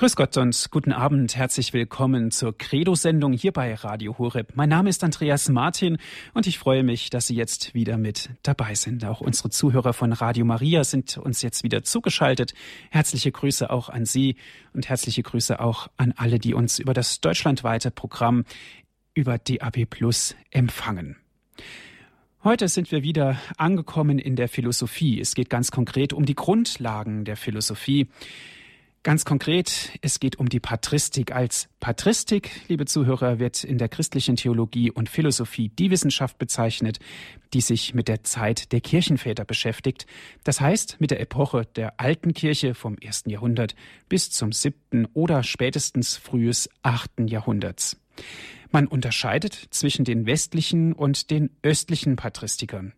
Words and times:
Grüß 0.00 0.16
Gott 0.16 0.38
und 0.38 0.70
guten 0.70 0.92
Abend. 0.92 1.36
Herzlich 1.36 1.74
willkommen 1.74 2.30
zur 2.30 2.56
Credo-Sendung 2.56 3.34
hier 3.34 3.52
bei 3.52 3.74
Radio 3.74 4.16
Horeb. 4.16 4.52
Mein 4.54 4.70
Name 4.70 4.88
ist 4.88 5.04
Andreas 5.04 5.50
Martin 5.50 5.98
und 6.32 6.46
ich 6.46 6.58
freue 6.58 6.82
mich, 6.82 7.10
dass 7.10 7.26
Sie 7.26 7.34
jetzt 7.34 7.74
wieder 7.74 7.98
mit 7.98 8.30
dabei 8.42 8.74
sind. 8.74 9.04
Auch 9.04 9.20
unsere 9.20 9.50
Zuhörer 9.50 9.92
von 9.92 10.14
Radio 10.14 10.46
Maria 10.46 10.84
sind 10.84 11.18
uns 11.18 11.42
jetzt 11.42 11.64
wieder 11.64 11.82
zugeschaltet. 11.82 12.54
Herzliche 12.88 13.30
Grüße 13.30 13.68
auch 13.68 13.90
an 13.90 14.06
Sie 14.06 14.36
und 14.72 14.88
herzliche 14.88 15.22
Grüße 15.22 15.60
auch 15.60 15.88
an 15.98 16.14
alle, 16.16 16.38
die 16.38 16.54
uns 16.54 16.78
über 16.78 16.94
das 16.94 17.20
deutschlandweite 17.20 17.90
Programm 17.90 18.46
über 19.12 19.36
DAB 19.36 19.84
Plus 19.84 20.34
empfangen. 20.50 21.16
Heute 22.42 22.68
sind 22.68 22.90
wir 22.90 23.02
wieder 23.02 23.38
angekommen 23.58 24.18
in 24.18 24.34
der 24.34 24.48
Philosophie. 24.48 25.20
Es 25.20 25.34
geht 25.34 25.50
ganz 25.50 25.70
konkret 25.70 26.14
um 26.14 26.24
die 26.24 26.36
Grundlagen 26.36 27.26
der 27.26 27.36
Philosophie. 27.36 28.08
Ganz 29.02 29.24
konkret, 29.24 29.98
es 30.02 30.20
geht 30.20 30.38
um 30.38 30.50
die 30.50 30.60
Patristik. 30.60 31.32
Als 31.34 31.70
Patristik, 31.80 32.50
liebe 32.68 32.84
Zuhörer, 32.84 33.38
wird 33.38 33.64
in 33.64 33.78
der 33.78 33.88
christlichen 33.88 34.36
Theologie 34.36 34.90
und 34.90 35.08
Philosophie 35.08 35.70
die 35.70 35.90
Wissenschaft 35.90 36.36
bezeichnet, 36.36 36.98
die 37.54 37.62
sich 37.62 37.94
mit 37.94 38.08
der 38.08 38.24
Zeit 38.24 38.72
der 38.72 38.82
Kirchenväter 38.82 39.46
beschäftigt. 39.46 40.06
Das 40.44 40.60
heißt, 40.60 41.00
mit 41.00 41.12
der 41.12 41.20
Epoche 41.20 41.64
der 41.64 41.98
alten 41.98 42.34
Kirche 42.34 42.74
vom 42.74 42.98
ersten 42.98 43.30
Jahrhundert 43.30 43.74
bis 44.10 44.30
zum 44.30 44.52
siebten 44.52 45.06
oder 45.14 45.44
spätestens 45.44 46.18
frühes 46.18 46.68
achten 46.82 47.26
Jahrhunderts. 47.26 47.96
Man 48.70 48.86
unterscheidet 48.86 49.68
zwischen 49.70 50.04
den 50.04 50.26
westlichen 50.26 50.92
und 50.92 51.30
den 51.30 51.48
östlichen 51.62 52.16
Patristikern. 52.16 52.92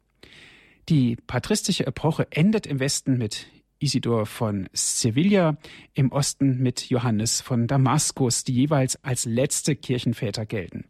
Die 0.88 1.14
patristische 1.14 1.86
Epoche 1.86 2.26
endet 2.30 2.66
im 2.66 2.80
Westen 2.80 3.18
mit 3.18 3.46
Isidor 3.82 4.26
von 4.26 4.68
Sevilla, 4.72 5.56
im 5.94 6.12
Osten 6.12 6.58
mit 6.62 6.88
Johannes 6.88 7.40
von 7.40 7.66
Damaskus, 7.66 8.44
die 8.44 8.54
jeweils 8.54 9.02
als 9.04 9.24
letzte 9.24 9.76
Kirchenväter 9.76 10.46
gelten. 10.46 10.84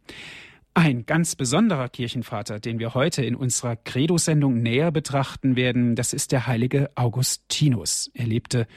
Ein 0.75 1.05
ganz 1.05 1.35
besonderer 1.35 1.87
Kirchenvater, 1.87 2.59
den 2.59 2.79
wir 2.79 2.95
heute 2.95 3.23
in 3.23 3.35
unserer 3.35 3.75
Credo-Sendung 3.75 4.61
näher 4.61 4.91
betrachten 4.91 5.55
werden, 5.55 5.95
das 5.95 6.13
ist 6.13 6.31
der 6.31 6.47
heilige 6.47 6.89
Augustinus. 6.95 8.09
Er 8.15 8.25
lebte 8.25 8.67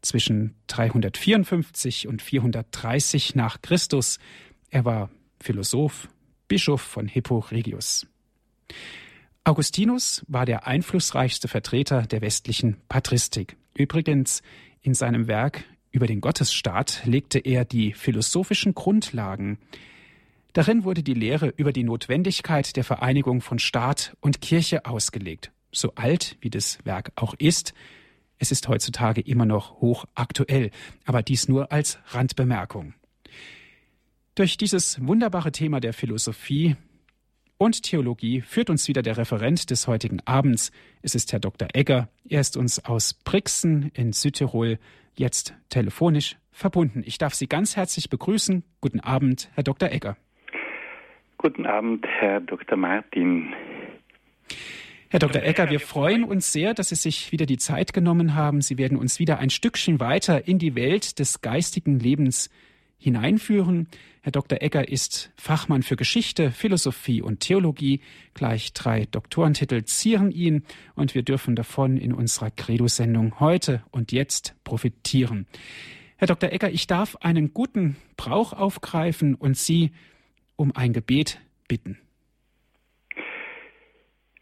zwischen 0.00 0.54
354 0.68 2.08
und 2.08 2.22
430 2.22 3.34
nach 3.34 3.60
Christus. 3.60 4.18
Er 4.70 4.84
war 4.84 5.10
Philosoph, 5.40 6.08
Bischof 6.48 6.80
von 6.80 7.06
Hippo 7.06 7.40
Regius. 7.40 8.06
Augustinus 9.46 10.24
war 10.26 10.44
der 10.44 10.66
einflussreichste 10.66 11.46
Vertreter 11.46 12.02
der 12.02 12.20
westlichen 12.20 12.78
Patristik. 12.88 13.56
Übrigens, 13.74 14.42
in 14.82 14.92
seinem 14.92 15.28
Werk 15.28 15.62
über 15.92 16.08
den 16.08 16.20
Gottesstaat 16.20 17.02
legte 17.04 17.38
er 17.38 17.64
die 17.64 17.92
philosophischen 17.92 18.74
Grundlagen. 18.74 19.58
Darin 20.52 20.82
wurde 20.82 21.04
die 21.04 21.14
Lehre 21.14 21.54
über 21.56 21.72
die 21.72 21.84
Notwendigkeit 21.84 22.74
der 22.74 22.82
Vereinigung 22.82 23.40
von 23.40 23.60
Staat 23.60 24.16
und 24.18 24.40
Kirche 24.40 24.84
ausgelegt. 24.84 25.52
So 25.70 25.92
alt 25.94 26.36
wie 26.40 26.50
das 26.50 26.84
Werk 26.84 27.12
auch 27.14 27.34
ist, 27.38 27.72
es 28.38 28.50
ist 28.50 28.66
heutzutage 28.66 29.20
immer 29.20 29.46
noch 29.46 29.80
hoch 29.80 30.06
aktuell, 30.16 30.72
aber 31.04 31.22
dies 31.22 31.46
nur 31.46 31.70
als 31.70 32.00
Randbemerkung. 32.08 32.94
Durch 34.34 34.56
dieses 34.58 34.98
wunderbare 35.06 35.52
Thema 35.52 35.78
der 35.78 35.92
Philosophie 35.92 36.74
und 37.58 37.82
Theologie 37.82 38.40
führt 38.42 38.70
uns 38.70 38.88
wieder 38.88 39.02
der 39.02 39.16
Referent 39.16 39.70
des 39.70 39.86
heutigen 39.86 40.20
Abends. 40.24 40.72
Es 41.02 41.14
ist 41.14 41.32
Herr 41.32 41.40
Dr. 41.40 41.68
Egger. 41.72 42.08
Er 42.28 42.40
ist 42.40 42.56
uns 42.56 42.84
aus 42.84 43.14
Brixen 43.14 43.90
in 43.94 44.12
Südtirol 44.12 44.78
jetzt 45.14 45.54
telefonisch 45.68 46.36
verbunden. 46.52 47.02
Ich 47.06 47.18
darf 47.18 47.34
Sie 47.34 47.46
ganz 47.46 47.76
herzlich 47.76 48.10
begrüßen. 48.10 48.62
Guten 48.80 49.00
Abend, 49.00 49.50
Herr 49.54 49.62
Dr. 49.62 49.90
Egger. 49.90 50.16
Guten 51.38 51.66
Abend, 51.66 52.06
Herr 52.06 52.40
Dr. 52.40 52.76
Martin. 52.76 53.54
Herr 55.08 55.20
Dr. 55.20 55.42
Egger, 55.42 55.70
wir 55.70 55.80
freuen 55.80 56.24
uns 56.24 56.52
sehr, 56.52 56.74
dass 56.74 56.88
Sie 56.88 56.96
sich 56.96 57.30
wieder 57.30 57.46
die 57.46 57.58
Zeit 57.58 57.92
genommen 57.92 58.34
haben. 58.34 58.60
Sie 58.60 58.76
werden 58.76 58.98
uns 58.98 59.18
wieder 59.18 59.38
ein 59.38 59.50
Stückchen 59.50 60.00
weiter 60.00 60.48
in 60.48 60.58
die 60.58 60.74
Welt 60.74 61.18
des 61.18 61.40
geistigen 61.40 62.00
Lebens 62.00 62.50
hineinführen. 62.98 63.88
Herr 64.22 64.32
Dr. 64.32 64.60
Egger 64.60 64.88
ist 64.88 65.32
Fachmann 65.36 65.82
für 65.82 65.96
Geschichte, 65.96 66.50
Philosophie 66.50 67.22
und 67.22 67.40
Theologie. 67.40 68.00
Gleich 68.34 68.72
drei 68.72 69.06
Doktorentitel 69.10 69.84
zieren 69.84 70.30
ihn 70.30 70.64
und 70.94 71.14
wir 71.14 71.22
dürfen 71.22 71.54
davon 71.54 71.96
in 71.96 72.12
unserer 72.12 72.50
Credo-Sendung 72.50 73.38
heute 73.40 73.82
und 73.90 74.12
jetzt 74.12 74.56
profitieren. 74.64 75.46
Herr 76.16 76.26
Dr. 76.28 76.50
Egger, 76.50 76.70
ich 76.70 76.86
darf 76.86 77.16
einen 77.16 77.52
guten 77.52 77.96
Brauch 78.16 78.52
aufgreifen 78.52 79.34
und 79.34 79.56
Sie 79.56 79.92
um 80.56 80.72
ein 80.74 80.92
Gebet 80.92 81.38
bitten. 81.68 81.98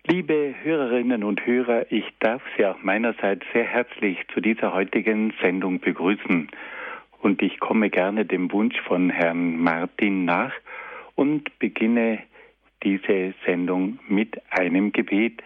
Liebe 0.06 0.54
Hörerinnen 0.62 1.24
und 1.24 1.44
Hörer, 1.46 1.90
ich 1.90 2.04
darf 2.20 2.42
Sie 2.56 2.64
auch 2.66 2.82
meinerseits 2.82 3.44
sehr 3.52 3.64
herzlich 3.64 4.18
zu 4.32 4.40
dieser 4.40 4.72
heutigen 4.72 5.32
Sendung 5.40 5.80
begrüßen 5.80 6.48
und 7.24 7.40
ich 7.40 7.58
komme 7.58 7.88
gerne 7.88 8.26
dem 8.26 8.52
Wunsch 8.52 8.78
von 8.82 9.08
Herrn 9.08 9.56
Martin 9.56 10.26
nach 10.26 10.52
und 11.14 11.58
beginne 11.58 12.18
diese 12.82 13.32
Sendung 13.46 13.98
mit 14.08 14.38
einem 14.50 14.92
Gebet. 14.92 15.42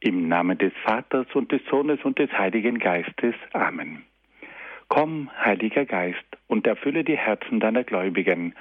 Im 0.00 0.26
Namen 0.26 0.58
des 0.58 0.72
Vaters 0.82 1.28
und 1.34 1.52
des 1.52 1.60
Sohnes 1.70 2.00
und 2.02 2.18
des 2.18 2.32
Heiligen 2.32 2.80
Geistes. 2.80 3.36
Amen. 3.52 4.02
Komm, 4.88 5.30
Heiliger 5.38 5.84
Geist, 5.84 6.26
und 6.48 6.66
erfülle 6.66 7.04
die 7.04 7.16
Herzen 7.16 7.60
deiner 7.60 7.84
Gläubigen 7.84 8.54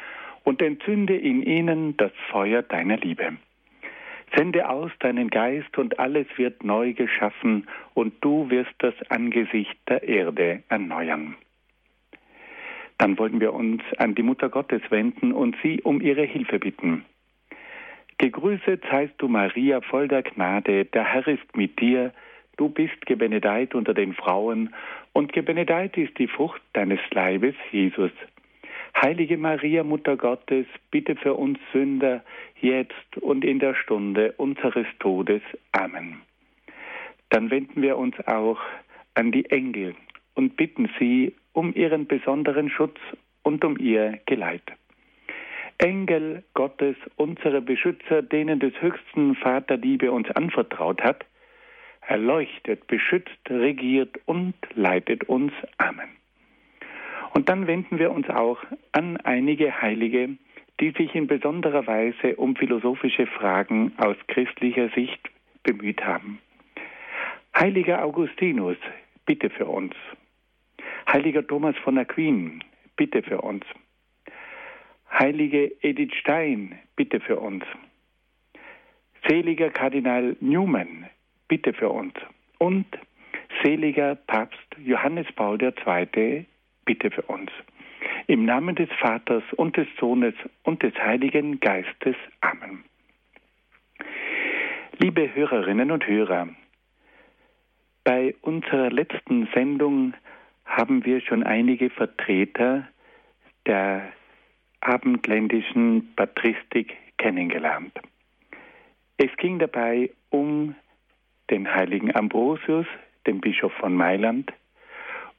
und 0.44 0.62
entzünde 0.62 1.18
in 1.18 1.42
ihnen 1.42 1.98
das 1.98 2.12
Feuer 2.30 2.62
deiner 2.62 2.98
Liebe. 2.98 3.38
Sende 4.36 4.70
aus 4.70 4.92
deinen 5.00 5.32
Geist 5.32 5.76
und 5.76 5.98
alles 5.98 6.28
wird 6.36 6.64
neu 6.64 6.94
geschaffen 6.94 7.68
und 7.96 8.14
du 8.22 8.48
wirst 8.52 8.76
das 8.78 8.94
Angesicht 9.10 9.76
der 9.88 10.04
Erde 10.04 10.62
erneuern. 10.70 11.36
Dann 13.00 13.18
wollen 13.18 13.40
wir 13.40 13.54
uns 13.54 13.82
an 13.98 14.14
die 14.14 14.24
Mutter 14.24 14.50
Gottes 14.50 14.82
wenden 14.90 15.32
und 15.32 15.56
sie 15.64 15.82
um 15.82 16.02
ihre 16.02 16.24
Hilfe 16.24 16.60
bitten. 16.60 17.06
Gegrüßet 18.20 18.84
seist 18.92 19.14
du, 19.20 19.30
Maria, 19.30 19.80
voll 19.80 20.10
der 20.10 20.22
Gnade, 20.22 20.84
der 20.84 21.06
Herr 21.06 21.26
ist 21.28 21.56
mit 21.56 21.80
dir, 21.80 22.14
du 22.58 22.68
bist 22.68 23.06
gebenedeit 23.06 23.74
unter 23.74 23.94
den 23.94 24.14
Frauen, 24.14 24.76
und 25.14 25.32
gebenedeit 25.32 25.98
ist 25.98 26.20
die 26.20 26.28
Frucht 26.28 26.62
deines 26.74 27.00
Leibes, 27.12 27.56
Jesus. 27.72 28.12
Heilige 29.02 29.38
Maria, 29.38 29.86
Mutter 29.86 30.18
Gottes, 30.18 30.66
bitte 30.92 31.16
für 31.16 31.36
uns 31.36 31.58
Sünder, 31.72 32.22
jetzt 32.60 33.18
und 33.22 33.46
in 33.46 33.60
der 33.60 33.76
Stunde 33.76 34.34
unseres 34.36 34.88
Todes. 35.00 35.42
Amen. 35.72 36.22
Dann 37.30 37.50
wenden 37.50 37.82
wir 37.82 37.98
uns 37.98 38.16
auch 38.28 38.60
an 39.14 39.32
die 39.32 39.50
Engel 39.50 39.96
und 40.36 40.58
bitten 40.58 40.90
sie 41.00 41.34
um 41.60 41.74
ihren 41.76 42.08
besonderen 42.08 42.70
Schutz 42.70 42.98
und 43.44 43.66
um 43.66 43.78
ihr 43.78 44.20
Geleit. 44.26 44.64
Engel 45.78 46.42
Gottes, 46.54 46.96
unsere 47.18 47.60
Beschützer, 47.60 48.22
denen 48.22 48.62
des 48.62 48.72
höchsten 48.80 49.36
Vaterliebe 49.36 50.10
uns 50.10 50.32
anvertraut 50.32 51.02
hat, 51.02 51.26
erleuchtet, 52.08 52.88
beschützt, 52.88 53.42
regiert 53.50 54.18
und 54.26 54.56
leitet 54.74 55.26
uns. 55.26 55.52
Amen. 55.78 56.08
Und 57.34 57.50
dann 57.50 57.68
wenden 57.68 58.00
wir 58.00 58.12
uns 58.12 58.30
auch 58.30 58.60
an 58.94 59.18
einige 59.18 59.82
Heilige, 59.82 60.30
die 60.80 60.92
sich 60.92 61.14
in 61.14 61.28
besonderer 61.28 61.86
Weise 61.86 62.38
um 62.38 62.56
philosophische 62.56 63.28
Fragen 63.28 63.92
aus 63.98 64.16
christlicher 64.30 64.88
Sicht 64.96 65.20
bemüht 65.64 66.06
haben. 66.06 66.40
Heiliger 67.54 68.02
Augustinus, 68.06 68.78
bitte 69.26 69.50
für 69.50 69.66
uns. 69.66 69.94
Heiliger 71.12 71.46
Thomas 71.46 71.76
von 71.84 71.98
Aquin, 71.98 72.64
bitte 72.96 73.24
für 73.24 73.42
uns. 73.42 73.66
Heilige 75.12 75.72
Edith 75.82 76.14
Stein, 76.14 76.78
bitte 76.96 77.20
für 77.20 77.40
uns. 77.40 77.64
Seliger 79.28 79.72
Kardinal 79.72 80.36
Newman, 80.40 81.08
bitte 81.48 81.74
für 81.74 81.90
uns. 81.90 82.14
Und 82.60 82.86
seliger 83.64 84.16
Papst 84.16 84.60
Johannes 84.78 85.26
Paul 85.36 85.60
II, 85.60 86.46
bitte 86.86 87.10
für 87.10 87.24
uns. 87.24 87.50
Im 88.28 88.46
Namen 88.46 88.76
des 88.76 88.90
Vaters 89.00 89.44
und 89.56 89.78
des 89.78 89.88
Sohnes 90.00 90.36
und 90.62 90.84
des 90.84 90.94
Heiligen 90.94 91.60
Geistes. 91.60 92.16
Amen. 92.42 92.84
Liebe 95.00 95.34
Hörerinnen 95.34 95.90
und 95.90 96.06
Hörer, 96.06 96.50
bei 98.04 98.36
unserer 98.42 98.92
letzten 98.92 99.48
Sendung 99.56 100.14
haben 100.70 101.04
wir 101.04 101.20
schon 101.20 101.44
einige 101.44 101.90
Vertreter 101.90 102.88
der 103.66 104.14
abendländischen 104.82 106.14
Patristik 106.16 106.96
kennengelernt. 107.18 107.92
Es 109.18 109.36
ging 109.38 109.60
dabei 109.60 110.12
um 110.30 110.76
den 111.50 111.74
heiligen 111.74 112.16
Ambrosius, 112.16 112.86
den 113.26 113.42
Bischof 113.42 113.74
von 113.74 113.94
Mailand, 113.96 114.54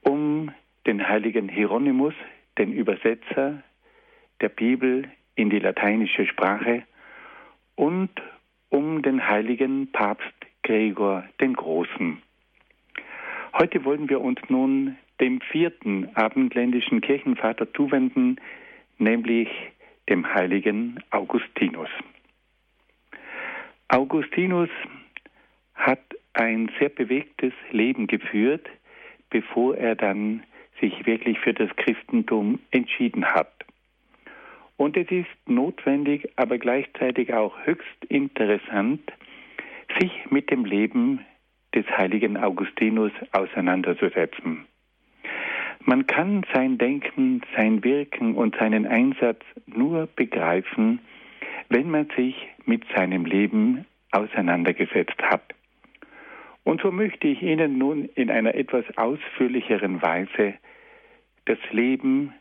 um 0.01 0.51
den 0.85 1.07
heiligen 1.07 1.49
Hieronymus, 1.49 2.13
den 2.57 2.73
Übersetzer 2.73 3.63
der 4.41 4.49
Bibel 4.49 5.09
in 5.35 5.49
die 5.49 5.59
lateinische 5.59 6.27
Sprache 6.27 6.83
und 7.75 8.11
um 8.69 9.01
den 9.01 9.27
heiligen 9.27 9.91
Papst 9.91 10.27
Gregor 10.63 11.23
den 11.39 11.53
Großen. 11.53 12.21
Heute 13.53 13.83
wollen 13.85 14.09
wir 14.09 14.21
uns 14.21 14.39
nun 14.49 14.97
dem 15.21 15.39
vierten 15.39 16.09
abendländischen 16.15 16.99
Kirchenvater 16.99 17.71
zuwenden, 17.73 18.37
nämlich 18.97 19.47
dem 20.09 20.33
heiligen 20.33 20.99
Augustinus. 21.11 21.89
Augustinus 23.87 24.69
hat 25.75 26.01
ein 26.33 26.71
sehr 26.79 26.89
bewegtes 26.89 27.53
Leben 27.71 28.07
geführt, 28.07 28.67
bevor 29.29 29.77
er 29.77 29.95
dann 29.95 30.43
sich 30.79 31.05
wirklich 31.05 31.39
für 31.39 31.53
das 31.53 31.69
Christentum 31.75 32.59
entschieden 32.71 33.25
hat. 33.25 33.53
Und 34.77 34.97
es 34.97 35.11
ist 35.11 35.27
notwendig, 35.45 36.27
aber 36.37 36.57
gleichzeitig 36.57 37.33
auch 37.33 37.55
höchst 37.65 38.05
interessant, 38.09 39.01
sich 39.99 40.11
mit 40.31 40.49
dem 40.49 40.65
Leben 40.65 41.23
des 41.75 41.85
heiligen 41.87 42.37
Augustinus 42.37 43.11
auseinanderzusetzen. 43.31 44.65
Man 45.85 46.05
kann 46.05 46.45
sein 46.53 46.77
Denken, 46.77 47.41
sein 47.55 47.83
Wirken 47.83 48.35
und 48.35 48.55
seinen 48.55 48.85
Einsatz 48.85 49.41
nur 49.65 50.07
begreifen, 50.15 50.99
wenn 51.69 51.89
man 51.89 52.07
sich 52.15 52.35
mit 52.65 52.83
seinem 52.95 53.25
Leben 53.25 53.85
auseinandergesetzt 54.11 55.19
hat. 55.21 55.55
Und 56.63 56.81
so 56.81 56.91
möchte 56.91 57.27
ich 57.27 57.41
Ihnen 57.41 57.79
nun 57.79 58.05
in 58.15 58.29
einer 58.29 58.53
etwas 58.53 58.85
ausführlicheren 58.97 60.01
Weise 60.01 60.55
das 61.45 61.57
Leben 61.71 62.33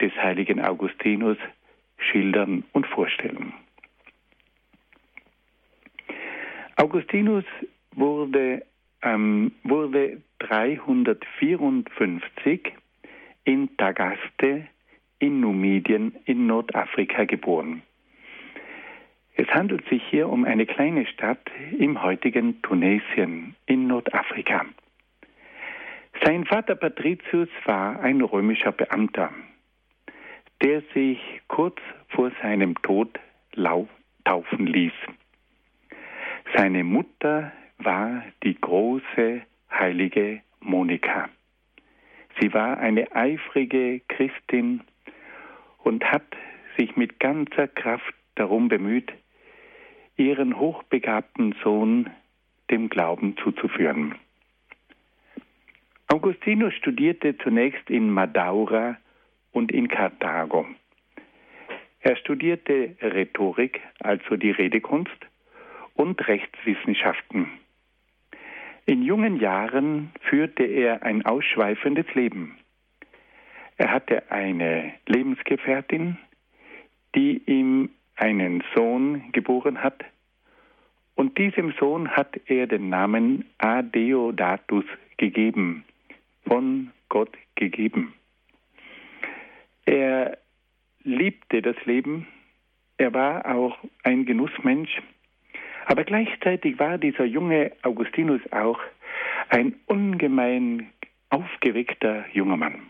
des 0.00 0.12
heiligen 0.16 0.60
Augustinus 0.60 1.36
schildern 1.98 2.64
und 2.72 2.86
vorstellen. 2.86 3.52
Augustinus 6.76 7.44
wurde, 7.92 8.64
ähm, 9.02 9.52
wurde 9.62 10.22
354 10.38 12.72
in 13.46 13.74
Tagaste 13.76 14.66
in 15.18 15.40
Numidien 15.40 16.14
in 16.26 16.46
Nordafrika 16.46 17.24
geboren. 17.24 17.82
Es 19.36 19.48
handelt 19.48 19.88
sich 19.88 20.02
hier 20.10 20.28
um 20.28 20.44
eine 20.44 20.66
kleine 20.66 21.06
Stadt 21.06 21.50
im 21.78 22.02
heutigen 22.02 22.60
Tunesien 22.62 23.54
in 23.66 23.86
Nordafrika. 23.86 24.66
Sein 26.24 26.44
Vater 26.44 26.74
Patricius 26.74 27.48
war 27.64 28.00
ein 28.00 28.20
römischer 28.20 28.72
Beamter, 28.72 29.30
der 30.62 30.82
sich 30.94 31.20
kurz 31.46 31.78
vor 32.08 32.32
seinem 32.42 32.74
Tod 32.82 33.18
taufen 34.24 34.66
ließ. 34.66 34.92
Seine 36.54 36.84
Mutter 36.84 37.52
war 37.78 38.22
die 38.42 38.58
große 38.60 39.42
heilige 39.70 40.40
Monika. 40.60 41.28
Sie 42.40 42.52
war 42.52 42.78
eine 42.78 43.14
eifrige 43.14 44.00
Christin 44.08 44.82
und 45.78 46.04
hat 46.04 46.26
sich 46.76 46.96
mit 46.96 47.20
ganzer 47.20 47.68
Kraft 47.68 48.14
darum 48.34 48.68
bemüht, 48.68 49.12
ihren 50.16 50.58
hochbegabten 50.58 51.54
Sohn 51.62 52.10
dem 52.70 52.88
Glauben 52.88 53.36
zuzuführen. 53.42 54.14
Augustinus 56.08 56.74
studierte 56.74 57.36
zunächst 57.38 57.90
in 57.90 58.10
Madaura 58.10 58.96
und 59.52 59.72
in 59.72 59.88
Karthago. 59.88 60.66
Er 62.00 62.16
studierte 62.16 62.96
Rhetorik, 63.02 63.80
also 64.00 64.36
die 64.36 64.52
Redekunst, 64.52 65.16
und 65.94 66.28
Rechtswissenschaften. 66.28 67.50
In 68.88 69.02
jungen 69.02 69.40
Jahren 69.40 70.12
führte 70.20 70.62
er 70.62 71.02
ein 71.02 71.26
ausschweifendes 71.26 72.06
Leben. 72.14 72.56
Er 73.76 73.90
hatte 73.90 74.30
eine 74.30 74.92
Lebensgefährtin, 75.06 76.18
die 77.16 77.42
ihm 77.46 77.90
einen 78.14 78.62
Sohn 78.74 79.32
geboren 79.32 79.82
hat, 79.82 80.04
und 81.16 81.38
diesem 81.38 81.72
Sohn 81.80 82.10
hat 82.10 82.38
er 82.46 82.66
den 82.66 82.90
Namen 82.90 83.46
Adeodatus 83.58 84.84
gegeben, 85.16 85.84
von 86.46 86.92
Gott 87.08 87.34
gegeben. 87.54 88.12
Er 89.86 90.38
liebte 91.02 91.62
das 91.62 91.76
Leben, 91.86 92.28
er 92.98 93.14
war 93.14 93.46
auch 93.46 93.78
ein 94.02 94.26
Genussmensch, 94.26 95.00
aber 95.86 96.02
gleichzeitig 96.02 96.78
war 96.80 96.98
dieser 96.98 97.24
junge 97.24 97.70
Augustinus 97.82 98.40
auch 98.50 98.80
ein 99.48 99.76
ungemein 99.86 100.90
aufgeweckter 101.30 102.24
junger 102.32 102.56
Mann. 102.56 102.82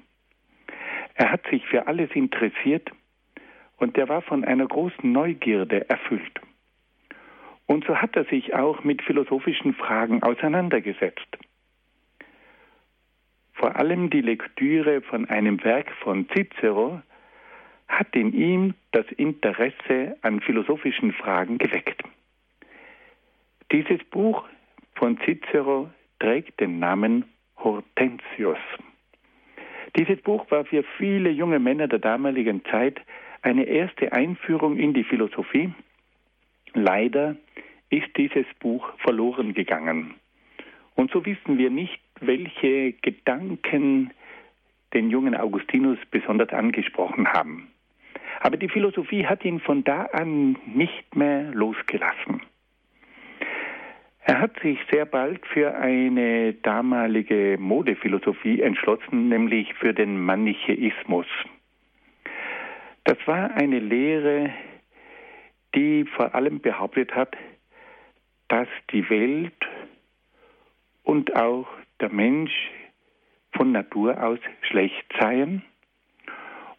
Er 1.15 1.31
hat 1.31 1.47
sich 1.51 1.65
für 1.67 1.87
alles 1.87 2.11
interessiert 2.13 2.91
und 3.77 3.99
er 3.99 4.09
war 4.09 4.23
von 4.23 4.45
einer 4.45 4.67
großen 4.67 5.13
Neugierde 5.13 5.89
erfüllt. 5.91 6.41
Und 7.67 7.85
so 7.85 7.97
hat 7.97 8.17
er 8.17 8.25
sich 8.25 8.55
auch 8.55 8.83
mit 8.83 9.03
philosophischen 9.03 9.75
Fragen 9.75 10.23
auseinandergesetzt. 10.23 11.37
Vor 13.53 13.77
allem 13.77 14.09
die 14.09 14.23
Lektüre 14.23 15.03
von 15.03 15.29
einem 15.29 15.63
Werk 15.65 15.91
von 16.03 16.27
Cicero 16.31 17.03
hat 17.89 18.17
in 18.17 18.33
ihm 18.33 18.75
das 18.93 19.07
Interesse 19.17 20.17
an 20.23 20.41
philosophischen 20.41 21.13
Fragen 21.13 21.59
geweckt. 21.59 22.03
Dieses 23.73 24.03
Buch 24.05 24.45
von 24.95 25.19
Cicero 25.25 25.91
trägt 26.21 26.61
den 26.61 26.79
Namen 26.79 27.25
Hortensius. 27.59 28.59
Dieses 29.97 30.21
Buch 30.23 30.49
war 30.51 30.65
für 30.65 30.85
viele 30.99 31.31
junge 31.31 31.59
Männer 31.59 31.89
der 31.89 31.99
damaligen 31.99 32.65
Zeit 32.67 33.01
eine 33.43 33.65
erste 33.65 34.13
Einführung 34.13 34.77
in 34.77 34.95
die 34.95 35.05
Philosophie. 35.05 35.73
Leider 36.75 37.37
ist 37.91 38.17
dieses 38.17 38.47
Buch 38.61 38.89
verloren 38.99 39.55
gegangen. 39.55 40.15
Und 40.95 41.11
so 41.11 41.25
wissen 41.25 41.59
wir 41.59 41.71
nicht, 41.71 42.01
welche 42.21 42.93
Gedanken 42.93 44.13
den 44.95 45.11
jungen 45.11 45.35
Augustinus 45.35 45.99
besonders 46.11 46.51
angesprochen 46.51 47.29
haben. 47.33 47.69
Aber 48.41 48.57
die 48.57 48.69
Philosophie 48.69 49.27
hat 49.27 49.45
ihn 49.45 49.61
von 49.61 49.83
da 49.83 50.05
an 50.13 50.57
nicht 50.67 51.17
mehr 51.17 51.53
losgelassen. 51.53 52.43
Er 54.29 54.41
hat 54.41 54.59
sich 54.61 54.77
sehr 54.91 55.07
bald 55.07 55.47
für 55.47 55.77
eine 55.77 56.53
damalige 56.55 57.57
Modephilosophie 57.61 58.61
entschlossen, 58.61 59.29
nämlich 59.29 59.73
für 59.75 59.95
den 59.95 60.21
Manichäismus. 60.21 61.29
Das 63.05 63.19
war 63.27 63.55
eine 63.55 63.79
Lehre, 63.79 64.53
die 65.77 66.07
vor 66.07 66.35
allem 66.35 66.59
behauptet 66.59 67.15
hat, 67.15 67.37
dass 68.49 68.67
die 68.91 69.09
Welt 69.11 69.65
und 71.05 71.37
auch 71.37 71.69
der 72.01 72.13
Mensch 72.13 72.73
von 73.53 73.71
Natur 73.71 74.21
aus 74.21 74.41
schlecht 74.63 75.07
seien 75.21 75.63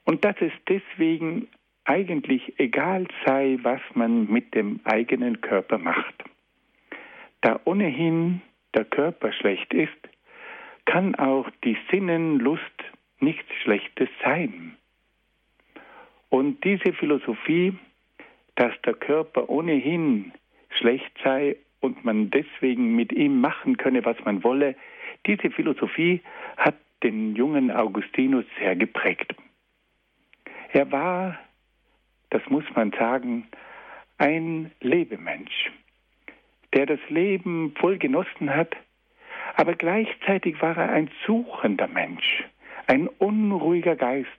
und 0.03 0.25
dass 0.25 0.35
es 0.41 0.51
deswegen 0.67 1.47
eigentlich 1.85 2.59
egal 2.59 3.07
sei, 3.25 3.57
was 3.61 3.79
man 3.93 4.29
mit 4.29 4.53
dem 4.53 4.81
eigenen 4.83 5.39
Körper 5.39 5.77
macht. 5.77 6.25
Da 7.41 7.59
ohnehin 7.65 8.41
der 8.73 8.85
Körper 8.85 9.31
schlecht 9.31 9.73
ist, 9.73 9.97
kann 10.85 11.15
auch 11.15 11.49
die 11.63 11.77
Sinnenlust 11.91 12.61
nichts 13.19 13.51
Schlechtes 13.61 14.09
sein. 14.23 14.77
Und 16.29 16.63
diese 16.63 16.93
Philosophie, 16.93 17.73
dass 18.55 18.73
der 18.81 18.93
Körper 18.93 19.49
ohnehin 19.49 20.31
schlecht 20.69 21.11
sei 21.23 21.57
und 21.79 22.03
man 22.03 22.29
deswegen 22.31 22.95
mit 22.95 23.11
ihm 23.11 23.39
machen 23.39 23.77
könne, 23.77 24.03
was 24.05 24.17
man 24.25 24.43
wolle, 24.43 24.75
diese 25.25 25.49
Philosophie 25.49 26.21
hat 26.57 26.75
den 27.03 27.35
jungen 27.35 27.71
Augustinus 27.71 28.45
sehr 28.59 28.75
geprägt. 28.75 29.35
Er 30.73 30.91
war, 30.91 31.39
das 32.29 32.41
muss 32.49 32.65
man 32.75 32.91
sagen, 32.91 33.47
ein 34.17 34.71
Lebemensch 34.81 35.71
der 36.73 36.85
das 36.85 36.99
Leben 37.09 37.73
voll 37.79 37.97
genossen 37.97 38.53
hat, 38.53 38.75
aber 39.55 39.73
gleichzeitig 39.73 40.61
war 40.61 40.77
er 40.77 40.89
ein 40.91 41.09
suchender 41.25 41.87
Mensch, 41.87 42.43
ein 42.87 43.07
unruhiger 43.07 43.95
Geist, 43.95 44.29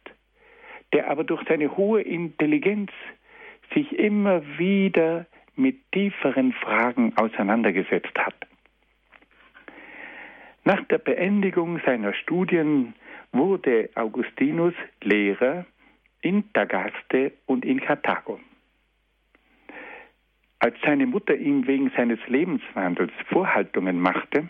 der 0.92 1.10
aber 1.10 1.24
durch 1.24 1.42
seine 1.48 1.76
hohe 1.76 2.02
Intelligenz 2.02 2.90
sich 3.74 3.98
immer 3.98 4.42
wieder 4.58 5.26
mit 5.56 5.90
tieferen 5.92 6.52
Fragen 6.52 7.12
auseinandergesetzt 7.16 8.16
hat. 8.16 8.34
Nach 10.64 10.84
der 10.84 10.98
Beendigung 10.98 11.80
seiner 11.84 12.12
Studien 12.12 12.94
wurde 13.32 13.90
Augustinus 13.94 14.74
Lehrer 15.02 15.66
in 16.20 16.52
Tagaste 16.52 17.32
und 17.46 17.64
in 17.64 17.80
Karthago. 17.80 18.38
Als 20.60 20.76
seine 20.84 21.06
Mutter 21.06 21.36
ihm 21.36 21.66
wegen 21.66 21.90
seines 21.96 22.18
Lebenswandels 22.26 23.12
Vorhaltungen 23.28 24.00
machte, 24.00 24.48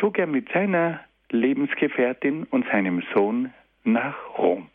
zog 0.00 0.18
er 0.18 0.26
mit 0.26 0.48
seiner 0.50 1.00
Lebensgefährtin 1.30 2.44
und 2.44 2.66
seinem 2.66 3.02
Sohn 3.14 3.52
nach 3.84 4.16
Rom. 4.38 4.68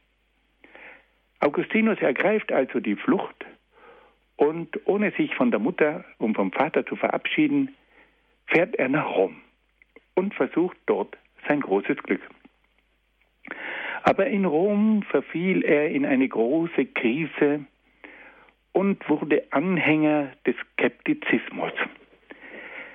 Augustinus 1.42 2.00
ergreift 2.00 2.52
also 2.52 2.80
die 2.80 2.96
Flucht 2.96 3.46
und 4.38 4.80
ohne 4.86 5.12
sich 5.12 5.36
von 5.36 5.52
der 5.52 5.60
Mutter 5.60 6.06
und 6.18 6.36
vom 6.36 6.52
Vater 6.52 6.86
zu 6.86 6.96
verabschieden, 6.96 7.76
fährt 8.48 8.76
er 8.76 8.90
nach 8.90 9.08
Rom 9.16 9.36
und 10.16 10.34
versucht 10.34 10.78
dort 10.86 11.18
sein 11.48 11.62
großes 11.62 11.98
Glück. 12.04 12.22
Aber 14.04 14.28
in 14.28 14.46
Rom 14.46 15.04
verfiel 15.04 15.64
er 15.64 15.90
in 15.90 16.06
eine 16.06 16.28
große 16.28 16.86
Krise 16.86 17.66
und 18.80 19.10
wurde 19.10 19.44
Anhänger 19.50 20.32
des 20.48 20.56
Skeptizismus. 20.72 21.74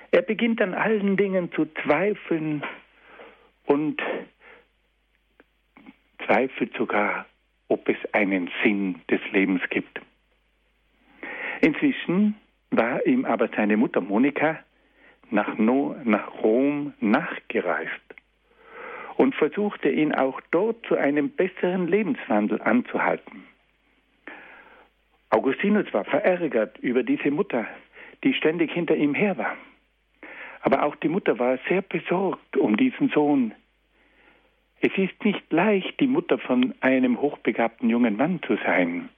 Er 0.09 0.23
beginnt 0.23 0.59
an 0.59 0.73
allen 0.73 1.15
Dingen 1.15 1.51
zu 1.51 1.67
zweifeln 1.83 2.63
und 3.65 4.01
zweifelt 6.25 6.75
sogar, 6.75 7.27
ob 7.67 7.87
es 7.87 7.97
einen 8.13 8.49
Sinn 8.63 8.95
des 9.11 9.21
Lebens 9.31 9.61
gibt. 9.69 10.01
Inzwischen 11.61 12.33
war 12.71 13.05
ihm 13.05 13.23
aber 13.23 13.47
seine 13.55 13.77
Mutter 13.77 14.01
Monika 14.01 14.57
nach, 15.29 15.55
no 15.55 15.95
nach 16.03 16.33
Rom 16.41 16.95
nachgereist 16.99 17.91
und 19.17 19.35
versuchte 19.35 19.91
ihn 19.91 20.15
auch 20.15 20.41
dort 20.49 20.83
zu 20.87 20.95
einem 20.95 21.29
besseren 21.29 21.87
Lebenswandel 21.87 22.59
anzuhalten. 22.63 23.43
Augustinus 25.35 25.93
war 25.93 26.05
verärgert 26.05 26.79
über 26.79 27.03
diese 27.03 27.29
Mutter, 27.29 27.67
die 28.23 28.33
ständig 28.33 28.71
hinter 28.71 28.95
ihm 28.95 29.13
her 29.13 29.37
war. 29.37 29.57
Aber 30.61 30.83
auch 30.83 30.95
die 30.95 31.09
Mutter 31.09 31.37
war 31.37 31.59
sehr 31.67 31.81
besorgt 31.81 32.55
um 32.55 32.77
diesen 32.77 33.09
Sohn. 33.09 33.53
Es 34.79 34.97
ist 34.97 35.25
nicht 35.25 35.51
leicht, 35.51 35.99
die 35.99 36.07
Mutter 36.07 36.37
von 36.37 36.73
einem 36.79 37.19
hochbegabten 37.19 37.89
jungen 37.89 38.15
Mann 38.15 38.41
zu 38.47 38.55
sein. 38.63 39.09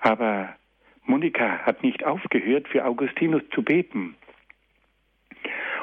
Aber 0.00 0.54
Monika 1.06 1.60
hat 1.60 1.82
nicht 1.82 2.04
aufgehört, 2.04 2.68
für 2.68 2.84
Augustinus 2.84 3.42
zu 3.54 3.62
beten. 3.62 4.14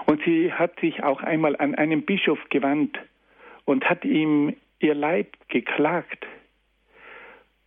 Und 0.06 0.22
sie 0.26 0.54
hat 0.54 0.80
sich 0.80 1.02
auch 1.02 1.24
einmal 1.24 1.56
an 1.56 1.74
einen 1.74 2.04
Bischof 2.04 2.40
gewandt 2.52 3.00
und 3.66 3.90
hat 3.90 4.06
ihm 4.06 4.56
ihr 4.78 4.94
Leid 4.94 5.30
geklagt. 5.48 6.28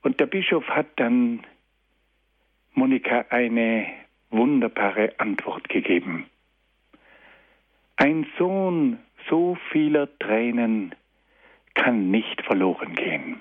Und 0.03 0.21
der 0.21 0.27
Bischof 0.27 0.69
hat 0.69 0.87
dann 0.95 1.45
Monika 2.75 3.27
eine 3.29 3.87
wunderbare 4.31 5.13
Antwort 5.19 5.69
gegeben. 5.69 6.27
Ein 7.97 8.27
Sohn 8.39 8.99
so 9.29 9.57
vieler 9.71 10.09
Tränen 10.19 10.95
kann 11.75 12.11
nicht 12.11 12.43
verloren 12.43 12.95
gehen. 12.95 13.41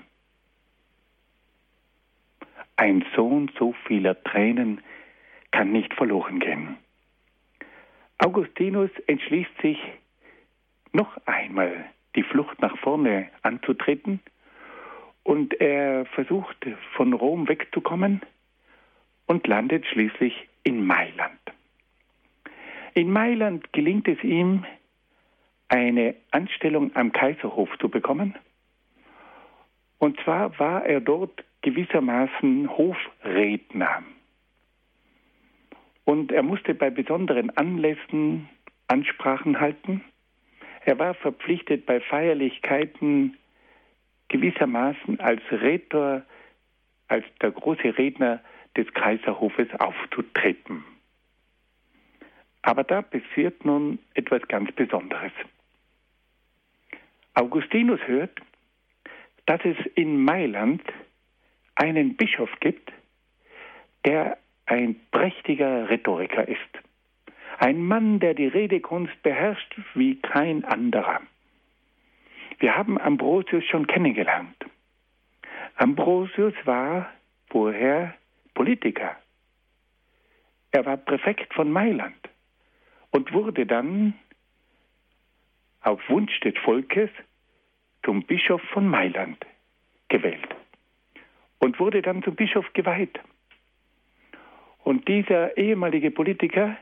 Ein 2.76 3.04
Sohn 3.16 3.50
so 3.58 3.74
vieler 3.86 4.22
Tränen 4.22 4.82
kann 5.50 5.72
nicht 5.72 5.94
verloren 5.94 6.38
gehen. 6.38 6.76
Augustinus 8.18 8.90
entschließt 9.06 9.62
sich, 9.62 9.78
noch 10.92 11.16
einmal 11.26 11.86
die 12.16 12.22
Flucht 12.22 12.60
nach 12.60 12.76
vorne 12.78 13.30
anzutreten 13.40 14.20
und 15.22 15.58
er 15.60 16.04
versucht 16.06 16.66
von 16.96 17.14
Rom 17.14 17.48
wegzukommen 17.48 18.20
und 19.32 19.46
landet 19.46 19.86
schließlich 19.86 20.34
in 20.62 20.84
Mailand. 20.84 21.40
In 22.92 23.10
Mailand 23.10 23.72
gelingt 23.72 24.06
es 24.06 24.22
ihm, 24.22 24.66
eine 25.68 26.14
Anstellung 26.30 26.94
am 26.94 27.12
Kaiserhof 27.12 27.70
zu 27.80 27.88
bekommen. 27.88 28.34
Und 29.98 30.20
zwar 30.20 30.58
war 30.58 30.84
er 30.84 31.00
dort 31.00 31.42
gewissermaßen 31.62 32.76
Hofredner. 32.76 34.02
Und 36.04 36.30
er 36.30 36.42
musste 36.42 36.74
bei 36.74 36.90
besonderen 36.90 37.56
Anlässen 37.56 38.50
Ansprachen 38.88 39.60
halten. 39.60 40.04
Er 40.84 40.98
war 40.98 41.14
verpflichtet, 41.14 41.86
bei 41.86 42.00
Feierlichkeiten 42.00 43.38
gewissermaßen 44.28 45.20
als 45.20 45.40
Rhetor, 45.50 46.22
als 47.08 47.24
der 47.40 47.52
große 47.52 47.96
Redner 47.96 48.42
des 48.76 48.92
Kaiserhofes 48.94 49.68
aufzutreten. 49.78 50.84
Aber 52.62 52.84
da 52.84 53.02
passiert 53.02 53.64
nun 53.64 53.98
etwas 54.14 54.42
ganz 54.48 54.70
Besonderes. 54.72 55.32
Augustinus 57.34 58.00
hört, 58.06 58.38
dass 59.46 59.60
es 59.64 59.76
in 59.94 60.24
Mailand 60.24 60.82
einen 61.74 62.16
Bischof 62.16 62.50
gibt, 62.60 62.92
der 64.04 64.38
ein 64.66 64.96
prächtiger 65.10 65.88
Rhetoriker 65.88 66.46
ist. 66.46 66.58
Ein 67.58 67.84
Mann, 67.84 68.20
der 68.20 68.34
die 68.34 68.46
Redekunst 68.46 69.22
beherrscht 69.22 69.76
wie 69.94 70.16
kein 70.16 70.64
anderer. 70.64 71.20
Wir 72.58 72.76
haben 72.76 72.98
Ambrosius 73.00 73.64
schon 73.64 73.86
kennengelernt. 73.86 74.56
Ambrosius 75.76 76.54
war 76.64 77.10
vorher 77.50 78.14
Politiker. 78.62 79.16
Er 80.70 80.86
war 80.86 80.96
Präfekt 80.96 81.52
von 81.52 81.72
Mailand 81.72 82.14
und 83.10 83.32
wurde 83.32 83.66
dann 83.66 84.14
auf 85.80 86.00
Wunsch 86.08 86.38
des 86.38 86.54
Volkes 86.58 87.10
zum 88.04 88.22
Bischof 88.22 88.62
von 88.72 88.86
Mailand 88.86 89.44
gewählt 90.08 90.48
und 91.58 91.80
wurde 91.80 92.02
dann 92.02 92.22
zum 92.22 92.36
Bischof 92.36 92.72
geweiht. 92.72 93.18
Und 94.84 95.08
dieser 95.08 95.56
ehemalige 95.56 96.12
Politiker, 96.12 96.76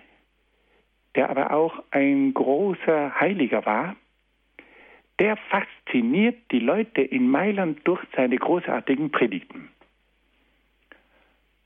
der 1.15 1.31
aber 1.31 1.51
auch 1.51 1.83
ein 1.93 2.35
großer 2.35 3.19
Heiliger 3.19 3.65
war, 3.65 3.97
der 5.19 5.39
fasziniert 5.49 6.37
die 6.51 6.61
Leute 6.61 7.01
in 7.01 7.31
Mailand 7.31 7.81
durch 7.85 8.05
seine 8.15 8.37
großartigen 8.37 9.11
Predigten. 9.11 9.71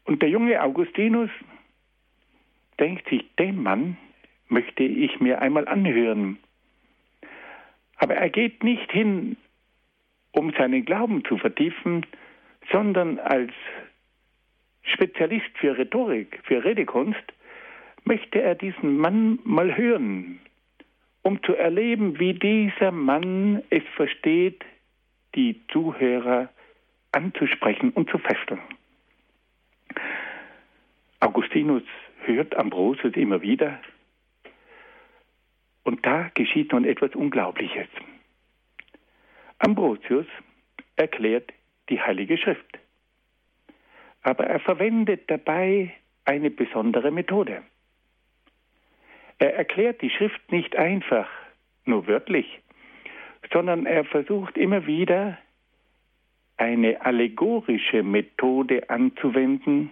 Und 0.04 0.23
der 0.23 0.28
junge 0.28 0.62
Augustinus 0.62 1.30
denkt 2.78 3.08
sich, 3.08 3.25
den 3.38 3.62
Mann 3.62 3.96
möchte 4.49 4.82
ich 4.82 5.20
mir 5.20 5.40
einmal 5.40 5.66
anhören. 5.66 6.38
Aber 7.96 8.14
er 8.14 8.28
geht 8.28 8.62
nicht 8.62 8.90
hin, 8.92 9.37
um 10.32 10.52
seinen 10.52 10.84
Glauben 10.84 11.25
zu 11.25 11.38
vertiefen, 11.38 12.04
sondern 12.70 13.18
als 13.18 13.52
Spezialist 14.82 15.50
für 15.58 15.78
Rhetorik, 15.78 16.40
für 16.44 16.64
Redekunst, 16.64 17.23
möchte 18.04 18.42
er 18.42 18.54
diesen 18.54 18.99
Mann 18.99 19.38
mal 19.44 19.76
hören, 19.76 20.40
um 21.23 21.42
zu 21.42 21.54
erleben, 21.54 22.18
wie 22.18 22.34
dieser 22.34 22.90
Mann 22.90 23.62
es 23.70 23.82
versteht, 23.96 24.62
die 25.34 25.61
Zuhörer 25.73 26.50
anzusprechen 27.12 27.90
und 27.90 28.11
zu 28.11 28.18
fesseln. 28.18 28.61
Augustinus 31.25 31.83
hört 32.26 32.54
Ambrosius 32.54 33.14
immer 33.16 33.40
wieder 33.40 33.81
und 35.83 36.04
da 36.04 36.31
geschieht 36.35 36.73
nun 36.73 36.85
etwas 36.85 37.14
Unglaubliches. 37.14 37.88
Ambrosius 39.59 40.26
erklärt 40.97 41.50
die 41.88 41.99
Heilige 41.99 42.37
Schrift. 42.37 42.78
Aber 44.23 44.45
er 44.47 44.61
verwendet 44.61 45.31
dabei 45.31 45.95
eine 46.26 46.50
besondere 46.50 47.11
Methode. 47.11 47.62
Er 49.38 49.54
erklärt 49.54 50.02
die 50.02 50.11
Schrift 50.11 50.52
nicht 50.52 50.76
einfach, 50.76 51.28
nur 51.87 52.07
wörtlich, 52.07 52.61
sondern 53.50 53.87
er 53.87 54.04
versucht 54.04 54.59
immer 54.59 54.87
wieder 54.87 55.38
eine 56.59 57.00
allegorische 57.00 58.02
Methode 58.02 58.90
anzuwenden 58.90 59.90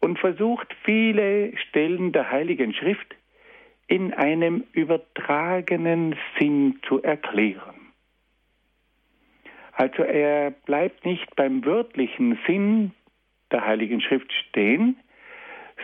und 0.00 0.18
versucht 0.18 0.68
viele 0.84 1.56
Stellen 1.56 2.12
der 2.12 2.30
Heiligen 2.30 2.72
Schrift 2.74 3.14
in 3.86 4.12
einem 4.12 4.64
übertragenen 4.72 6.14
Sinn 6.38 6.78
zu 6.86 7.02
erklären. 7.02 7.74
Also 9.72 10.02
er 10.02 10.50
bleibt 10.50 11.04
nicht 11.04 11.34
beim 11.36 11.64
wörtlichen 11.64 12.38
Sinn 12.46 12.92
der 13.50 13.64
Heiligen 13.64 14.00
Schrift 14.00 14.32
stehen, 14.32 14.96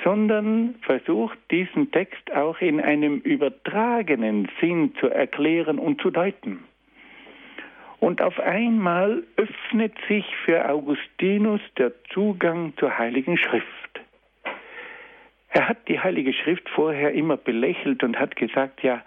sondern 0.03 0.75
versucht 0.83 1.39
diesen 1.51 1.91
Text 1.93 2.33
auch 2.35 2.61
in 2.61 2.81
einem 2.81 3.21
übertragenen 3.21 4.51
Sinn 4.61 4.95
zu 4.99 5.09
erklären 5.09 5.79
und 5.79 6.01
zu 6.01 6.11
deuten. 6.11 6.65
Und 8.01 8.21
auf 8.21 8.39
einmal 8.41 9.23
öffnet 9.37 9.95
sich 10.09 10.27
für 10.45 10.69
Augustinus 10.69 11.61
der 11.79 11.93
Zugang 12.13 12.75
zur 12.77 12.99
Heiligen 12.99 13.39
Schrift. 13.39 14.04
Er 15.55 15.69
hat 15.69 15.89
die 15.89 16.01
Heilige 16.01 16.33
Schrift 16.33 16.69
vorher 16.69 17.13
immer 17.13 17.37
belächelt 17.37 18.03
und 18.03 18.19
hat 18.19 18.35
gesagt, 18.35 18.83
ja, 18.83 19.03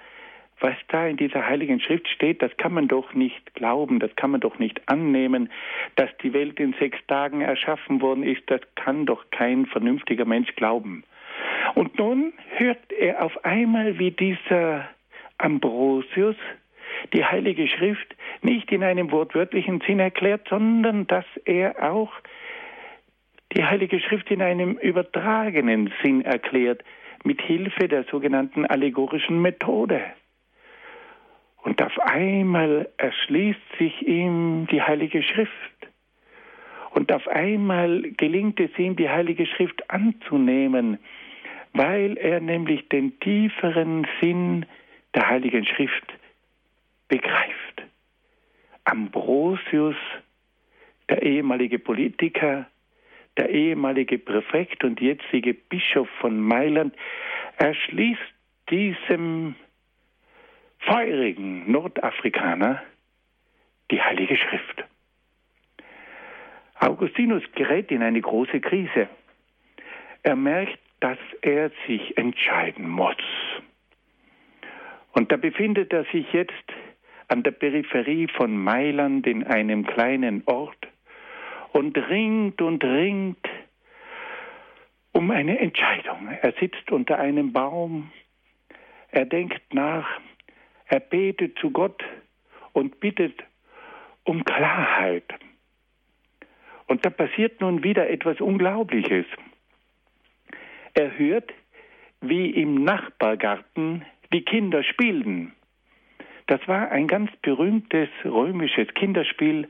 was 0.62 0.76
da 0.88 1.06
in 1.06 1.18
dieser 1.18 1.46
Heiligen 1.46 1.82
Schrift 1.82 2.08
steht, 2.08 2.42
das 2.42 2.56
kann 2.56 2.74
man 2.74 2.88
doch 2.88 3.14
nicht 3.14 3.54
glauben, 3.54 4.00
das 4.00 4.16
kann 4.16 4.32
man 4.32 4.40
doch 4.40 4.58
nicht 4.58 4.82
annehmen, 4.88 5.52
dass 5.98 6.10
die 6.24 6.32
Welt 6.32 6.58
in 6.62 6.74
sechs 6.80 6.98
Tagen 7.08 7.42
erschaffen 7.42 8.02
worden 8.02 8.24
ist, 8.24 8.44
das 8.48 8.62
kann 8.76 9.06
doch 9.06 9.26
kein 9.30 9.66
vernünftiger 9.66 10.24
Mensch 10.24 10.56
glauben. 10.56 11.04
Und 11.76 12.00
nun 12.00 12.32
hört 12.56 12.94
er 12.98 13.24
auf 13.24 13.44
einmal, 13.44 14.00
wie 14.00 14.12
dieser 14.12 14.88
Ambrosius 15.38 16.38
die 17.12 17.26
Heilige 17.26 17.68
Schrift 17.68 18.16
nicht 18.42 18.72
in 18.72 18.84
einem 18.84 19.12
wortwörtlichen 19.12 19.82
Sinn 19.82 20.00
erklärt, 20.00 20.48
sondern 20.50 21.08
dass 21.08 21.26
er 21.44 21.92
auch 21.92 22.14
die 23.58 23.66
Heilige 23.66 24.00
Schrift 24.00 24.30
in 24.30 24.44
einem 24.44 24.78
übertragenen 24.78 25.92
Sinn 26.04 26.24
erklärt, 26.24 26.84
mit 27.24 27.42
Hilfe 27.42 27.88
der 27.88 28.04
sogenannten 28.04 28.68
allegorischen 28.68 29.42
Methode. 29.42 30.00
Und 31.64 31.82
auf 31.82 32.00
einmal 32.00 32.88
erschließt 32.98 33.60
sich 33.80 34.08
ihm 34.08 34.68
die 34.72 34.82
Heilige 34.82 35.24
Schrift. 35.24 35.52
Und 36.92 37.12
auf 37.12 37.28
einmal 37.28 38.04
gelingt 38.12 38.60
es 38.60 38.70
ihm, 38.78 38.96
die 38.96 39.10
Heilige 39.10 39.48
Schrift 39.48 39.90
anzunehmen, 39.90 41.00
weil 41.74 42.16
er 42.18 42.40
nämlich 42.40 42.88
den 42.90 43.20
tieferen 43.20 44.06
Sinn 44.22 44.68
der 45.16 45.30
Heiligen 45.30 45.66
Schrift 45.66 46.14
begreift. 47.08 47.84
Ambrosius, 48.84 49.98
der 51.10 51.24
ehemalige 51.24 51.80
Politiker, 51.80 52.68
der 53.38 53.50
ehemalige 53.50 54.18
Präfekt 54.18 54.84
und 54.84 55.00
jetzige 55.00 55.54
Bischof 55.54 56.10
von 56.20 56.40
Mailand, 56.40 56.96
erschließt 57.58 58.22
diesem 58.70 59.56
feurigen 60.80 61.72
Nordafrikaner 61.72 62.84
die 63.92 64.02
Heilige 64.02 64.36
Schrift. 64.36 64.84
Augustinus 66.80 67.44
gerät 67.56 67.92
in 67.92 68.04
eine 68.04 68.22
große 68.22 68.60
Krise. 68.60 69.08
Er 70.24 70.36
merkt, 70.36 70.80
dass 71.00 71.18
er 71.42 71.72
sich 71.88 72.18
entscheiden 72.18 72.88
muss. 72.90 73.16
Und 75.14 75.32
da 75.32 75.38
befindet 75.38 75.94
er 75.94 76.06
sich 76.06 76.32
jetzt 76.34 76.54
an 77.28 77.44
der 77.44 77.52
Peripherie 77.52 78.28
von 78.28 78.58
Mailand 78.58 79.26
in 79.26 79.44
einem 79.44 79.86
kleinen 79.86 80.44
Ort 80.46 80.88
und 81.78 81.96
ringt 81.96 82.60
und 82.60 82.84
ringt 82.84 83.48
um 85.12 85.30
eine 85.30 85.60
Entscheidung. 85.60 86.28
Er 86.42 86.54
sitzt 86.60 86.92
unter 86.92 87.20
einem 87.20 87.54
Baum, 87.54 88.12
er 89.12 89.26
denkt 89.26 89.76
nach, 89.76 90.08
er 90.88 91.00
betet 91.00 91.60
zu 91.60 91.70
Gott 91.70 92.04
und 92.74 93.00
bittet 93.00 93.44
um 94.24 94.44
Klarheit. 94.44 95.32
Und 96.88 97.06
da 97.06 97.12
passiert 97.12 97.62
nun 97.62 97.84
wieder 97.84 98.10
etwas 98.10 98.42
Unglaubliches. 98.42 99.28
Er 100.96 101.16
hört, 101.16 101.54
wie 102.22 102.50
im 102.50 102.84
Nachbargarten 102.84 104.04
die 104.34 104.44
Kinder 104.44 104.84
spielten. 104.84 105.54
Das 106.48 106.66
war 106.68 106.90
ein 106.90 107.08
ganz 107.08 107.30
berühmtes 107.44 108.10
römisches 108.26 108.88
Kinderspiel. 108.96 109.70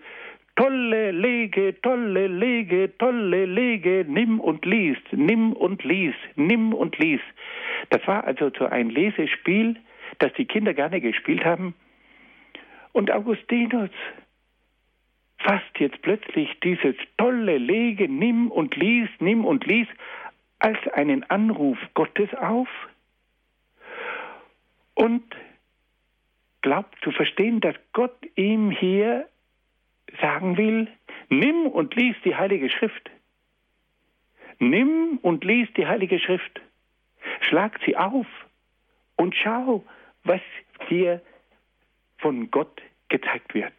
Tolle 0.58 1.12
Lege, 1.12 1.80
tolle 1.82 2.26
Lege, 2.26 2.92
tolle 2.98 3.46
Lege, 3.46 4.06
nimm 4.08 4.40
und 4.40 4.66
lies, 4.66 4.98
nimm 5.12 5.54
und 5.54 5.84
lies, 5.84 6.16
nimm 6.36 6.74
und 6.74 6.98
lies. 6.98 7.22
Das 7.92 8.06
war 8.08 8.24
also 8.24 8.50
so 8.58 8.66
ein 8.66 8.90
Lesespiel, 8.90 9.76
das 10.18 10.34
die 10.34 10.46
Kinder 10.46 10.74
gerne 10.74 11.00
gespielt 11.00 11.46
haben. 11.46 11.76
Und 12.92 13.12
Augustinus 13.12 13.92
fasst 15.38 15.78
jetzt 15.78 16.02
plötzlich 16.02 16.50
dieses 16.62 16.96
tolle 17.18 17.60
Lege, 17.60 18.10
nimm 18.10 18.50
und 18.50 18.76
lies, 18.76 19.10
nimm 19.20 19.46
und 19.46 19.64
lies 19.68 19.88
als 20.58 20.80
einen 20.94 21.24
Anruf 21.30 21.78
Gottes 21.94 22.34
auf 22.34 22.68
und 24.96 25.24
glaubt 26.64 26.98
zu 27.04 27.12
verstehen, 27.12 27.62
dass 27.62 27.76
Gott 27.94 28.18
ihm 28.36 28.72
hier 28.72 29.28
sagen 30.22 30.58
will, 30.58 30.88
nimm 31.30 31.68
und 31.68 31.96
lies 31.96 32.16
die 32.24 32.36
Heilige 32.36 32.70
Schrift. 32.70 33.10
Nimm 34.60 35.20
und 35.22 35.44
lies 35.44 35.68
die 35.76 35.88
Heilige 35.88 36.20
Schrift. 36.20 36.62
Schlag 37.42 37.80
sie 37.86 37.96
auf 37.96 38.28
und 39.16 39.36
schau, 39.36 39.86
was 40.24 40.42
dir 40.90 41.22
von 42.18 42.50
Gott 42.52 42.82
gezeigt 43.10 43.54
wird. 43.54 43.74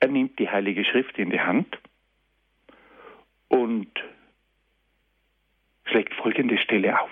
Er 0.00 0.08
nimmt 0.08 0.38
die 0.38 0.48
Heilige 0.48 0.84
Schrift 0.84 1.18
in 1.18 1.30
die 1.30 1.40
Hand 1.40 1.78
und 3.48 3.88
schlägt 5.84 6.14
folgende 6.14 6.58
Stelle 6.58 7.00
auf. 7.00 7.10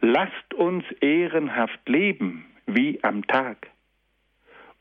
Lasst 0.00 0.54
uns 0.54 0.84
ehrenhaft 1.00 1.88
leben 1.88 2.46
wie 2.66 3.02
am 3.02 3.26
Tag, 3.26 3.70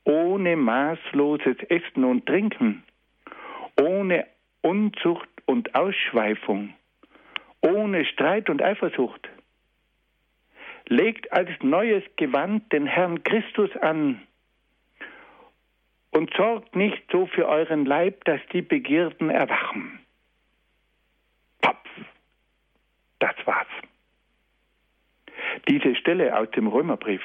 ohne 0.06 0.56
maßloses 0.56 1.58
Essen 1.70 2.04
und 2.04 2.26
Trinken, 2.26 2.84
ohne 3.80 4.28
Unzucht 4.62 5.30
und 5.46 5.76
Ausschweifung, 5.76 6.74
ohne 7.62 8.06
Streit 8.06 8.50
und 8.50 8.62
Eifersucht. 8.62 9.30
Legt 10.88 11.32
als 11.32 11.50
neues 11.62 12.04
Gewand 12.18 12.72
den 12.74 12.86
Herrn 12.86 13.24
Christus 13.24 13.76
an 13.78 14.22
und 16.12 16.34
sorgt 16.36 16.76
nicht 16.76 17.04
so 17.12 17.26
für 17.26 17.48
euren 17.48 17.86
Leib, 17.86 18.26
dass 18.26 18.42
die 18.52 18.62
Begierden 18.62 19.30
erwachen. 19.30 20.00
Topf. 21.62 21.90
Das 23.20 23.36
war's. 23.46 23.68
Diese 25.68 25.96
Stelle 25.96 26.38
aus 26.38 26.52
dem 26.52 26.68
Römerbrief, 26.68 27.22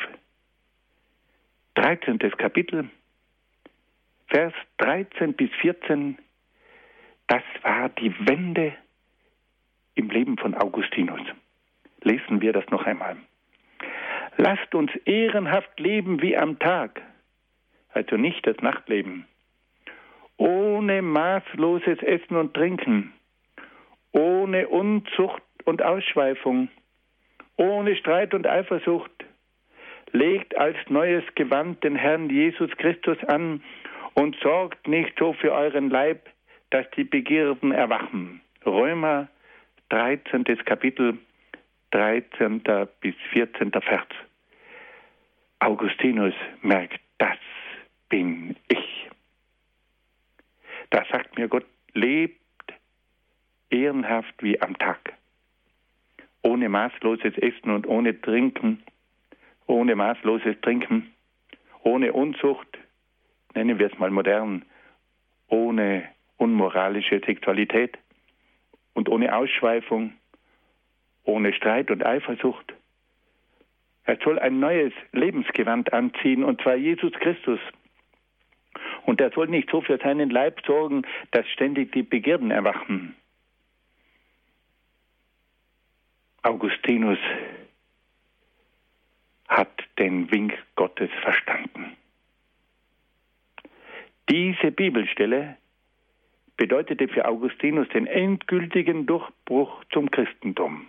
13. 1.78 2.18
Kapitel, 2.36 2.90
Vers 4.26 4.52
13 4.78 5.34
bis 5.34 5.48
14, 5.60 6.18
das 7.28 7.42
war 7.62 7.88
die 7.90 8.12
Wende 8.26 8.74
im 9.94 10.10
Leben 10.10 10.36
von 10.38 10.56
Augustinus. 10.56 11.20
Lesen 12.02 12.40
wir 12.40 12.52
das 12.52 12.66
noch 12.70 12.84
einmal. 12.84 13.16
Lasst 14.38 14.74
uns 14.74 14.90
ehrenhaft 15.04 15.78
leben 15.78 16.20
wie 16.20 16.36
am 16.36 16.58
Tag, 16.58 17.00
also 17.90 18.16
nicht 18.16 18.44
das 18.44 18.56
Nachtleben, 18.56 19.28
ohne 20.36 21.00
maßloses 21.00 22.02
Essen 22.02 22.34
und 22.36 22.54
Trinken, 22.54 23.12
ohne 24.10 24.66
Unzucht 24.66 25.42
und 25.64 25.80
Ausschweifung, 25.80 26.70
ohne 27.56 27.94
Streit 27.94 28.34
und 28.34 28.48
Eifersucht, 28.48 29.17
legt 30.12 30.56
als 30.56 30.76
neues 30.88 31.24
Gewand 31.34 31.82
den 31.84 31.96
Herrn 31.96 32.30
Jesus 32.30 32.70
Christus 32.76 33.18
an 33.24 33.62
und 34.14 34.36
sorgt 34.42 34.88
nicht 34.88 35.12
so 35.18 35.32
für 35.32 35.52
euren 35.52 35.90
Leib, 35.90 36.28
dass 36.70 36.88
die 36.96 37.04
Begierden 37.04 37.72
erwachen. 37.72 38.40
Römer 38.64 39.28
13. 39.90 40.44
Kapitel 40.64 41.18
13. 41.92 42.62
bis 43.00 43.14
14. 43.32 43.70
Vers. 43.72 44.06
Augustinus 45.60 46.34
merkt, 46.62 47.00
das 47.18 47.38
bin 48.08 48.56
ich. 48.68 49.08
Da 50.90 51.04
sagt 51.10 51.38
mir 51.38 51.48
Gott, 51.48 51.66
lebt 51.94 52.38
ehrenhaft 53.70 54.34
wie 54.42 54.60
am 54.60 54.78
Tag. 54.78 55.14
Ohne 56.42 56.68
maßloses 56.68 57.36
Essen 57.38 57.70
und 57.70 57.86
ohne 57.86 58.20
Trinken, 58.20 58.82
ohne 59.68 59.94
maßloses 59.94 60.60
Trinken, 60.60 61.14
ohne 61.84 62.12
Unzucht, 62.12 62.78
nennen 63.54 63.78
wir 63.78 63.92
es 63.92 63.98
mal 63.98 64.10
modern, 64.10 64.64
ohne 65.46 66.08
unmoralische 66.36 67.20
Sexualität 67.24 67.96
und 68.94 69.08
ohne 69.08 69.36
Ausschweifung, 69.36 70.14
ohne 71.22 71.52
Streit 71.52 71.90
und 71.90 72.04
Eifersucht, 72.04 72.74
er 74.08 74.16
soll 74.24 74.38
ein 74.38 74.58
neues 74.58 74.94
Lebensgewand 75.12 75.92
anziehen, 75.92 76.42
und 76.42 76.62
zwar 76.62 76.76
Jesus 76.76 77.12
Christus. 77.20 77.60
Und 79.04 79.20
er 79.20 79.30
soll 79.32 79.48
nicht 79.48 79.68
so 79.70 79.82
für 79.82 79.98
seinen 79.98 80.30
Leib 80.30 80.64
sorgen, 80.66 81.02
dass 81.30 81.46
ständig 81.48 81.92
die 81.92 82.02
Begierden 82.02 82.50
erwachen. 82.50 83.14
Augustinus 86.40 87.18
hat 89.48 89.82
den 89.98 90.30
Wink 90.30 90.56
Gottes 90.76 91.10
verstanden. 91.22 91.96
Diese 94.30 94.70
Bibelstelle 94.70 95.56
bedeutete 96.56 97.08
für 97.08 97.26
Augustinus 97.26 97.88
den 97.88 98.06
endgültigen 98.06 99.06
Durchbruch 99.06 99.84
zum 99.90 100.10
Christentum. 100.10 100.86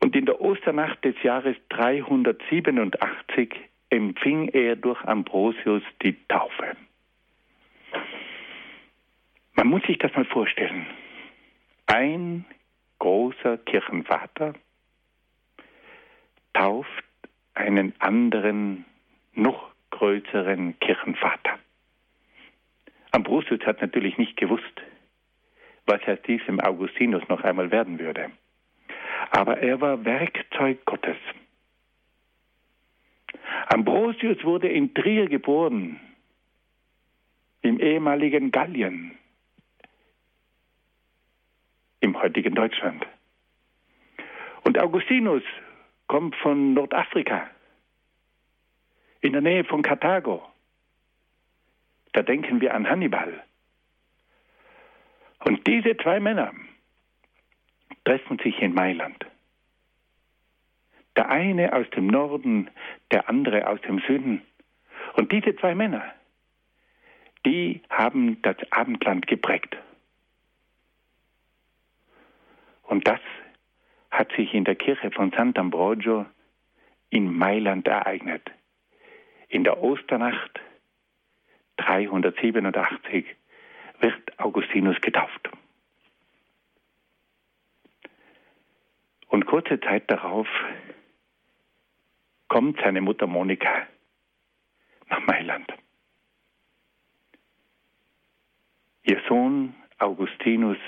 Und 0.00 0.14
in 0.14 0.26
der 0.26 0.40
Osternacht 0.40 1.04
des 1.04 1.20
Jahres 1.22 1.56
387 1.70 3.54
empfing 3.90 4.48
er 4.48 4.76
durch 4.76 5.02
Ambrosius 5.04 5.82
die 6.02 6.16
Taufe. 6.28 6.76
Man 9.54 9.68
muss 9.68 9.82
sich 9.84 9.98
das 9.98 10.14
mal 10.14 10.26
vorstellen. 10.26 10.86
Ein 11.86 12.44
großer 12.98 13.58
Kirchenvater 13.58 14.54
tauft 16.56 17.04
einen 17.54 17.94
anderen, 18.00 18.84
noch 19.34 19.70
größeren 19.90 20.78
Kirchenvater. 20.80 21.58
Ambrosius 23.12 23.60
hat 23.66 23.80
natürlich 23.80 24.16
nicht 24.18 24.36
gewusst, 24.36 24.82
was 25.86 26.00
aus 26.06 26.20
diesem 26.26 26.60
Augustinus 26.60 27.26
noch 27.28 27.42
einmal 27.44 27.70
werden 27.70 27.98
würde. 27.98 28.30
Aber 29.30 29.58
er 29.58 29.80
war 29.80 30.04
Werkzeug 30.04 30.84
Gottes. 30.84 31.16
Ambrosius 33.68 34.42
wurde 34.44 34.68
in 34.68 34.94
Trier 34.94 35.28
geboren, 35.28 36.00
im 37.62 37.80
ehemaligen 37.80 38.50
Gallien, 38.50 39.12
im 42.00 42.20
heutigen 42.20 42.54
Deutschland. 42.54 43.06
Und 44.62 44.78
Augustinus 44.78 45.42
kommt 46.06 46.36
von 46.36 46.74
Nordafrika, 46.74 47.48
in 49.20 49.32
der 49.32 49.42
Nähe 49.42 49.64
von 49.64 49.82
Karthago. 49.82 50.42
Da 52.12 52.22
denken 52.22 52.60
wir 52.60 52.74
an 52.74 52.88
Hannibal. 52.88 53.42
Und 55.44 55.66
diese 55.66 55.96
zwei 55.96 56.20
Männer 56.20 56.52
treffen 58.04 58.38
sich 58.38 58.60
in 58.60 58.72
Mailand. 58.72 59.26
Der 61.16 61.28
eine 61.28 61.72
aus 61.72 61.88
dem 61.90 62.06
Norden, 62.06 62.70
der 63.10 63.28
andere 63.28 63.68
aus 63.68 63.80
dem 63.82 64.00
Süden. 64.00 64.42
Und 65.14 65.32
diese 65.32 65.56
zwei 65.56 65.74
Männer, 65.74 66.04
die 67.44 67.80
haben 67.90 68.40
das 68.42 68.56
Abendland 68.70 69.26
geprägt. 69.26 69.76
Und 72.82 73.06
das 73.06 73.20
hat 74.16 74.32
sich 74.32 74.54
in 74.54 74.64
der 74.64 74.76
Kirche 74.76 75.10
von 75.10 75.30
Sant'Ambrogio 75.30 76.24
in 77.10 77.36
Mailand 77.36 77.86
ereignet. 77.86 78.50
In 79.48 79.62
der 79.62 79.82
Osternacht 79.82 80.58
387 81.76 83.26
wird 84.00 84.38
Augustinus 84.38 84.98
getauft. 85.02 85.50
Und 89.28 89.44
kurze 89.44 89.78
Zeit 89.80 90.10
darauf 90.10 90.48
kommt 92.48 92.80
seine 92.80 93.02
Mutter 93.02 93.26
Monika 93.26 93.86
nach 95.10 95.20
Mailand. 95.26 95.70
Ihr 99.02 99.20
Sohn 99.28 99.74
Augustinus 99.98 100.78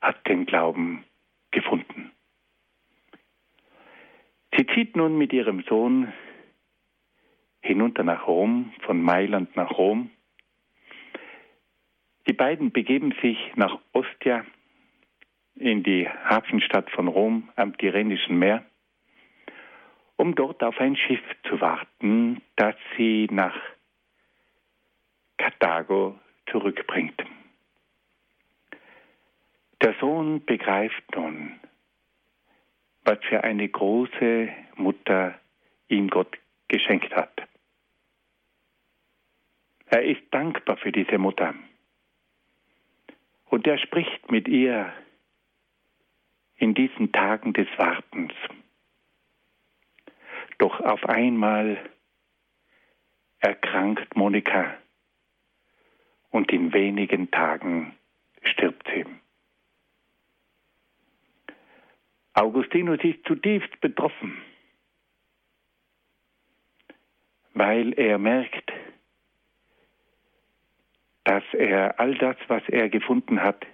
hat 0.00 0.26
den 0.26 0.46
Glauben 0.46 1.04
gefunden. 1.50 2.13
Sie 4.56 4.66
zieht 4.66 4.96
nun 4.96 5.18
mit 5.18 5.32
ihrem 5.32 5.62
Sohn 5.64 6.12
hinunter 7.60 8.04
nach 8.04 8.26
Rom, 8.26 8.72
von 8.82 9.00
Mailand 9.00 9.56
nach 9.56 9.70
Rom. 9.72 10.10
Die 12.26 12.32
beiden 12.32 12.72
begeben 12.72 13.14
sich 13.22 13.38
nach 13.56 13.78
Ostia 13.92 14.44
in 15.56 15.82
die 15.82 16.08
Hafenstadt 16.08 16.90
von 16.90 17.08
Rom 17.08 17.48
am 17.56 17.76
Tyrrhenischen 17.76 18.38
Meer 18.38 18.64
um 20.16 20.34
dort 20.34 20.62
auf 20.62 20.78
ein 20.80 20.96
Schiff 20.96 21.22
zu 21.48 21.60
warten, 21.60 22.40
das 22.56 22.74
sie 22.96 23.28
nach 23.30 23.54
Karthago 25.38 26.18
zurückbringt. 26.50 27.20
Der 29.82 29.94
Sohn 30.00 30.44
begreift 30.44 31.02
nun, 31.14 31.58
was 33.04 33.18
für 33.28 33.44
eine 33.44 33.68
große 33.68 34.48
Mutter 34.76 35.38
ihm 35.88 36.08
Gott 36.08 36.38
geschenkt 36.68 37.14
hat. 37.14 37.42
Er 39.86 40.02
ist 40.02 40.22
dankbar 40.30 40.76
für 40.76 40.90
diese 40.90 41.18
Mutter. 41.18 41.54
Und 43.46 43.66
er 43.66 43.78
spricht 43.78 44.30
mit 44.30 44.48
ihr 44.48 44.92
in 46.56 46.74
diesen 46.74 47.12
Tagen 47.12 47.52
des 47.52 47.68
Wartens. 47.76 48.32
Doch 50.58 50.80
auf 50.80 51.04
einmal 51.06 51.78
erkrankt 53.38 54.16
Monika 54.16 54.74
und 56.30 56.50
in 56.50 56.72
wenigen 56.72 57.30
Tagen 57.30 57.94
stirbt 58.42 58.88
sie. 58.92 59.04
Augustinus 62.34 62.98
ist 63.04 63.24
zutiefst 63.26 63.80
betroffen, 63.80 64.42
weil 67.54 67.92
er 67.92 68.18
merkt, 68.18 68.72
dass 71.22 71.44
er 71.52 71.98
all 72.00 72.16
das, 72.16 72.36
was 72.48 72.62
er 72.68 72.88
gefunden 72.88 73.40
hat, 73.40 73.64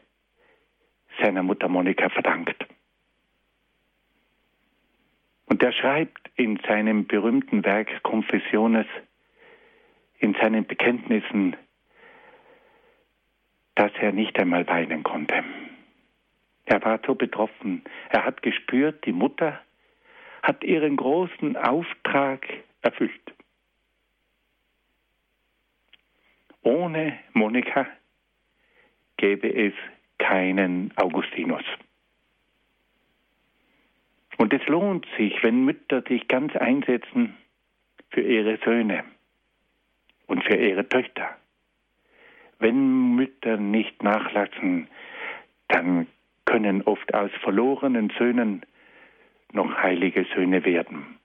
seiner 1.21 1.43
Mutter 1.43 1.69
Monika 1.69 2.11
verdankt. 2.11 2.67
Und 5.47 5.63
er 5.63 5.73
schreibt 5.73 6.31
in 6.37 6.61
seinem 6.69 7.07
berühmten 7.07 7.65
Werk 7.65 8.03
Confessiones, 8.03 8.87
in 10.19 10.35
seinen 10.35 10.67
Bekenntnissen, 10.67 11.57
dass 13.75 13.91
er 14.01 14.13
nicht 14.13 14.39
einmal 14.39 14.67
weinen 14.69 15.03
konnte. 15.03 15.43
Er 16.71 16.85
war 16.85 17.01
so 17.05 17.17
betroffen. 17.17 17.83
Er 18.11 18.25
hat 18.25 18.43
gespürt, 18.43 19.05
die 19.05 19.13
Mutter 19.13 19.61
hat 20.41 20.63
ihren 20.63 20.97
großen 20.97 21.57
Auftrag 21.57 22.47
erfüllt. 22.81 23.35
Ohne 26.63 27.19
Monika 27.33 27.89
gäbe 29.17 29.53
es 29.53 29.75
keinen 30.19 30.97
Augustinus. 30.97 31.65
Und 34.37 34.53
es 34.53 34.65
lohnt 34.69 35.09
sich, 35.19 35.43
wenn 35.43 35.65
Mütter 35.65 36.03
sich 36.03 36.29
ganz 36.29 36.55
einsetzen 36.55 37.37
für 38.11 38.21
ihre 38.21 38.59
Söhne 38.59 39.03
und 40.29 40.45
für 40.45 40.55
ihre 40.55 40.89
Töchter. 40.89 41.37
Wenn 42.61 43.17
Mütter 43.17 43.57
nicht 43.57 44.05
nachlassen, 44.05 44.87
dann 45.67 46.07
können 46.51 46.83
oft 46.83 47.15
aus 47.15 47.31
verlorenen 47.43 48.13
Söhnen 48.19 48.63
noch 49.53 49.73
heilige 49.77 50.27
Söhne 50.35 50.65
werden. 50.65 51.19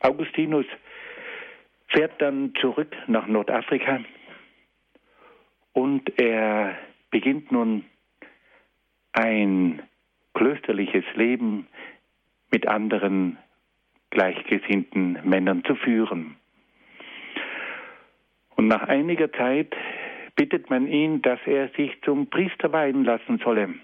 Augustinus 0.00 0.66
fährt 1.86 2.20
dann 2.20 2.52
zurück 2.60 2.96
nach 3.06 3.28
Nordafrika 3.28 4.00
und 5.72 6.18
er 6.18 6.76
beginnt 7.10 7.52
nun 7.52 7.84
ein 9.12 9.82
klösterliches 10.34 11.04
Leben 11.14 11.68
mit 12.50 12.66
anderen 12.66 13.38
gleichgesinnten 14.10 15.20
Männern 15.22 15.62
zu 15.64 15.76
führen. 15.76 16.36
Und 18.56 18.66
nach 18.66 18.82
einiger 18.88 19.32
Zeit 19.32 19.76
bittet 20.36 20.70
man 20.70 20.86
ihn, 20.86 21.22
dass 21.22 21.40
er 21.46 21.68
sich 21.70 21.90
zum 22.02 22.28
Priester 22.28 22.72
weihen 22.72 23.04
lassen 23.04 23.38
solle. 23.38 23.74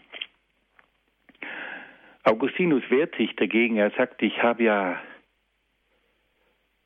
Augustinus 2.25 2.83
wehrt 2.91 3.17
sich 3.17 3.35
dagegen. 3.37 3.77
Er 3.77 3.91
sagt, 3.93 4.23
ich 4.23 4.43
habe 4.43 4.62
ja 4.62 5.03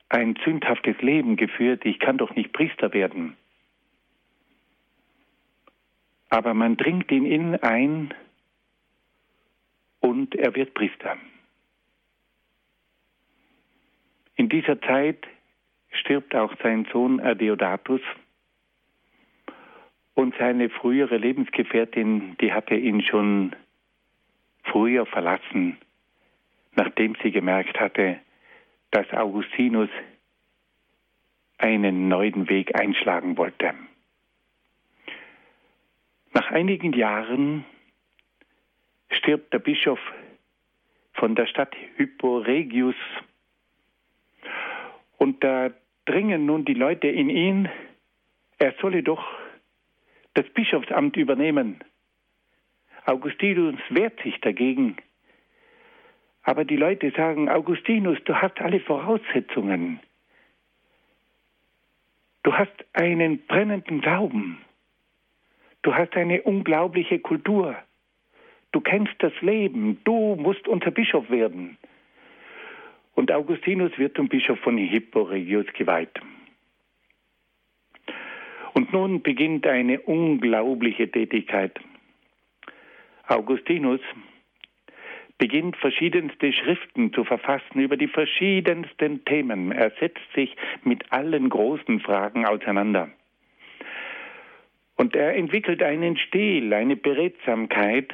ein 0.08 0.38
sündhaftes 0.44 0.96
Leben 1.02 1.36
geführt, 1.36 1.84
ich 1.84 1.98
kann 1.98 2.16
doch 2.16 2.34
nicht 2.34 2.52
Priester 2.52 2.94
werden. 2.94 3.36
Aber 6.28 6.54
man 6.54 6.76
dringt 6.76 7.10
in 7.10 7.26
ihn 7.26 7.56
ein, 7.56 8.14
und 10.06 10.34
er 10.36 10.54
wird 10.54 10.74
Priester. 10.74 11.16
In 14.36 14.48
dieser 14.48 14.80
Zeit 14.82 15.26
stirbt 15.90 16.34
auch 16.34 16.54
sein 16.62 16.86
Sohn 16.92 17.20
Adeodatus 17.20 18.00
und 20.16 20.34
seine 20.38 20.70
frühere 20.70 21.18
Lebensgefährtin, 21.18 22.36
die 22.40 22.52
hatte 22.52 22.74
ihn 22.74 23.02
schon 23.02 23.54
früher 24.64 25.04
verlassen, 25.04 25.76
nachdem 26.74 27.14
sie 27.22 27.30
gemerkt 27.30 27.78
hatte, 27.78 28.18
dass 28.90 29.08
Augustinus 29.12 29.90
einen 31.58 32.08
neuen 32.08 32.48
Weg 32.48 32.74
einschlagen 32.80 33.36
wollte. 33.36 33.74
Nach 36.32 36.50
einigen 36.50 36.94
Jahren 36.94 37.66
stirbt 39.10 39.52
der 39.52 39.58
Bischof 39.58 40.00
von 41.12 41.34
der 41.34 41.46
Stadt 41.46 41.76
Hyporegius 41.96 42.96
und 45.18 45.44
da 45.44 45.70
dringen 46.06 46.46
nun 46.46 46.64
die 46.64 46.74
Leute 46.74 47.08
in 47.08 47.28
ihn, 47.28 47.68
er 48.58 48.74
solle 48.80 49.02
doch 49.02 49.22
das 50.36 50.48
Bischofsamt 50.50 51.16
übernehmen. 51.16 51.80
Augustinus 53.06 53.80
wehrt 53.88 54.20
sich 54.22 54.38
dagegen. 54.40 54.96
Aber 56.42 56.64
die 56.64 56.76
Leute 56.76 57.10
sagen, 57.10 57.48
Augustinus, 57.48 58.18
du 58.24 58.34
hast 58.34 58.60
alle 58.60 58.80
Voraussetzungen. 58.80 60.00
Du 62.42 62.52
hast 62.52 62.84
einen 62.92 63.44
brennenden 63.46 64.00
Glauben. 64.00 64.58
Du 65.82 65.94
hast 65.94 66.14
eine 66.14 66.42
unglaubliche 66.42 67.18
Kultur. 67.18 67.74
Du 68.72 68.80
kennst 68.80 69.14
das 69.20 69.32
Leben. 69.40 70.00
Du 70.04 70.36
musst 70.36 70.68
unser 70.68 70.90
Bischof 70.90 71.30
werden. 71.30 71.78
Und 73.14 73.32
Augustinus 73.32 73.96
wird 73.96 74.16
zum 74.16 74.28
Bischof 74.28 74.58
von 74.60 74.76
Hipporegius 74.76 75.66
geweiht. 75.72 76.20
Und 78.76 78.92
nun 78.92 79.22
beginnt 79.22 79.66
eine 79.66 80.00
unglaubliche 80.02 81.10
Tätigkeit. 81.10 81.80
Augustinus 83.26 84.02
beginnt 85.38 85.78
verschiedenste 85.78 86.52
Schriften 86.52 87.10
zu 87.14 87.24
verfassen 87.24 87.80
über 87.80 87.96
die 87.96 88.06
verschiedensten 88.06 89.24
Themen. 89.24 89.72
Er 89.72 89.92
setzt 89.98 90.30
sich 90.34 90.54
mit 90.84 91.10
allen 91.10 91.48
großen 91.48 92.00
Fragen 92.00 92.44
auseinander. 92.44 93.08
Und 94.96 95.16
er 95.16 95.34
entwickelt 95.36 95.82
einen 95.82 96.18
Stil, 96.18 96.74
eine 96.74 96.96
Beredsamkeit, 96.96 98.12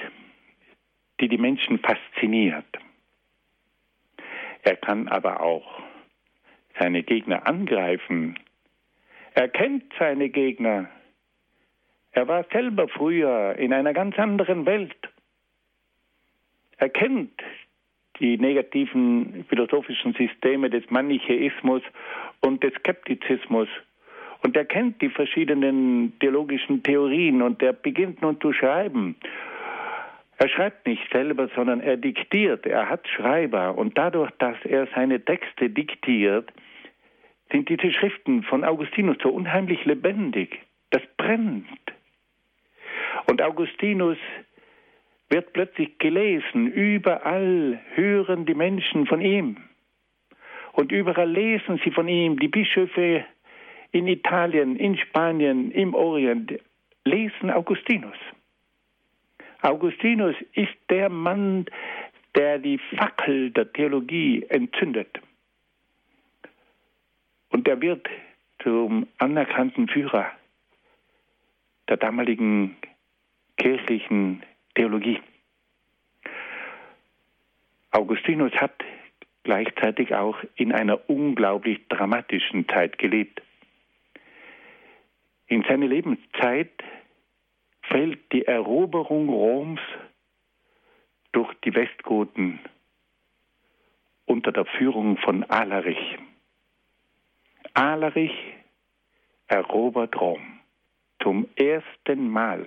die 1.21 1.27
die 1.27 1.39
Menschen 1.39 1.81
fasziniert. 1.81 2.79
Er 4.63 4.77
kann 4.77 5.09
aber 5.09 5.41
auch 5.41 5.83
seine 6.79 7.03
Gegner 7.03 7.49
angreifen 7.49 8.39
er 9.35 9.49
kennt 9.49 9.85
seine 9.99 10.29
Gegner. 10.29 10.89
Er 12.13 12.29
war 12.29 12.45
selber 12.53 12.89
früher 12.89 13.57
in 13.57 13.73
einer 13.73 13.95
ganz 13.95 14.19
anderen 14.19 14.67
Welt. 14.67 14.97
Er 16.77 16.91
kennt 16.91 17.33
die 18.21 18.37
negativen 18.37 19.45
philosophischen 19.49 20.15
Systeme 20.15 20.69
des 20.69 20.91
Manichäismus 20.91 21.83
und 22.41 22.63
des 22.63 22.75
Skeptizismus. 22.75 23.69
Und 24.43 24.57
er 24.57 24.65
kennt 24.65 25.01
die 25.01 25.09
verschiedenen 25.09 26.13
theologischen 26.19 26.83
Theorien 26.83 27.43
und 27.43 27.63
er 27.63 27.73
beginnt 27.73 28.21
nun 28.21 28.41
zu 28.41 28.53
schreiben. 28.53 29.17
Er 30.39 30.49
schreibt 30.49 30.87
nicht 30.87 31.03
selber, 31.13 31.49
sondern 31.55 31.81
er 31.81 31.97
diktiert. 31.97 32.67
Er 32.67 32.89
hat 32.89 33.07
Schreiber 33.07 33.79
und 33.79 33.97
dadurch, 33.97 34.33
dass 34.39 34.57
er 34.65 34.89
seine 34.95 35.25
Texte 35.25 35.71
diktiert, 35.71 36.53
sind 37.53 37.69
diese 37.69 37.93
Schriften 37.93 38.43
von 38.43 38.65
Augustinus 38.65 39.19
so 39.23 39.29
unheimlich 39.29 39.85
lebendig. 39.85 40.59
Das 40.91 41.03
brennt. 41.17 41.67
Und 43.27 43.41
Augustinus 43.41 44.19
wird 45.29 45.53
plötzlich 45.53 45.99
gelesen. 45.99 46.67
Überall 46.67 47.81
hören 47.95 48.47
die 48.47 48.55
Menschen 48.55 49.07
von 49.07 49.21
ihm. 49.21 49.59
Und 50.73 50.91
überall 50.91 51.31
lesen 51.31 51.81
sie 51.85 51.91
von 51.91 52.09
ihm. 52.09 52.39
Die 52.39 52.49
Bischöfe 52.49 53.25
in 53.93 54.07
Italien, 54.07 54.77
in 54.77 54.97
Spanien, 54.97 55.71
im 55.71 55.95
Orient 55.95 56.59
lesen 57.05 57.51
Augustinus. 57.51 58.17
Augustinus 59.61 60.35
ist 60.55 60.75
der 60.91 61.09
Mann, 61.09 61.67
der 62.35 62.59
die 62.59 62.79
Fackel 62.97 63.51
der 63.51 63.73
Theologie 63.73 64.45
entzündet. 64.49 65.21
Und 67.53 67.69
er 67.69 67.81
wird 67.81 68.09
zum 68.63 69.07
anerkannten 69.19 69.87
Führer 69.87 70.33
der 71.89 71.99
damaligen 71.99 72.77
kirchlichen 73.57 74.43
Theologie. 74.75 75.21
Augustinus 77.91 78.53
hat 78.53 78.73
gleichzeitig 79.43 80.15
auch 80.15 80.39
in 80.57 80.73
einer 80.73 81.11
unglaublich 81.11 81.87
dramatischen 81.89 82.67
Zeit 82.69 82.99
gelebt. 82.99 83.43
In 85.47 85.63
seine 85.69 85.87
Lebenszeit 85.87 86.73
fällt 87.83 88.33
die 88.33 88.47
Eroberung 88.47 89.29
Roms 89.29 89.81
durch 91.33 91.53
die 91.65 91.75
Westgoten 91.75 92.61
unter 94.25 94.53
der 94.53 94.65
Führung 94.65 95.19
von 95.19 95.45
Alarich. 95.45 96.19
Alarich 97.75 98.37
erobert 99.49 100.21
Rom 100.21 100.61
zum 101.23 101.49
ersten 101.57 102.29
Mal. 102.29 102.67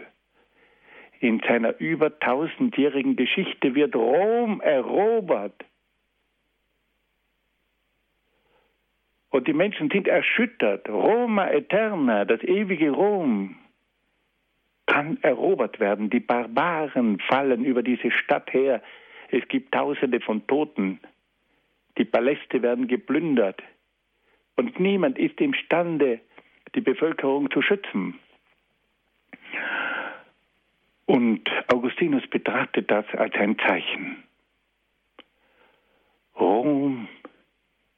In 1.20 1.42
seiner 1.48 1.80
über 1.80 2.20
tausendjährigen 2.20 3.16
Geschichte 3.16 3.76
wird 3.76 3.96
Rom 3.96 4.62
erobert. 4.62 5.66
Und 9.30 9.48
die 9.48 9.54
Menschen 9.54 9.90
sind 9.90 10.08
erschüttert. 10.08 10.88
Roma 10.88 11.50
Eterna, 11.50 12.26
das 12.26 12.42
ewige 12.42 12.92
Rom, 12.92 13.58
kann 14.86 15.18
erobert 15.24 15.80
werden. 15.80 16.10
Die 16.10 16.20
Barbaren 16.20 17.20
fallen 17.20 17.66
über 17.66 17.84
diese 17.84 18.12
Stadt 18.12 18.54
her. 18.54 18.82
Es 19.32 19.46
gibt 19.48 19.74
Tausende 19.74 20.22
von 20.22 20.46
Toten. 20.48 21.00
Die 21.98 22.06
Paläste 22.06 22.62
werden 22.62 22.88
geplündert. 22.88 23.62
Und 24.56 24.80
niemand 24.80 25.18
ist 25.18 25.40
imstande, 25.42 26.22
die 26.76 26.82
Bevölkerung 26.82 27.52
zu 27.52 27.62
schützen. 27.62 28.20
Und 31.06 31.50
Augustinus 31.72 32.26
betrachtet 32.28 32.90
das 32.90 33.06
als 33.14 33.34
ein 33.36 33.58
Zeichen. 33.60 34.24
Rom 36.40 37.08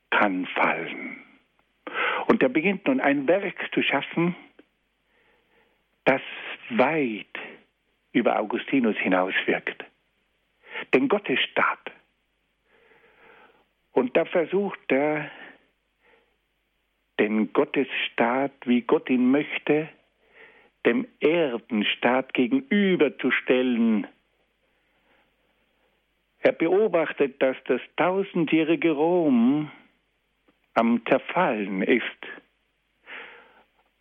kann 0.10 0.46
fallen. 0.48 1.24
Und 2.28 2.44
er 2.44 2.50
beginnt 2.50 2.88
nun 2.88 3.00
ein 3.00 3.28
Werk 3.28 3.56
zu 3.74 3.82
schaffen, 3.82 4.36
das 6.06 6.22
weit 6.70 7.26
über 8.12 8.40
Augustinus 8.40 8.98
hinauswirkt. 8.98 9.86
Den 10.94 11.08
Gottesstaat. 11.08 11.92
Und 13.94 14.16
da 14.16 14.26
versucht 14.26 14.80
er 14.90 15.32
den 17.20 17.54
Gottesstaat, 17.54 18.54
wie 18.66 18.82
Gott 18.82 19.10
ihn 19.10 19.32
möchte, 19.32 19.90
dem 20.86 21.08
Erdenstaat 21.20 22.34
gegenüberzustellen. 22.34 24.08
Er 26.40 26.54
beobachtet, 26.54 27.42
dass 27.42 27.58
das 27.66 27.82
tausendjährige 27.98 28.92
Rom 28.92 29.72
am 30.76 31.02
Zerfallen 31.08 31.82
ist. 31.82 32.04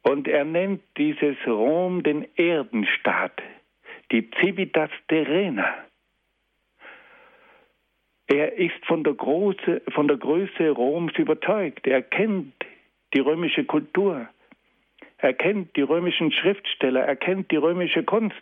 Und 0.03 0.29
er 0.29 0.45
nennt 0.45 0.83
dieses 0.97 1.37
Rom 1.47 2.03
den 2.03 2.29
Erdenstaat, 2.37 3.43
die 4.13 4.31
Civitas 4.41 4.91
Terrena. 5.09 5.75
Er 8.29 8.57
ist 8.57 8.85
von 8.87 9.03
der, 9.03 9.15
Große, 9.15 9.83
von 9.93 10.07
der 10.09 10.17
Größe 10.17 10.71
Roms 10.71 11.13
überzeugt. 11.17 11.87
Er 11.87 12.03
kennt 12.03 12.55
die 13.17 13.21
römische 13.21 13.65
Kultur, 13.65 14.29
er 15.17 15.33
kennt 15.33 15.75
die 15.75 15.81
römischen 15.81 16.31
Schriftsteller, 16.33 17.01
er 17.01 17.17
kennt 17.17 17.51
die 17.51 17.57
römische 17.57 18.03
Kunst. 18.03 18.37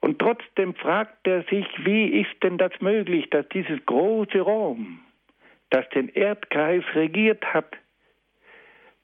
Und 0.00 0.18
trotzdem 0.18 0.74
fragt 0.74 1.24
er 1.24 1.44
sich, 1.44 1.64
wie 1.84 2.20
ist 2.20 2.42
denn 2.42 2.58
das 2.58 2.72
möglich, 2.80 3.30
dass 3.30 3.48
dieses 3.50 3.78
große 3.86 4.40
Rom, 4.40 4.98
das 5.70 5.88
den 5.90 6.08
Erdkreis 6.08 6.82
regiert 6.94 7.44
hat, 7.54 7.76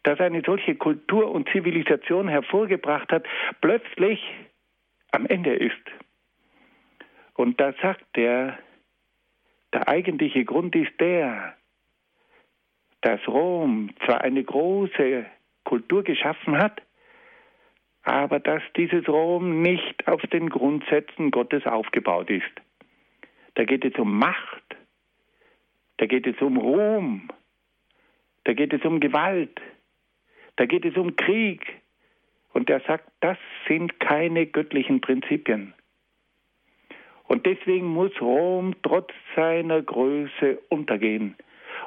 das 0.03 0.19
eine 0.19 0.43
solche 0.45 0.75
Kultur 0.75 1.31
und 1.31 1.49
Zivilisation 1.51 2.27
hervorgebracht 2.27 3.13
hat, 3.13 3.25
plötzlich 3.61 4.21
am 5.13 5.27
Ende 5.27 5.55
ist. 5.55 5.87
Und 7.35 7.61
da 7.61 7.73
sagt 7.81 8.19
er, 8.19 8.59
der 9.73 9.87
eigentliche 9.87 10.45
Grund 10.45 10.75
ist 10.75 10.99
der, 10.99 11.55
dass 13.05 13.27
Rom 13.29 13.91
zwar 14.05 14.23
eine 14.23 14.43
große 14.43 15.27
Kultur 15.65 16.03
geschaffen 16.03 16.59
hat, 16.59 16.83
aber 18.03 18.39
dass 18.39 18.63
dieses 18.77 19.09
Rom 19.09 19.63
nicht 19.63 20.07
auf 20.07 20.21
den 20.33 20.51
Grundsätzen 20.51 21.31
Gottes 21.31 21.67
aufgebaut 21.67 22.29
ist. 22.29 22.53
Da 23.55 23.65
geht 23.65 23.85
es 23.85 23.95
um 23.99 24.19
Macht 24.19 24.65
da 25.99 26.07
geht 26.07 26.27
es 26.27 26.41
um 26.41 26.57
Ruhm, 26.57 27.29
da 28.45 28.53
geht 28.53 28.73
es 28.73 28.85
um 28.85 29.01
Gewalt, 29.01 29.61
da 30.57 30.67
geht 30.67 30.85
es 30.85 30.97
um 30.97 31.17
Krieg. 31.17 31.63
Und 32.53 32.71
er 32.71 32.81
sagt, 32.81 33.11
das 33.21 33.37
sind 33.67 33.99
keine 33.99 34.47
göttlichen 34.47 35.01
Prinzipien. 35.01 35.75
Und 37.25 37.47
deswegen 37.47 37.87
muss 37.87 38.13
Rom 38.21 38.77
trotz 38.83 39.13
seiner 39.35 39.83
Größe 39.83 40.59
untergehen. 40.69 41.37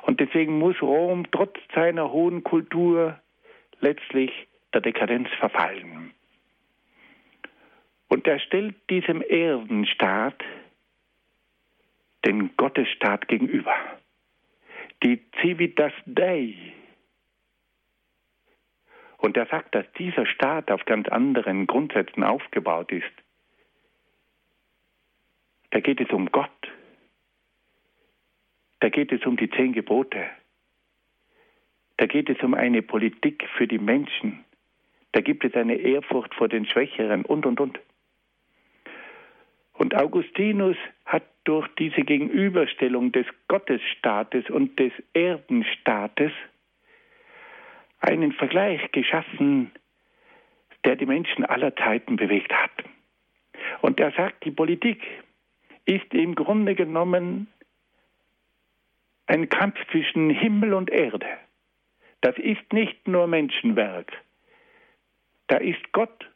Und 0.08 0.22
deswegen 0.22 0.58
muss 0.58 0.82
Rom 0.82 1.30
trotz 1.32 1.58
seiner 1.76 2.12
hohen 2.13 2.41
Kultur 2.41 3.20
letztlich 3.82 4.32
der 4.74 4.80
Dekadenz 4.80 5.28
verfallen. 5.38 6.13
Und 8.08 8.26
er 8.26 8.39
stellt 8.39 8.76
diesem 8.89 9.22
Erdenstaat 9.22 10.41
den 12.26 12.56
Gottesstaat 12.56 13.28
gegenüber. 13.28 13.74
Die 15.04 15.22
Civitas 15.41 15.91
Dei. 16.06 16.56
Und 19.17 19.36
er 19.36 19.48
sagt, 19.48 19.76
dass 19.76 19.91
dieser 20.00 20.26
Staat 20.26 20.72
auf 20.72 20.86
ganz 20.86 21.10
anderen 21.10 21.67
Grundsätzen 21.67 22.24
aufgebaut 22.24 22.93
ist. 22.93 23.04
Da 25.72 25.82
geht 25.82 26.00
es 26.00 26.10
um 26.12 26.32
Gott. 26.32 26.50
Da 28.80 28.90
geht 28.90 29.12
es 29.12 29.26
um 29.26 29.38
die 29.38 29.50
zehn 29.50 29.74
Gebote. 29.74 30.26
Da 31.98 32.06
geht 32.06 32.30
es 32.30 32.42
um 32.44 32.54
eine 32.54 32.82
Politik 32.82 33.48
für 33.58 33.68
die 33.68 33.80
Menschen. 33.80 34.46
Da 35.13 35.22
gibt 35.22 35.44
es 35.44 35.56
eine 35.56 35.76
Ehrfurcht 35.76 36.34
vor 36.36 36.48
den 36.48 36.66
Schwächeren 36.66 37.26
und, 37.26 37.46
und, 37.46 37.60
und. 37.60 37.80
Und 39.74 39.96
Augustinus 39.96 40.78
hat 41.06 41.24
durch 41.44 41.68
diese 41.80 42.02
Gegenüberstellung 42.02 43.12
des 43.12 43.26
Gottesstaates 43.48 44.50
und 44.50 44.78
des 44.80 44.92
Erdenstaates 45.13 46.32
einen 48.00 48.32
Vergleich 48.34 48.92
geschaffen, 48.92 49.72
der 50.84 50.96
die 50.96 51.06
Menschen 51.06 51.46
aller 51.46 51.76
Zeiten 51.76 52.16
bewegt 52.16 52.54
hat. 52.54 52.72
Und 53.82 54.00
er 54.00 54.12
sagt, 54.12 54.46
die 54.46 54.52
Politik 54.52 55.02
ist 55.86 56.13
im 56.13 56.36
Grunde 56.36 56.76
genommen 56.76 57.48
ein 59.28 59.50
Kampf 59.50 59.76
zwischen 59.92 60.30
Himmel 60.30 60.74
und 60.74 60.90
Erde. 60.90 61.28
Das 62.22 62.38
ist 62.38 62.74
nicht 62.74 63.08
nur 63.08 63.28
Menschenwerk. 63.28 64.12
Da 65.48 65.58
ist 65.58 65.92
Gott 65.92 66.30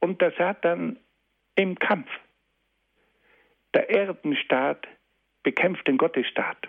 und 0.00 0.20
der 0.20 0.32
Satan 0.32 0.98
im 1.56 1.78
Kampf. 1.78 2.08
Der 3.74 3.90
Erdenstaat 3.90 4.86
bekämpft 5.42 5.86
den 5.86 5.98
Gottesstaat. 5.98 6.68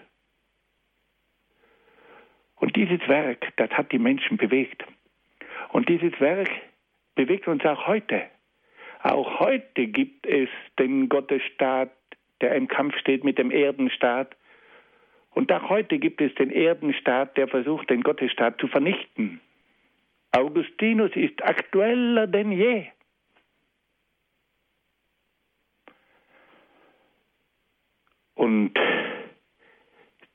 Und 2.55 2.75
dieses 2.75 2.99
Werk, 3.07 3.53
das 3.57 3.69
hat 3.71 3.91
die 3.91 3.99
Menschen 3.99 4.37
bewegt. 4.37 4.83
Und 5.69 5.87
dieses 5.87 6.19
Werk 6.19 6.49
bewegt 7.15 7.47
uns 7.47 7.63
auch 7.65 7.87
heute. 7.87 8.23
Auch 9.01 9.39
heute 9.39 9.87
gibt 9.87 10.27
es 10.27 10.49
den 10.77 11.07
Gottesstaat, 11.07 11.91
der 12.41 12.55
im 12.55 12.67
Kampf 12.67 12.97
steht 12.97 13.23
mit 13.23 13.37
dem 13.37 13.51
Erdenstaat. 13.51 14.35
Und 15.31 15.51
auch 15.51 15.69
heute 15.69 15.99
gibt 15.99 16.21
es 16.21 16.33
den 16.35 16.51
Erdenstaat, 16.51 17.37
der 17.37 17.47
versucht, 17.47 17.89
den 17.89 18.01
Gottesstaat 18.01 18.59
zu 18.59 18.67
vernichten. 18.67 19.39
Augustinus 20.31 21.11
ist 21.15 21.43
aktueller 21.43 22.27
denn 22.27 22.51
je. 22.51 22.87
Und 28.35 28.73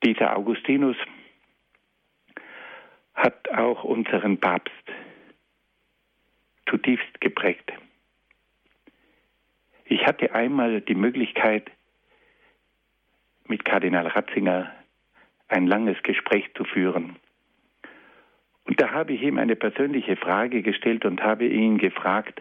dieser 0.04 0.36
Augustinus 0.36 0.96
hat 3.14 3.48
auch 3.50 3.84
unseren 3.84 4.38
Papst 4.38 4.72
zutiefst 6.68 7.20
geprägt. 7.20 7.72
Ich 9.86 10.06
hatte 10.06 10.34
einmal 10.34 10.80
die 10.80 10.94
Möglichkeit, 10.94 11.70
mit 13.46 13.64
Kardinal 13.64 14.06
Ratzinger 14.06 14.72
ein 15.48 15.66
langes 15.66 16.02
Gespräch 16.02 16.52
zu 16.54 16.64
führen. 16.64 17.16
Und 18.64 18.80
da 18.80 18.92
habe 18.92 19.12
ich 19.12 19.22
ihm 19.22 19.38
eine 19.38 19.56
persönliche 19.56 20.16
Frage 20.16 20.62
gestellt 20.62 21.04
und 21.04 21.22
habe 21.22 21.46
ihn 21.46 21.78
gefragt, 21.78 22.40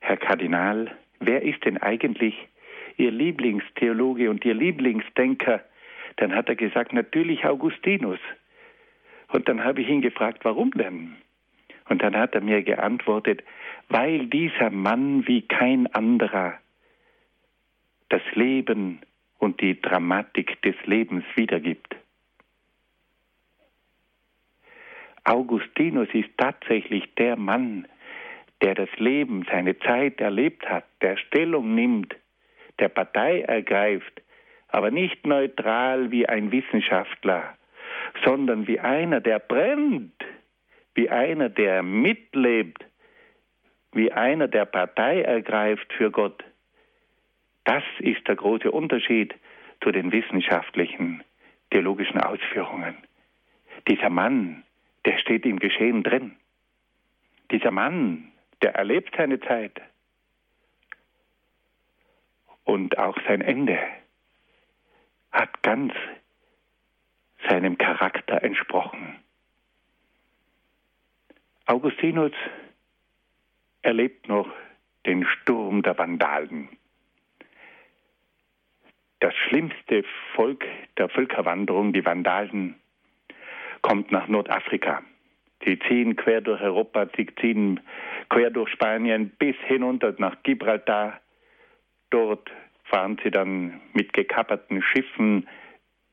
Herr 0.00 0.16
Kardinal, 0.16 0.96
wer 1.18 1.42
ist 1.42 1.64
denn 1.64 1.78
eigentlich 1.78 2.34
Ihr 2.96 3.10
Lieblingstheologe 3.10 4.30
und 4.30 4.44
Ihr 4.44 4.54
Lieblingsdenker? 4.54 5.62
Dann 6.16 6.34
hat 6.34 6.48
er 6.48 6.56
gesagt, 6.56 6.92
natürlich 6.92 7.44
Augustinus. 7.44 8.18
Und 9.28 9.48
dann 9.48 9.64
habe 9.64 9.80
ich 9.80 9.88
ihn 9.88 10.02
gefragt, 10.02 10.44
warum 10.44 10.70
denn? 10.72 11.16
Und 11.88 12.02
dann 12.02 12.16
hat 12.16 12.34
er 12.34 12.40
mir 12.40 12.62
geantwortet, 12.62 13.42
weil 13.88 14.26
dieser 14.26 14.70
Mann 14.70 15.26
wie 15.26 15.42
kein 15.42 15.86
anderer 15.88 16.58
das 18.08 18.22
Leben 18.34 19.00
und 19.40 19.60
die 19.60 19.80
Dramatik 19.80 20.62
des 20.62 20.76
Lebens 20.84 21.24
wiedergibt. 21.34 21.96
Augustinus 25.24 26.08
ist 26.12 26.30
tatsächlich 26.36 27.12
der 27.16 27.36
Mann, 27.36 27.86
der 28.62 28.74
das 28.74 28.90
Leben, 28.96 29.46
seine 29.50 29.78
Zeit 29.78 30.20
erlebt 30.20 30.68
hat, 30.68 30.84
der 31.00 31.16
Stellung 31.16 31.74
nimmt, 31.74 32.14
der 32.78 32.88
Partei 32.88 33.40
ergreift, 33.40 34.22
aber 34.68 34.90
nicht 34.90 35.26
neutral 35.26 36.10
wie 36.10 36.28
ein 36.28 36.52
Wissenschaftler, 36.52 37.54
sondern 38.24 38.66
wie 38.66 38.78
einer, 38.80 39.20
der 39.20 39.38
brennt, 39.38 40.12
wie 40.94 41.08
einer, 41.08 41.48
der 41.48 41.82
mitlebt, 41.82 42.84
wie 43.92 44.12
einer, 44.12 44.48
der 44.48 44.66
Partei 44.66 45.22
ergreift 45.22 45.92
für 45.94 46.10
Gott. 46.10 46.44
Das 47.70 47.84
ist 48.00 48.26
der 48.26 48.34
große 48.34 48.68
Unterschied 48.68 49.32
zu 49.80 49.92
den 49.92 50.10
wissenschaftlichen, 50.10 51.22
theologischen 51.70 52.20
Ausführungen. 52.20 52.96
Dieser 53.86 54.10
Mann, 54.10 54.64
der 55.04 55.18
steht 55.18 55.46
im 55.46 55.60
Geschehen 55.60 56.02
drin. 56.02 56.34
Dieser 57.52 57.70
Mann, 57.70 58.32
der 58.60 58.74
erlebt 58.74 59.14
seine 59.16 59.38
Zeit 59.38 59.80
und 62.64 62.98
auch 62.98 63.16
sein 63.28 63.40
Ende 63.40 63.78
hat 65.30 65.62
ganz 65.62 65.94
seinem 67.48 67.78
Charakter 67.78 68.42
entsprochen. 68.42 69.14
Augustinus 71.66 72.32
erlebt 73.82 74.28
noch 74.28 74.50
den 75.06 75.24
Sturm 75.24 75.84
der 75.84 75.96
Vandalen. 75.96 76.68
Das 79.20 79.34
schlimmste 79.34 80.02
Volk 80.34 80.64
der 80.96 81.10
Völkerwanderung, 81.10 81.92
die 81.92 82.04
Vandalen, 82.04 82.76
kommt 83.82 84.10
nach 84.10 84.28
Nordafrika. 84.28 85.02
Sie 85.64 85.78
ziehen 85.78 86.16
quer 86.16 86.40
durch 86.40 86.62
Europa, 86.62 87.06
sie 87.16 87.26
ziehen 87.38 87.80
quer 88.30 88.50
durch 88.50 88.70
Spanien 88.70 89.30
bis 89.38 89.56
hinunter 89.66 90.14
nach 90.16 90.42
Gibraltar. 90.42 91.20
Dort 92.08 92.50
fahren 92.84 93.18
sie 93.22 93.30
dann 93.30 93.82
mit 93.92 94.14
gekapperten 94.14 94.82
Schiffen 94.82 95.46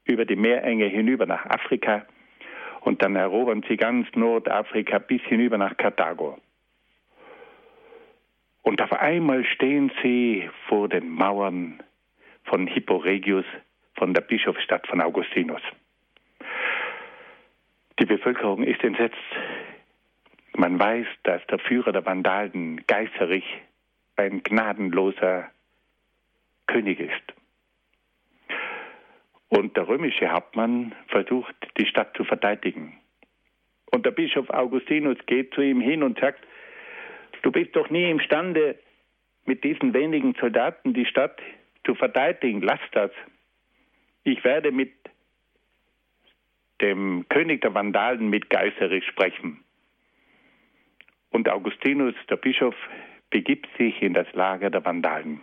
über 0.03 0.25
die 0.25 0.35
Meerenge 0.35 0.85
hinüber 0.85 1.25
nach 1.25 1.45
Afrika 1.45 2.05
und 2.81 3.01
dann 3.01 3.15
erobern 3.15 3.63
sie 3.69 3.77
ganz 3.77 4.07
Nordafrika 4.15 4.99
bis 4.99 5.21
hinüber 5.23 5.57
nach 5.57 5.77
Karthago. 5.77 6.37
Und 8.63 8.81
auf 8.81 8.91
einmal 8.91 9.45
stehen 9.45 9.91
sie 10.03 10.49
vor 10.67 10.89
den 10.89 11.09
Mauern 11.09 11.81
von 12.47 12.65
Hippo 12.67 12.97
Regius, 12.97 13.45
von 13.95 14.13
der 14.13 14.21
Bischofsstadt 14.21 14.87
von 14.87 15.01
Augustinus. 15.01 15.61
Die 17.99 18.05
Bevölkerung 18.05 18.63
ist 18.63 18.83
entsetzt. 18.83 19.17
Man 20.55 20.79
weiß, 20.79 21.07
dass 21.23 21.45
der 21.47 21.59
Führer 21.59 21.91
der 21.91 22.05
Vandalen, 22.05 22.83
Geiserich, 22.87 23.45
ein 24.15 24.41
gnadenloser 24.43 25.51
König 26.67 26.99
ist. 26.99 27.33
Und 29.49 29.77
der 29.77 29.87
römische 29.87 30.31
Hauptmann 30.31 30.93
versucht, 31.07 31.55
die 31.77 31.85
Stadt 31.85 32.15
zu 32.17 32.23
verteidigen. 32.23 32.97
Und 33.91 34.05
der 34.05 34.11
Bischof 34.11 34.49
Augustinus 34.49 35.17
geht 35.25 35.53
zu 35.53 35.61
ihm 35.61 35.79
hin 35.79 36.03
und 36.03 36.19
sagt, 36.19 36.45
du 37.41 37.51
bist 37.51 37.75
doch 37.75 37.89
nie 37.89 38.09
imstande, 38.09 38.77
mit 39.45 39.63
diesen 39.63 39.93
wenigen 39.93 40.35
Soldaten 40.39 40.93
die 40.93 41.05
Stadt 41.05 41.39
zu 41.87 41.95
verteidigen. 41.95 42.61
Lass 42.61 42.81
das. 42.91 43.11
Ich 44.23 44.43
werde 44.43 44.71
mit 44.71 44.93
dem 46.81 47.25
König 47.29 47.61
der 47.61 47.73
Vandalen 47.73 48.29
mit 48.29 48.49
Geiserich 48.49 49.05
sprechen. 49.07 49.63
Und 51.31 51.49
Augustinus, 51.49 52.13
der 52.29 52.35
Bischof, 52.35 52.75
begibt 53.29 53.67
sich 53.77 54.01
in 54.01 54.13
das 54.13 54.27
Lager 54.33 54.69
der 54.69 54.85
Vandalen. 54.85 55.41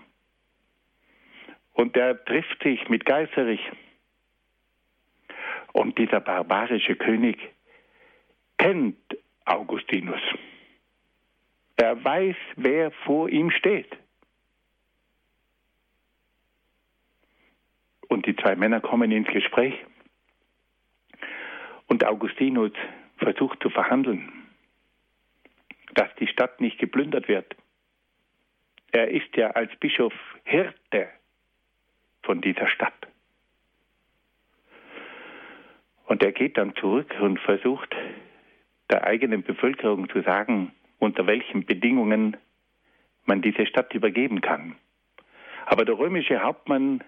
Und 1.72 1.96
er 1.96 2.22
trifft 2.24 2.62
sich 2.62 2.88
mit 2.88 3.04
Geiserich. 3.04 3.60
Und 5.72 5.98
dieser 5.98 6.20
barbarische 6.20 6.94
König 6.94 7.38
kennt 8.58 8.96
Augustinus. 9.44 10.20
Er 11.76 12.02
weiß, 12.04 12.36
wer 12.56 12.92
vor 13.04 13.28
ihm 13.28 13.50
steht. 13.50 13.90
Und 18.14 18.26
die 18.26 18.36
zwei 18.36 18.54
Männer 18.54 18.80
kommen 18.80 19.10
ins 19.10 19.26
Gespräch. 19.26 19.74
Und 21.88 22.04
Augustinus 22.04 22.70
versucht 23.16 23.60
zu 23.60 23.70
verhandeln, 23.70 24.32
dass 25.94 26.14
die 26.20 26.28
Stadt 26.28 26.60
nicht 26.60 26.78
geplündert 26.78 27.26
wird. 27.26 27.56
Er 28.92 29.08
ist 29.08 29.34
ja 29.34 29.50
als 29.50 29.74
Bischof 29.80 30.12
Hirte 30.44 31.08
von 32.22 32.40
dieser 32.40 32.68
Stadt. 32.68 32.94
Und 36.06 36.22
er 36.22 36.30
geht 36.30 36.56
dann 36.56 36.76
zurück 36.76 37.12
und 37.20 37.40
versucht 37.40 37.96
der 38.90 39.02
eigenen 39.02 39.42
Bevölkerung 39.42 40.08
zu 40.08 40.22
sagen, 40.22 40.70
unter 41.00 41.26
welchen 41.26 41.66
Bedingungen 41.66 42.36
man 43.24 43.42
diese 43.42 43.66
Stadt 43.66 43.92
übergeben 43.92 44.40
kann. 44.40 44.76
Aber 45.66 45.84
der 45.84 45.98
römische 45.98 46.40
Hauptmann 46.40 47.02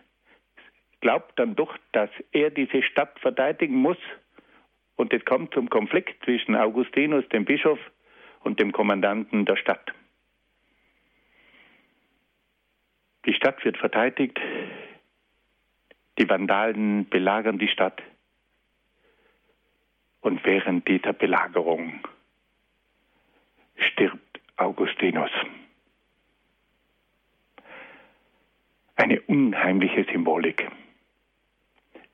glaubt 1.07 1.39
dann 1.39 1.55
doch, 1.55 1.79
dass 1.93 2.11
er 2.33 2.51
diese 2.51 2.83
Stadt 2.83 3.17
verteidigen 3.21 3.77
muss. 3.77 3.97
Und 4.97 5.13
es 5.13 5.25
kommt 5.25 5.55
zum 5.55 5.71
Konflikt 5.71 6.25
zwischen 6.25 6.57
Augustinus, 6.57 7.29
dem 7.29 7.45
Bischof, 7.45 7.79
und 8.41 8.59
dem 8.59 8.73
Kommandanten 8.73 9.45
der 9.45 9.55
Stadt. 9.55 9.93
Die 13.25 13.35
Stadt 13.35 13.65
wird 13.65 13.77
verteidigt, 13.79 14.41
die 16.19 16.29
Vandalen 16.29 17.09
belagern 17.09 17.61
die 17.61 17.69
Stadt. 17.69 18.03
Und 20.23 20.45
während 20.45 20.89
dieser 20.89 21.13
Belagerung 21.13 22.01
stirbt 23.77 24.41
Augustinus. 24.57 25.31
Eine 28.97 29.21
unheimliche 29.21 30.05
Symbolik. 30.11 30.69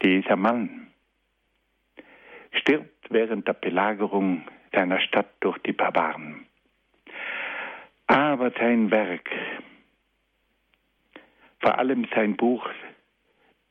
Dieser 0.03 0.37
Mann 0.37 0.89
stirbt 2.53 3.07
während 3.11 3.47
der 3.47 3.53
Belagerung 3.53 4.43
seiner 4.73 5.01
Stadt 5.01 5.31
durch 5.41 5.59
die 5.59 5.73
Barbaren. 5.73 6.47
Aber 8.09 8.51
sein 8.51 8.91
Werk, 8.91 9.31
vor 11.61 11.79
allem 11.79 12.07
sein 12.15 12.37
Buch 12.37 12.69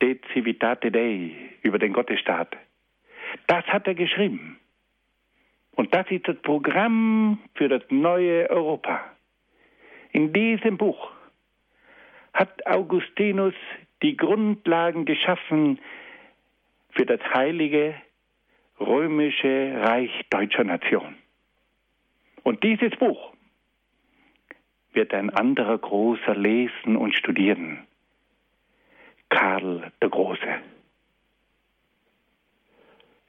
De 0.02 0.20
Civitate 0.34 0.90
Dei 0.90 1.32
über 1.64 1.78
den 1.80 1.92
Gottesstaat, 1.92 2.56
das 3.48 3.66
hat 3.66 3.88
er 3.88 3.96
geschrieben. 3.96 4.58
Und 5.76 5.94
das 5.94 6.10
ist 6.10 6.28
das 6.28 6.38
Programm 6.38 7.40
für 7.56 7.68
das 7.68 7.84
neue 7.90 8.50
Europa. 8.50 9.04
In 10.12 10.34
diesem 10.34 10.78
Buch 10.78 11.12
hat 12.34 12.66
Augustinus 12.66 13.54
die 14.02 14.18
Grundlagen 14.18 15.06
geschaffen 15.06 15.80
für 16.92 17.06
das 17.06 17.22
heilige 17.34 17.96
römische 18.80 19.74
Reich 19.78 20.12
deutscher 20.30 20.64
Nation. 20.64 21.16
Und 22.44 22.64
dieses 22.64 22.92
Buch 22.98 23.34
wird 24.94 25.14
ein 25.14 25.30
anderer 25.30 25.78
Großer 25.78 26.36
lesen 26.36 26.98
und 26.98 27.16
studieren. 27.16 27.86
Karl 29.30 29.92
der 30.02 30.10
Große. 30.10 30.60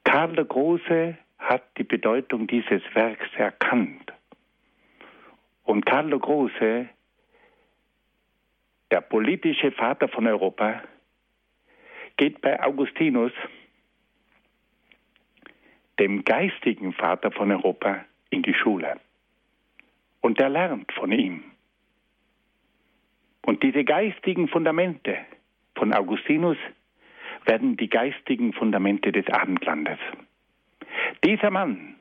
Karl 0.04 0.32
der 0.34 0.44
Große 0.44 1.16
hat 1.38 1.62
die 1.78 1.84
Bedeutung 1.84 2.46
dieses 2.46 2.82
Werks 2.94 3.28
erkannt. 3.36 4.12
Und 5.64 5.86
Karl 5.86 6.10
der 6.10 6.18
Große, 6.18 6.88
der 8.90 9.00
politische 9.00 9.70
Vater 9.70 10.08
von 10.08 10.26
Europa, 10.26 10.82
geht 12.22 12.40
bei 12.40 12.62
Augustinus 12.62 13.32
dem 15.98 16.24
geistigen 16.24 16.92
Vater 16.92 17.32
von 17.32 17.50
Europa 17.50 18.04
in 18.30 18.42
die 18.42 18.54
Schule. 18.54 19.00
Und 20.20 20.38
er 20.38 20.48
lernt 20.48 20.92
von 20.92 21.10
ihm. 21.10 21.42
Und 23.44 23.64
diese 23.64 23.82
geistigen 23.82 24.46
Fundamente 24.46 25.18
von 25.74 25.92
Augustinus 25.92 26.56
werden 27.44 27.76
die 27.76 27.88
geistigen 27.88 28.52
Fundamente 28.52 29.10
des 29.10 29.26
Abendlandes. 29.28 29.98
Dieser 31.24 31.50
Mann 31.50 31.96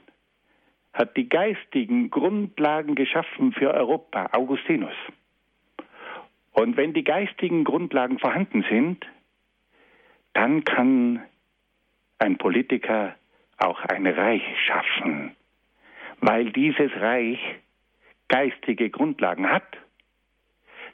hat 0.93 1.17
die 1.17 1.29
geistigen 1.29 2.11
Grundlagen 2.11 2.93
geschaffen 2.93 3.53
für 3.53 3.73
Europa, 3.73 4.29
Augustinus. 4.33 4.93
Und 6.51 6.77
wenn 6.77 6.93
die 6.93 7.03
geistigen 7.03 7.63
Grundlagen 7.63 8.19
vorhanden 8.19 8.63
sind, 8.69 9.03
dann 10.33 10.63
kann 10.63 11.23
ein 12.19 12.37
Politiker 12.37 13.15
auch 13.57 13.81
ein 13.85 14.07
Reich 14.07 14.43
schaffen, 14.65 15.35
weil 16.19 16.51
dieses 16.51 16.91
Reich 16.95 17.39
geistige 18.27 18.89
Grundlagen 18.89 19.49
hat. 19.49 19.77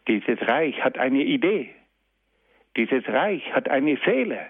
Dieses 0.07 0.41
Reich 0.47 0.83
hat 0.83 0.97
eine 0.97 1.23
Idee. 1.23 1.73
Dieses 2.75 3.07
Reich 3.07 3.53
hat 3.53 3.69
eine 3.69 3.97
Seele. 4.05 4.47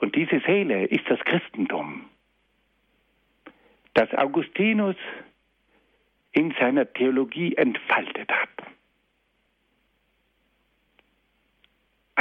Und 0.00 0.14
diese 0.14 0.40
Seele 0.40 0.86
ist 0.86 1.08
das 1.08 1.18
Christentum, 1.20 2.04
das 3.94 4.12
Augustinus 4.14 4.96
in 6.32 6.54
seiner 6.60 6.92
Theologie 6.92 7.56
entfaltet 7.56 8.30
hat. 8.30 8.75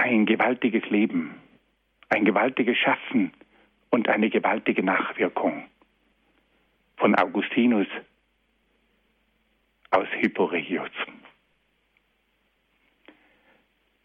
Ein 0.05 0.27
gewaltiges 0.27 0.87
Leben, 0.91 1.33
ein 2.09 2.25
gewaltiges 2.25 2.77
Schaffen, 2.77 3.31
und 3.89 4.07
eine 4.07 4.29
gewaltige 4.29 4.83
Nachwirkung 4.83 5.67
von 6.97 7.15
Augustinus 7.15 7.87
aus 9.89 10.07
Hyporegius. 10.19 10.91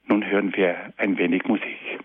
Nun 0.04 0.24
hören 0.24 0.56
wir 0.56 0.94
ein 0.96 1.18
wenig 1.18 1.44
Musik. 1.44 2.00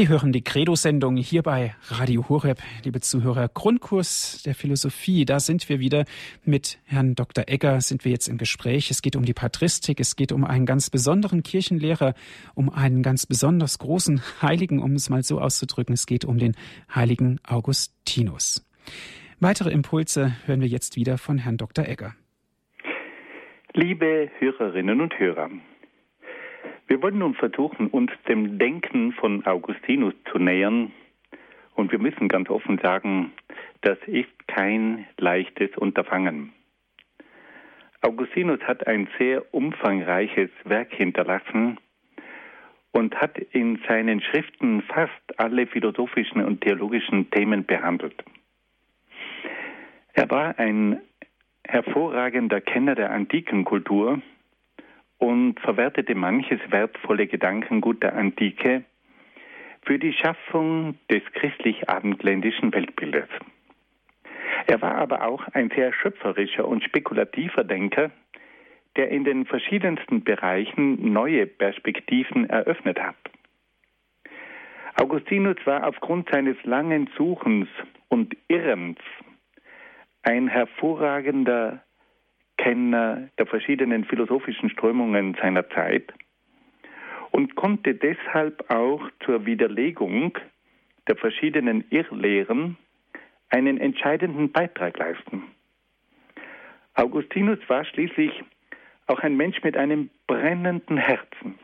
Sie 0.00 0.08
hören 0.08 0.32
die 0.32 0.40
Credo-Sendung 0.40 1.18
hier 1.18 1.42
bei 1.42 1.74
Radio 1.90 2.26
Horeb, 2.30 2.62
liebe 2.84 3.00
Zuhörer. 3.00 3.48
Grundkurs 3.48 4.42
der 4.46 4.54
Philosophie, 4.54 5.26
da 5.26 5.40
sind 5.40 5.68
wir 5.68 5.78
wieder 5.78 6.06
mit 6.42 6.78
Herrn 6.86 7.14
Dr. 7.14 7.44
Egger, 7.48 7.82
sind 7.82 8.06
wir 8.06 8.10
jetzt 8.10 8.26
im 8.26 8.38
Gespräch. 8.38 8.90
Es 8.90 9.02
geht 9.02 9.14
um 9.14 9.26
die 9.26 9.34
Patristik, 9.34 10.00
es 10.00 10.16
geht 10.16 10.32
um 10.32 10.46
einen 10.46 10.64
ganz 10.64 10.88
besonderen 10.88 11.42
Kirchenlehrer, 11.42 12.14
um 12.54 12.70
einen 12.70 13.02
ganz 13.02 13.26
besonders 13.26 13.78
großen 13.78 14.22
Heiligen, 14.40 14.80
um 14.80 14.94
es 14.94 15.10
mal 15.10 15.22
so 15.22 15.38
auszudrücken. 15.38 15.92
Es 15.92 16.06
geht 16.06 16.24
um 16.24 16.38
den 16.38 16.56
heiligen 16.94 17.38
Augustinus. 17.46 18.66
Weitere 19.38 19.68
Impulse 19.70 20.34
hören 20.46 20.62
wir 20.62 20.68
jetzt 20.68 20.96
wieder 20.96 21.18
von 21.18 21.36
Herrn 21.36 21.58
Dr. 21.58 21.84
Egger. 21.86 22.14
Liebe 23.74 24.30
Hörerinnen 24.38 25.02
und 25.02 25.18
Hörer, 25.18 25.50
wir 26.90 27.00
wollen 27.02 27.18
nun 27.18 27.34
versuchen, 27.34 27.86
uns 27.86 28.10
dem 28.28 28.58
Denken 28.58 29.12
von 29.12 29.46
Augustinus 29.46 30.12
zu 30.30 30.38
nähern. 30.38 30.90
Und 31.76 31.92
wir 31.92 32.00
müssen 32.00 32.26
ganz 32.26 32.50
offen 32.50 32.78
sagen, 32.78 33.30
das 33.82 33.96
ist 34.06 34.48
kein 34.48 35.06
leichtes 35.16 35.70
Unterfangen. 35.76 36.52
Augustinus 38.02 38.60
hat 38.62 38.88
ein 38.88 39.08
sehr 39.18 39.54
umfangreiches 39.54 40.50
Werk 40.64 40.92
hinterlassen 40.92 41.78
und 42.90 43.14
hat 43.14 43.38
in 43.38 43.78
seinen 43.86 44.20
Schriften 44.20 44.82
fast 44.82 45.38
alle 45.38 45.68
philosophischen 45.68 46.44
und 46.44 46.60
theologischen 46.60 47.30
Themen 47.30 47.64
behandelt. 47.66 48.24
Er 50.12 50.28
war 50.28 50.58
ein 50.58 51.00
hervorragender 51.64 52.60
Kenner 52.60 52.96
der 52.96 53.12
antiken 53.12 53.64
Kultur 53.64 54.20
und 55.20 55.60
verwertete 55.60 56.14
manches 56.14 56.60
wertvolle 56.70 57.26
Gedankengut 57.26 58.02
der 58.02 58.16
Antike 58.16 58.84
für 59.82 59.98
die 59.98 60.14
Schaffung 60.14 60.98
des 61.10 61.22
christlich-abendländischen 61.34 62.72
Weltbildes. 62.72 63.28
Er 64.66 64.80
war 64.80 64.96
aber 64.96 65.26
auch 65.26 65.46
ein 65.48 65.70
sehr 65.74 65.92
schöpferischer 65.92 66.66
und 66.66 66.82
spekulativer 66.82 67.64
Denker, 67.64 68.10
der 68.96 69.10
in 69.10 69.24
den 69.24 69.44
verschiedensten 69.44 70.24
Bereichen 70.24 71.12
neue 71.12 71.46
Perspektiven 71.46 72.48
eröffnet 72.48 72.98
hat. 72.98 73.16
Augustinus 74.96 75.56
war 75.64 75.86
aufgrund 75.86 76.30
seines 76.30 76.56
langen 76.64 77.10
Suchens 77.16 77.68
und 78.08 78.36
Irrens 78.48 78.98
ein 80.22 80.48
hervorragender 80.48 81.82
Kenner 82.62 83.28
der 83.38 83.46
verschiedenen 83.46 84.04
philosophischen 84.04 84.68
Strömungen 84.68 85.34
seiner 85.40 85.68
Zeit 85.70 86.12
und 87.30 87.54
konnte 87.56 87.94
deshalb 87.94 88.70
auch 88.70 89.00
zur 89.24 89.46
Widerlegung 89.46 90.36
der 91.08 91.16
verschiedenen 91.16 91.84
Irrlehren 91.88 92.76
einen 93.48 93.78
entscheidenden 93.78 94.52
Beitrag 94.52 94.98
leisten. 94.98 95.44
Augustinus 96.94 97.58
war 97.68 97.84
schließlich 97.86 98.44
auch 99.06 99.20
ein 99.20 99.38
Mensch 99.38 99.62
mit 99.62 99.78
einem 99.78 100.10
brennenden 100.26 100.98
Herzen. 100.98 101.58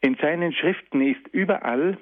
In 0.00 0.16
seinen 0.16 0.52
Schriften 0.52 1.00
ist 1.00 1.28
überall 1.30 1.96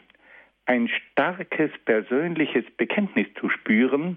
ein 0.64 0.88
starkes 0.88 1.70
persönliches 1.84 2.64
Bekenntnis 2.78 3.26
zu 3.38 3.50
spüren, 3.50 4.16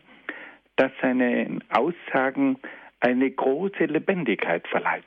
das 0.77 0.91
seinen 1.01 1.63
Aussagen 1.69 2.57
eine 3.01 3.29
große 3.29 3.85
Lebendigkeit 3.85 4.67
verleiht. 4.67 5.05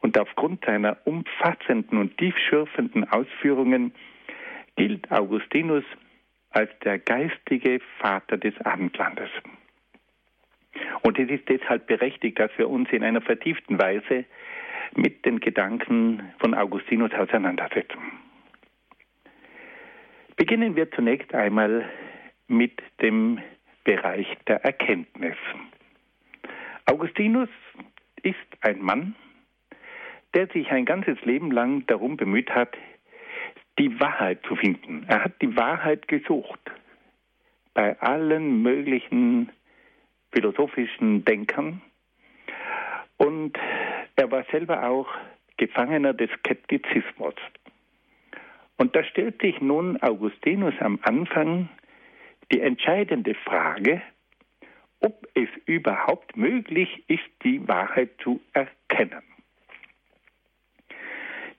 Und 0.00 0.18
aufgrund 0.18 0.64
seiner 0.64 0.96
umfassenden 1.04 1.98
und 1.98 2.16
tiefschürfenden 2.16 3.08
Ausführungen 3.10 3.92
gilt 4.76 5.10
Augustinus 5.10 5.84
als 6.50 6.70
der 6.82 6.98
geistige 6.98 7.80
Vater 7.98 8.38
des 8.38 8.58
Abendlandes. 8.62 9.28
Und 11.02 11.18
es 11.18 11.28
ist 11.28 11.48
deshalb 11.48 11.86
berechtigt, 11.86 12.38
dass 12.38 12.50
wir 12.56 12.68
uns 12.68 12.90
in 12.90 13.04
einer 13.04 13.20
vertieften 13.20 13.78
Weise 13.78 14.24
mit 14.94 15.24
den 15.24 15.40
Gedanken 15.40 16.32
von 16.38 16.54
Augustinus 16.54 17.12
auseinandersetzen. 17.12 17.98
Beginnen 20.36 20.74
wir 20.74 20.90
zunächst 20.92 21.34
einmal 21.34 21.88
mit 22.48 22.80
dem 23.00 23.40
Bereich 23.84 24.26
der 24.46 24.64
Erkenntnis. 24.64 25.36
Augustinus 26.90 27.48
ist 28.24 28.36
ein 28.62 28.82
Mann, 28.82 29.14
der 30.34 30.48
sich 30.48 30.72
ein 30.72 30.84
ganzes 30.84 31.20
Leben 31.24 31.52
lang 31.52 31.86
darum 31.86 32.16
bemüht 32.16 32.50
hat, 32.50 32.76
die 33.78 34.00
Wahrheit 34.00 34.40
zu 34.48 34.56
finden. 34.56 35.04
Er 35.06 35.22
hat 35.22 35.40
die 35.40 35.56
Wahrheit 35.56 36.08
gesucht 36.08 36.58
bei 37.74 37.96
allen 38.00 38.62
möglichen 38.62 39.52
philosophischen 40.32 41.24
Denkern 41.24 41.80
und 43.18 43.56
er 44.16 44.32
war 44.32 44.44
selber 44.50 44.88
auch 44.88 45.06
Gefangener 45.58 46.12
des 46.12 46.30
Skeptizismus. 46.40 47.34
Und 48.78 48.96
da 48.96 49.04
stellt 49.04 49.40
sich 49.40 49.60
nun 49.60 50.02
Augustinus 50.02 50.74
am 50.80 50.98
Anfang 51.02 51.68
die 52.50 52.60
entscheidende 52.60 53.36
Frage, 53.36 54.02
ob 55.00 55.26
es 55.34 55.48
überhaupt 55.66 56.36
möglich 56.36 57.04
ist, 57.08 57.28
die 57.42 57.66
Wahrheit 57.66 58.10
zu 58.22 58.40
erkennen. 58.52 59.22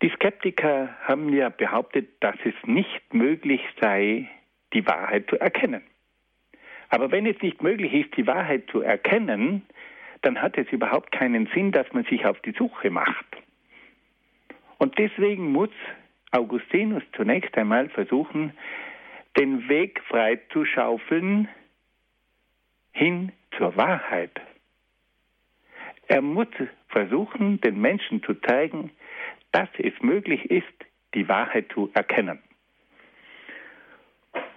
Die 0.01 0.09
Skeptiker 0.09 0.95
haben 1.03 1.31
ja 1.33 1.49
behauptet, 1.49 2.09
dass 2.21 2.35
es 2.43 2.55
nicht 2.65 3.13
möglich 3.13 3.61
sei, 3.79 4.27
die 4.73 4.85
Wahrheit 4.87 5.29
zu 5.29 5.39
erkennen. 5.39 5.83
Aber 6.89 7.11
wenn 7.11 7.25
es 7.25 7.39
nicht 7.41 7.61
möglich 7.61 7.93
ist, 7.93 8.17
die 8.17 8.25
Wahrheit 8.25 8.63
zu 8.71 8.81
erkennen, 8.81 9.63
dann 10.23 10.41
hat 10.41 10.57
es 10.57 10.67
überhaupt 10.71 11.11
keinen 11.11 11.47
Sinn, 11.53 11.71
dass 11.71 11.91
man 11.93 12.03
sich 12.05 12.25
auf 12.25 12.39
die 12.41 12.51
Suche 12.51 12.89
macht. 12.89 13.25
Und 14.77 14.97
deswegen 14.97 15.51
muss 15.51 15.69
Augustinus 16.31 17.03
zunächst 17.15 17.55
einmal 17.57 17.89
versuchen, 17.89 18.53
den 19.37 19.69
Weg 19.69 20.01
frei 20.07 20.39
zu 20.51 20.65
schaufeln 20.65 21.47
hin 22.91 23.31
zur 23.57 23.75
Wahrheit. 23.75 24.39
Er 26.07 26.21
muss 26.21 26.47
versuchen, 26.89 27.61
den 27.61 27.79
Menschen 27.79 28.21
zu 28.23 28.33
zeigen, 28.33 28.91
dass 29.51 29.69
es 29.77 29.93
möglich 30.01 30.49
ist, 30.49 30.67
die 31.13 31.27
Wahrheit 31.27 31.71
zu 31.73 31.89
erkennen. 31.93 32.39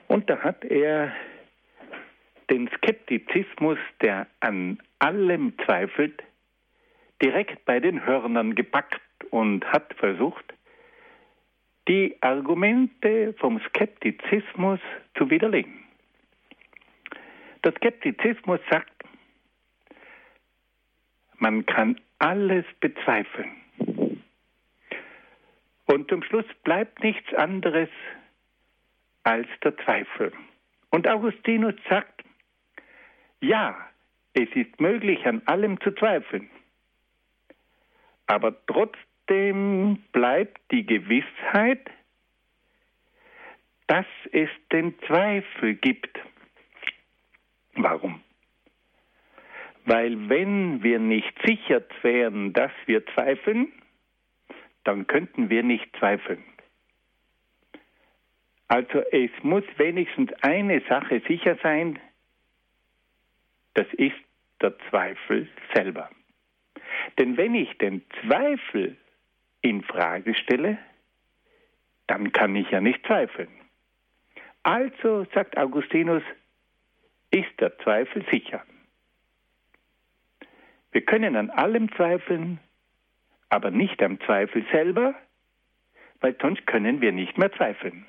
Und 0.08 0.28
da 0.30 0.38
hat 0.38 0.64
er 0.64 1.12
den 2.50 2.68
Skeptizismus, 2.76 3.78
der 4.00 4.26
an 4.40 4.78
allem 4.98 5.54
zweifelt, 5.64 6.22
direkt 7.22 7.64
bei 7.64 7.80
den 7.80 8.04
Hörnern 8.04 8.54
gepackt 8.54 9.00
und 9.30 9.64
hat 9.64 9.94
versucht, 9.94 10.44
die 11.88 12.16
Argumente 12.20 13.34
vom 13.38 13.60
Skeptizismus 13.68 14.80
zu 15.16 15.30
widerlegen. 15.30 15.83
Der 17.64 17.72
Skeptizismus 17.72 18.60
sagt, 18.70 18.92
man 21.38 21.64
kann 21.66 22.00
alles 22.18 22.64
bezweifeln. 22.80 23.50
Und 25.86 26.08
zum 26.08 26.22
Schluss 26.22 26.46
bleibt 26.62 27.02
nichts 27.02 27.32
anderes 27.34 27.88
als 29.22 29.48
der 29.62 29.76
Zweifel. 29.78 30.32
Und 30.90 31.08
Augustinus 31.08 31.74
sagt, 31.88 32.22
ja, 33.40 33.76
es 34.34 34.48
ist 34.54 34.80
möglich, 34.80 35.26
an 35.26 35.42
allem 35.46 35.80
zu 35.80 35.92
zweifeln. 35.92 36.50
Aber 38.26 38.54
trotzdem 38.66 40.02
bleibt 40.12 40.60
die 40.70 40.86
Gewissheit, 40.86 41.90
dass 43.86 44.06
es 44.32 44.48
den 44.72 44.98
Zweifel 45.00 45.74
gibt. 45.74 46.18
Warum? 47.74 48.20
Weil 49.84 50.28
wenn 50.28 50.82
wir 50.82 50.98
nicht 50.98 51.34
sicher 51.44 51.82
wären, 52.02 52.52
dass 52.52 52.72
wir 52.86 53.04
zweifeln, 53.06 53.72
dann 54.84 55.06
könnten 55.06 55.50
wir 55.50 55.62
nicht 55.62 55.94
zweifeln. 55.98 56.42
Also 58.68 59.00
es 59.12 59.30
muss 59.42 59.64
wenigstens 59.76 60.32
eine 60.42 60.80
Sache 60.88 61.22
sicher 61.28 61.56
sein, 61.62 61.98
das 63.74 63.86
ist 63.92 64.16
der 64.62 64.78
Zweifel 64.88 65.48
selber. 65.74 66.08
Denn 67.18 67.36
wenn 67.36 67.54
ich 67.54 67.76
den 67.78 68.02
Zweifel 68.22 68.96
in 69.60 69.82
Frage 69.82 70.34
stelle, 70.34 70.78
dann 72.06 72.32
kann 72.32 72.54
ich 72.56 72.70
ja 72.70 72.80
nicht 72.80 73.04
zweifeln. 73.06 73.48
Also, 74.62 75.26
sagt 75.34 75.58
Augustinus, 75.58 76.22
ist 77.30 77.60
der 77.60 77.76
Zweifel 77.78 78.24
sicher. 78.30 78.64
Wir 80.94 81.02
können 81.02 81.34
an 81.34 81.50
allem 81.50 81.90
zweifeln, 81.96 82.60
aber 83.48 83.72
nicht 83.72 84.00
am 84.00 84.20
Zweifel 84.20 84.64
selber, 84.70 85.16
weil 86.20 86.36
sonst 86.40 86.68
können 86.68 87.00
wir 87.00 87.10
nicht 87.10 87.36
mehr 87.36 87.50
zweifeln. 87.52 88.06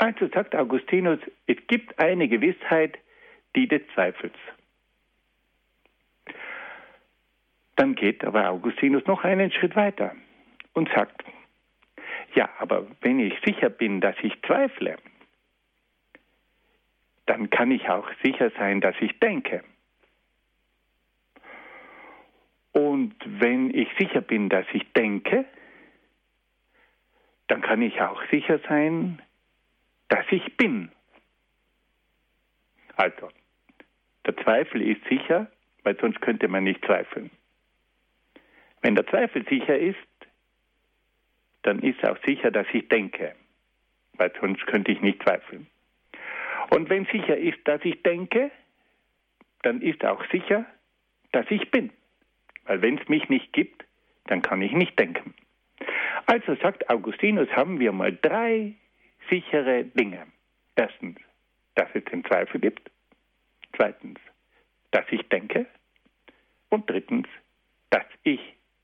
Also 0.00 0.26
sagt 0.26 0.56
Augustinus, 0.56 1.20
es 1.46 1.56
gibt 1.68 1.96
eine 2.00 2.26
Gewissheit, 2.26 2.98
die 3.54 3.68
des 3.68 3.82
Zweifels. 3.94 4.34
Dann 7.76 7.94
geht 7.94 8.24
aber 8.24 8.50
Augustinus 8.50 9.06
noch 9.06 9.22
einen 9.22 9.52
Schritt 9.52 9.76
weiter 9.76 10.16
und 10.72 10.88
sagt, 10.88 11.22
ja, 12.34 12.48
aber 12.58 12.84
wenn 13.00 13.20
ich 13.20 13.34
sicher 13.46 13.70
bin, 13.70 14.00
dass 14.00 14.16
ich 14.22 14.42
zweifle, 14.42 14.96
dann 17.26 17.48
kann 17.48 17.70
ich 17.70 17.88
auch 17.88 18.10
sicher 18.24 18.50
sein, 18.58 18.80
dass 18.80 18.96
ich 18.98 19.20
denke. 19.20 19.62
Und 22.78 23.16
wenn 23.26 23.74
ich 23.74 23.88
sicher 23.98 24.20
bin, 24.20 24.48
dass 24.48 24.64
ich 24.72 24.84
denke, 24.92 25.44
dann 27.48 27.60
kann 27.60 27.82
ich 27.82 28.00
auch 28.00 28.22
sicher 28.30 28.60
sein, 28.68 29.20
dass 30.06 30.24
ich 30.30 30.56
bin. 30.56 30.92
Also, 32.94 33.30
der 34.26 34.36
Zweifel 34.36 34.80
ist 34.80 35.04
sicher, 35.08 35.50
weil 35.82 35.98
sonst 35.98 36.20
könnte 36.20 36.46
man 36.46 36.62
nicht 36.62 36.84
zweifeln. 36.84 37.32
Wenn 38.80 38.94
der 38.94 39.08
Zweifel 39.08 39.44
sicher 39.48 39.76
ist, 39.76 39.98
dann 41.62 41.80
ist 41.80 42.04
auch 42.08 42.18
sicher, 42.24 42.52
dass 42.52 42.68
ich 42.72 42.86
denke, 42.86 43.34
weil 44.12 44.32
sonst 44.40 44.64
könnte 44.68 44.92
ich 44.92 45.00
nicht 45.00 45.20
zweifeln. 45.24 45.66
Und 46.70 46.88
wenn 46.90 47.06
sicher 47.06 47.36
ist, 47.36 47.58
dass 47.64 47.84
ich 47.84 48.04
denke, 48.04 48.52
dann 49.62 49.82
ist 49.82 50.04
auch 50.04 50.24
sicher, 50.30 50.64
dass 51.32 51.46
ich 51.50 51.72
bin. 51.72 51.90
Weil 52.68 52.82
wenn 52.82 52.98
es 52.98 53.08
mich 53.08 53.28
nicht 53.30 53.52
gibt, 53.54 53.84
dann 54.26 54.42
kann 54.42 54.60
ich 54.60 54.72
nicht 54.72 54.98
denken. 54.98 55.34
Also 56.26 56.54
sagt 56.56 56.88
Augustinus, 56.90 57.48
haben 57.50 57.80
wir 57.80 57.92
mal 57.92 58.14
drei 58.14 58.74
sichere 59.30 59.84
Dinge. 59.84 60.26
Erstens, 60.76 61.18
dass 61.74 61.88
es 61.94 62.04
den 62.04 62.24
Zweifel 62.24 62.60
gibt. 62.60 62.90
Zweitens, 63.74 64.20
dass 64.90 65.06
ich 65.10 65.26
denke. 65.28 65.66
Und 66.68 66.88
drittens, 66.90 67.26
dass 67.88 68.04
ich 68.22 68.40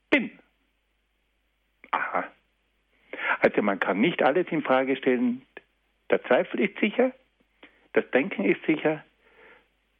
bin. 0.09 0.30
Aha. 1.91 2.24
Also 3.41 3.61
man 3.61 3.78
kann 3.80 4.01
nicht 4.01 4.22
alles 4.22 4.47
in 4.49 4.62
Frage 4.62 4.97
stellen. 4.97 5.43
Der 6.09 6.22
Zweifel 6.24 6.61
ist 6.61 6.78
sicher, 6.80 7.12
das 7.93 8.11
Denken 8.12 8.45
ist 8.45 8.64
sicher 8.64 9.05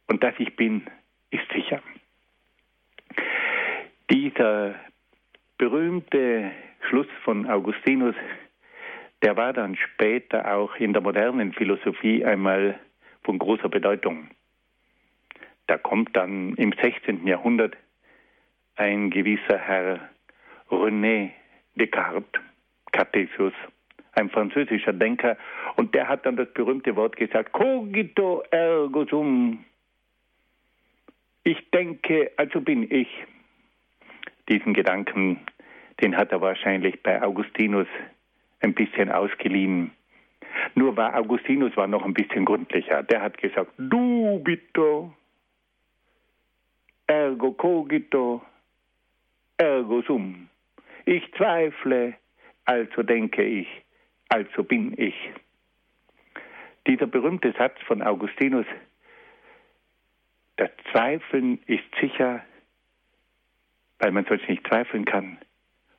und 0.07 0.23
dass 0.23 0.33
ich 0.39 0.55
bin, 0.55 0.87
ist 1.29 1.47
sicher. 1.53 1.81
Dieser 4.09 4.75
berühmte 5.57 6.51
Schluss 6.87 7.07
von 7.23 7.47
Augustinus, 7.47 8.15
der 9.23 9.35
war 9.35 9.53
dann 9.53 9.75
später 9.75 10.53
auch 10.55 10.75
in 10.75 10.93
der 10.93 11.01
modernen 11.01 11.53
Philosophie 11.53 12.23
einmal 12.23 12.79
von 13.23 13.39
großer 13.39 13.69
Bedeutung. 13.69 14.29
Da 15.67 15.77
kommt 15.79 16.15
dann 16.15 16.53
im 16.55 16.73
16. 16.73 17.25
Jahrhundert 17.25 17.75
ein 18.75 19.09
gewisser 19.09 19.57
Herr 19.57 20.09
René 20.69 21.31
Descartes, 21.75 22.41
Cartesius, 22.91 23.53
ein 24.13 24.29
französischer 24.29 24.93
Denker, 24.93 25.37
und 25.75 25.95
der 25.95 26.07
hat 26.07 26.25
dann 26.25 26.37
das 26.37 26.51
berühmte 26.53 26.95
Wort 26.95 27.15
gesagt, 27.15 27.51
cogito 27.51 28.43
ergo 28.51 29.05
sum. 29.05 29.65
Ich 31.43 31.69
denke, 31.71 32.31
also 32.37 32.61
bin 32.61 32.89
ich. 32.91 33.07
Diesen 34.49 34.73
Gedanken, 34.73 35.39
den 36.01 36.15
hat 36.15 36.31
er 36.31 36.41
wahrscheinlich 36.41 37.01
bei 37.01 37.21
Augustinus 37.21 37.87
ein 38.61 38.73
bisschen 38.73 39.11
ausgeliehen. 39.11 39.91
Nur 40.75 40.95
war 40.95 41.15
Augustinus 41.15 41.75
war 41.77 41.87
noch 41.87 42.03
ein 42.03 42.13
bisschen 42.13 42.45
gründlicher. 42.45 43.03
Der 43.03 43.21
hat 43.21 43.37
gesagt, 43.37 43.71
dubito, 43.77 45.13
ergo 47.07 47.51
cogito, 47.53 48.41
ergo 49.57 50.01
sum. 50.01 50.49
Ich 51.05 51.23
zweifle, 51.33 52.15
also 52.65 53.03
denke 53.03 53.43
ich, 53.43 53.67
also 54.29 54.63
bin 54.63 54.93
ich. 54.97 55.15
Dieser 56.87 57.07
berühmte 57.07 57.53
Satz 57.57 57.79
von 57.87 58.01
Augustinus, 58.01 58.65
das 60.57 60.69
Zweifeln 60.91 61.59
ist 61.65 61.83
sicher, 61.99 62.43
weil 63.99 64.11
man 64.11 64.25
sonst 64.25 64.47
nicht 64.47 64.67
zweifeln 64.67 65.05
kann. 65.05 65.37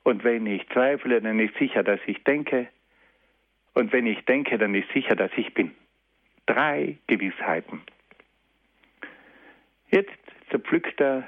Und 0.03 0.25
wenn 0.25 0.47
ich 0.47 0.69
zweifle, 0.69 1.21
dann 1.21 1.41
ist 1.41 1.57
sicher, 1.57 1.83
dass 1.83 2.01
ich 2.07 2.23
denke. 2.25 2.69
Und 3.75 3.93
wenn 3.93 4.07
ich 4.07 4.25
denke, 4.25 4.59
dann 4.59 4.75
ist 4.75 4.89
sicher, 4.93 5.17
dass 5.17 5.31
ich 5.37 5.53
bin. 5.53 5.73
Drei 6.47 6.97
Gewissheiten. 7.09 7.83
Jetzt 9.91 10.19
zerpflückt 10.51 11.01
er 11.01 11.27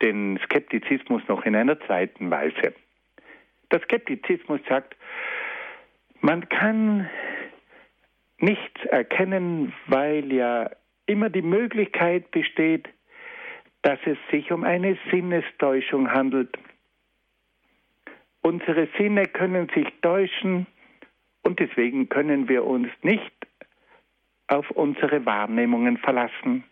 den 0.00 0.38
Skeptizismus 0.44 1.22
noch 1.28 1.44
in 1.44 1.54
einer 1.54 1.80
zweiten 1.80 2.30
Weise. 2.30 2.74
Der 3.70 3.80
Skeptizismus 3.80 4.60
sagt, 4.68 4.96
man 6.20 6.48
kann 6.48 7.08
nichts 8.38 8.84
erkennen, 8.86 9.72
weil 9.86 10.32
ja 10.32 10.70
immer 11.06 11.30
die 11.30 11.42
Möglichkeit 11.42 12.30
besteht, 12.32 12.88
dass 13.82 13.98
es 14.06 14.18
sich 14.30 14.50
um 14.52 14.64
eine 14.64 14.96
Sinnestäuschung 15.10 16.10
handelt. 16.10 16.56
Unsere 18.40 18.88
Sinne 18.98 19.26
können 19.26 19.68
sich 19.74 19.86
täuschen 20.00 20.66
und 21.42 21.58
deswegen 21.58 22.08
können 22.08 22.48
wir 22.48 22.64
uns 22.64 22.88
nicht 23.02 23.32
auf 24.48 24.70
unsere 24.70 25.24
Wahrnehmungen 25.26 25.96
verlassen. 25.98 26.64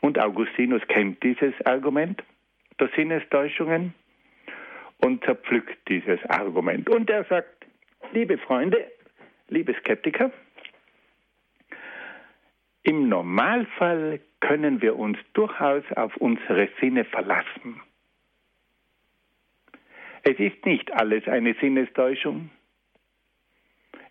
Und 0.00 0.18
Augustinus 0.18 0.82
kennt 0.88 1.22
dieses 1.22 1.54
Argument 1.64 2.22
der 2.78 2.90
Sinnestäuschungen 2.96 3.94
und 4.98 5.24
zerpflückt 5.24 5.78
dieses 5.88 6.22
Argument. 6.28 6.88
Und 6.90 7.10
er 7.10 7.24
sagt, 7.24 7.66
liebe 8.12 8.38
Freunde, 8.38 8.90
liebe 9.48 9.74
Skeptiker, 9.74 10.30
im 12.84 13.08
Normalfall 13.08 14.20
können 14.40 14.80
wir 14.82 14.96
uns 14.96 15.18
durchaus 15.32 15.84
auf 15.96 16.16
unsere 16.18 16.68
Sinne 16.80 17.04
verlassen. 17.04 17.80
Es 20.22 20.38
ist 20.38 20.64
nicht 20.64 20.92
alles 20.92 21.26
eine 21.26 21.54
Sinnestäuschung. 21.60 22.50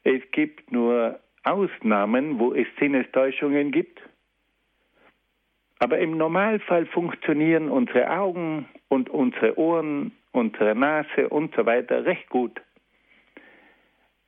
Es 0.04 0.22
gibt 0.32 0.72
nur 0.72 1.20
Ausnahmen, 1.44 2.40
wo 2.40 2.54
es 2.54 2.68
Sinnestäuschungen 2.80 3.72
gibt. 3.72 4.02
Aber 5.80 6.00
im 6.00 6.18
Normalfall 6.18 6.86
funktionieren 6.88 7.70
unsere 7.70 8.10
Augen 8.10 8.68
und 8.88 9.10
unsere 9.10 9.58
Ohren, 9.58 10.14
unsere 10.32 10.76
Nase 10.76 11.30
und 11.30 11.56
so 11.56 11.66
weiter 11.66 12.06
recht 12.06 12.30
gut. 12.30 12.62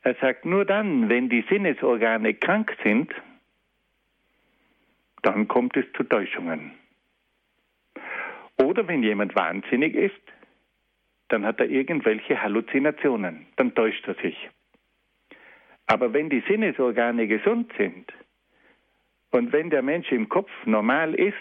Er 0.02 0.16
sagt, 0.16 0.46
nur 0.46 0.66
dann, 0.66 1.10
wenn 1.10 1.30
die 1.30 1.44
Sinnesorgane 1.50 2.36
krank 2.36 2.76
sind, 2.84 3.12
dann 5.26 5.48
kommt 5.48 5.76
es 5.76 5.86
zu 5.98 6.04
Täuschungen. 6.04 6.72
Oder 8.58 8.88
wenn 8.88 9.02
jemand 9.02 9.36
wahnsinnig 9.36 9.96
ist, 9.96 10.22
dann 11.30 11.46
hat 11.46 11.60
er 11.60 11.68
irgendwelche 11.68 12.42
Halluzinationen, 12.42 13.48
dann 13.56 13.74
täuscht 13.74 14.08
er 14.08 14.14
sich. 14.16 14.50
Aber 15.88 16.14
wenn 16.14 16.30
die 16.30 16.44
Sinnesorgane 16.48 17.28
gesund 17.28 17.74
sind, 17.78 18.14
und 19.32 19.52
wenn 19.52 19.70
der 19.70 19.82
Mensch 19.82 20.12
im 20.12 20.30
Kopf 20.30 20.50
normal 20.66 21.14
ist, 21.16 21.36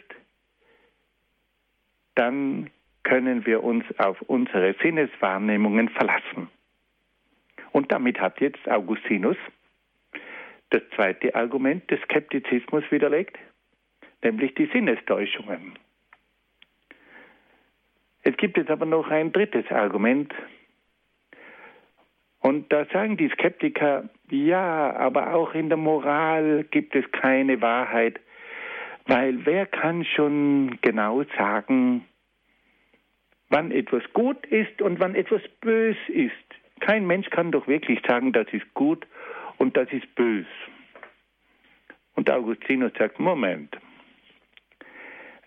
dann 2.14 2.70
können 3.04 3.44
wir 3.44 3.62
uns 3.62 3.84
auf 3.98 4.20
unsere 4.22 4.74
Sinneswahrnehmungen 4.82 5.90
verlassen. 5.90 6.48
Und 7.70 7.92
damit 7.92 8.18
hat 8.18 8.40
jetzt 8.40 8.66
Augustinus 8.68 9.36
das 10.70 10.82
zweite 10.96 11.34
Argument 11.34 11.88
des 11.90 12.00
Skeptizismus 12.00 12.82
widerlegt, 12.90 13.38
nämlich 14.24 14.54
die 14.54 14.66
Sinnestäuschungen. 14.66 15.78
Es 18.22 18.36
gibt 18.36 18.56
jetzt 18.56 18.70
aber 18.70 18.86
noch 18.86 19.08
ein 19.08 19.32
drittes 19.32 19.70
Argument, 19.70 20.32
und 22.44 22.70
da 22.70 22.84
sagen 22.92 23.16
die 23.16 23.30
Skeptiker, 23.30 24.10
ja, 24.28 24.94
aber 24.96 25.32
auch 25.32 25.54
in 25.54 25.70
der 25.70 25.78
Moral 25.78 26.66
gibt 26.70 26.94
es 26.94 27.10
keine 27.10 27.62
Wahrheit, 27.62 28.20
weil 29.06 29.46
wer 29.46 29.64
kann 29.64 30.04
schon 30.04 30.76
genau 30.82 31.24
sagen, 31.38 32.04
wann 33.48 33.70
etwas 33.70 34.02
gut 34.12 34.44
ist 34.44 34.82
und 34.82 35.00
wann 35.00 35.14
etwas 35.14 35.40
bös 35.62 35.96
ist? 36.08 36.32
Kein 36.80 37.06
Mensch 37.06 37.30
kann 37.30 37.50
doch 37.50 37.66
wirklich 37.66 38.02
sagen, 38.06 38.34
das 38.34 38.48
ist 38.52 38.74
gut 38.74 39.06
und 39.56 39.74
das 39.78 39.90
ist 39.90 40.14
bös. 40.14 40.46
Und 42.14 42.28
Augustinus 42.28 42.92
sagt, 42.98 43.18
Moment, 43.20 43.74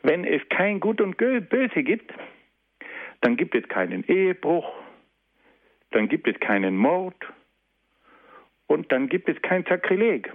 wenn 0.04 0.26
es 0.26 0.42
kein 0.50 0.80
Gut 0.80 1.02
und 1.02 1.18
Böse 1.18 1.84
gibt, 1.84 2.14
dann 3.22 3.38
gibt 3.38 3.56
es 3.56 3.68
keinen 3.68 4.04
Ehebruch, 4.08 4.70
dann 5.92 6.08
gibt 6.08 6.28
es 6.28 6.40
keinen 6.40 6.78
Mord 6.78 7.16
und 8.68 8.92
dann 8.92 9.10
gibt 9.10 9.30
es 9.30 9.42
kein 9.42 9.66
Sakrileg. 9.66 10.32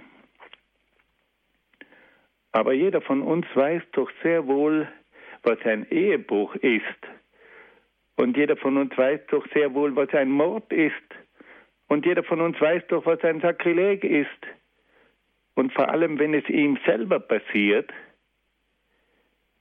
Aber 2.51 2.73
jeder 2.73 3.01
von 3.01 3.21
uns 3.21 3.45
weiß 3.55 3.81
doch 3.93 4.11
sehr 4.21 4.45
wohl, 4.47 4.87
was 5.43 5.59
ein 5.65 5.87
Ehebruch 5.89 6.55
ist. 6.55 6.83
Und 8.15 8.37
jeder 8.37 8.55
von 8.55 8.77
uns 8.77 8.95
weiß 8.95 9.21
doch 9.27 9.45
sehr 9.53 9.73
wohl, 9.73 9.95
was 9.95 10.13
ein 10.13 10.29
Mord 10.29 10.71
ist. 10.71 10.93
Und 11.87 12.05
jeder 12.05 12.23
von 12.23 12.41
uns 12.41 12.59
weiß 12.61 12.83
doch, 12.87 13.05
was 13.05 13.21
ein 13.23 13.41
Sakrileg 13.41 14.03
ist. 14.03 14.29
Und 15.55 15.73
vor 15.73 15.89
allem, 15.89 16.19
wenn 16.19 16.33
es 16.33 16.47
ihm 16.49 16.77
selber 16.85 17.19
passiert, 17.19 17.91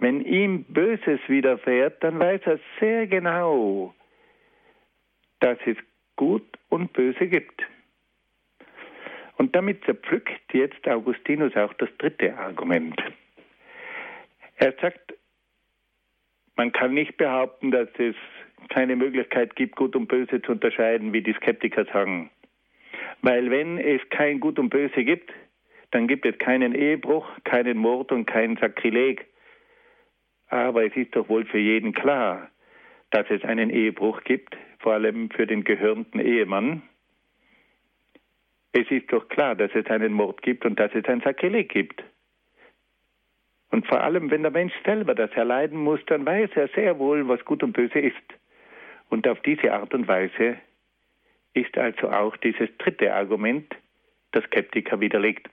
wenn 0.03 0.21
ihm 0.25 0.65
Böses 0.65 1.21
widerfährt, 1.29 2.03
dann 2.03 2.19
weiß 2.19 2.41
er 2.45 2.59
sehr 2.81 3.07
genau, 3.07 3.95
dass 5.39 5.59
es 5.65 5.77
Gut 6.17 6.45
und 6.69 6.93
Böse 6.93 7.29
gibt. 7.29 7.63
Und 9.37 9.55
damit 9.55 9.85
zerpflückt 9.85 10.53
jetzt 10.53 10.87
Augustinus 10.89 11.57
auch 11.57 11.73
das 11.75 11.89
dritte 11.99 12.37
Argument. 12.37 13.01
Er 14.57 14.75
sagt, 14.81 15.15
man 16.57 16.73
kann 16.73 16.95
nicht 16.95 17.17
behaupten, 17.17 17.71
dass 17.71 17.89
es 17.99 18.17
keine 18.71 18.97
Möglichkeit 18.97 19.55
gibt, 19.55 19.77
Gut 19.77 19.95
und 19.95 20.09
Böse 20.09 20.43
zu 20.43 20.51
unterscheiden, 20.51 21.13
wie 21.13 21.23
die 21.23 21.33
Skeptiker 21.35 21.85
sagen. 21.85 22.29
Weil 23.23 23.53
wenn 23.53 23.79
es 23.79 24.01
kein 24.11 24.41
Gut 24.41 24.59
und 24.59 24.71
Böse 24.71 25.05
gibt, 25.05 25.33
dann 25.93 26.09
gibt 26.09 26.27
es 26.27 26.37
keinen 26.39 26.75
Ehebruch, 26.75 27.29
keinen 27.45 27.79
Mord 27.79 28.11
und 28.11 28.27
keinen 28.27 28.57
Sakrileg. 28.57 29.27
Aber 30.53 30.85
es 30.85 30.95
ist 30.95 31.17
doch 31.17 31.31
wohl 31.31 31.47
für 31.47 31.59
jeden 31.59 31.95
klar, 31.95 32.51
dass 33.11 33.25
es 33.31 33.43
einen 33.43 33.71
Ehebruch 33.71 34.23
gibt, 34.23 34.55
vor 34.81 34.93
allem 34.93 35.31
für 35.31 35.47
den 35.47 35.65
gehörnten 35.65 36.21
Ehemann. 36.21 36.83
Es 38.73 38.91
ist 38.91 39.11
doch 39.11 39.27
klar, 39.29 39.55
dass 39.55 39.71
es 39.75 39.87
einen 39.87 40.13
Mord 40.13 40.43
gibt 40.43 40.67
und 40.67 40.79
dass 40.79 40.95
es 40.95 41.07
ein 41.07 41.23
Sakrileg 41.23 41.71
gibt. 41.71 42.05
Und 43.71 43.87
vor 43.87 44.03
allem, 44.03 44.31
wenn 44.31 44.43
der 44.43 44.51
Mensch 44.51 44.75
selber 44.85 45.15
das 45.15 45.31
erleiden 45.31 45.79
muss, 45.79 46.01
dann 46.05 46.27
weiß 46.27 46.51
er 46.55 46.69
sehr 46.75 46.99
wohl, 46.99 47.27
was 47.29 47.43
gut 47.47 47.63
und 47.63 47.73
böse 47.73 48.01
ist. 48.01 48.17
Und 49.09 49.27
auf 49.27 49.41
diese 49.41 49.73
Art 49.73 49.95
und 49.95 50.07
Weise 50.07 50.59
ist 51.55 51.79
also 51.79 52.11
auch 52.11 52.37
dieses 52.37 52.69
dritte 52.77 53.15
Argument 53.15 53.75
der 54.35 54.43
Skeptiker 54.43 55.01
widerlegt. 55.01 55.49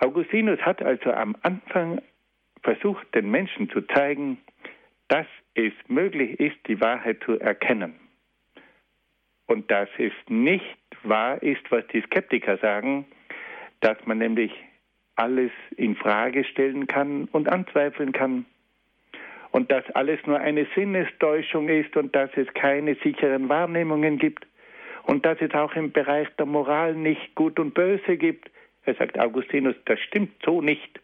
Augustinus 0.00 0.60
hat 0.60 0.82
also 0.82 1.10
am 1.12 1.34
Anfang 1.40 2.02
versucht, 2.68 3.14
den 3.14 3.30
Menschen 3.30 3.70
zu 3.70 3.80
zeigen, 3.80 4.36
dass 5.08 5.26
es 5.54 5.72
möglich 5.86 6.38
ist, 6.38 6.56
die 6.66 6.78
Wahrheit 6.82 7.18
zu 7.24 7.40
erkennen. 7.40 7.94
Und 9.46 9.70
dass 9.70 9.88
es 9.96 10.12
nicht 10.28 10.76
wahr 11.02 11.42
ist, 11.42 11.62
was 11.70 11.86
die 11.86 12.02
Skeptiker 12.02 12.58
sagen, 12.58 13.06
dass 13.80 13.96
man 14.04 14.18
nämlich 14.18 14.52
alles 15.16 15.50
in 15.76 15.96
Frage 15.96 16.44
stellen 16.44 16.86
kann 16.86 17.24
und 17.32 17.48
anzweifeln 17.48 18.12
kann 18.12 18.44
und 19.50 19.72
dass 19.72 19.88
alles 19.92 20.20
nur 20.26 20.38
eine 20.38 20.66
Sinnestäuschung 20.74 21.70
ist 21.70 21.96
und 21.96 22.14
dass 22.14 22.30
es 22.36 22.52
keine 22.52 22.96
sicheren 22.96 23.48
Wahrnehmungen 23.48 24.18
gibt 24.18 24.46
und 25.04 25.24
dass 25.24 25.40
es 25.40 25.54
auch 25.54 25.74
im 25.74 25.90
Bereich 25.92 26.28
der 26.38 26.44
Moral 26.44 26.94
nicht 26.94 27.34
gut 27.34 27.58
und 27.58 27.72
böse 27.72 28.18
gibt. 28.18 28.50
Er 28.84 28.94
sagt 28.94 29.18
Augustinus, 29.18 29.74
das 29.86 29.98
stimmt 30.00 30.32
so 30.44 30.60
nicht. 30.60 31.00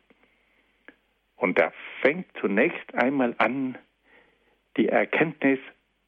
Und 1.44 1.58
er 1.58 1.74
fängt 2.00 2.24
zunächst 2.40 2.94
einmal 2.94 3.34
an, 3.36 3.76
die 4.78 4.88
Erkenntnis 4.88 5.58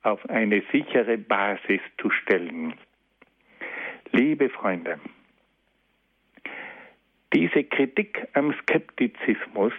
auf 0.02 0.26
eine 0.30 0.62
sichere 0.72 1.18
Basis 1.18 1.82
zu 2.00 2.08
stellen. 2.08 2.72
Liebe 4.12 4.48
Freunde, 4.48 4.98
diese 7.34 7.64
Kritik 7.64 8.26
am 8.32 8.54
Skeptizismus, 8.62 9.74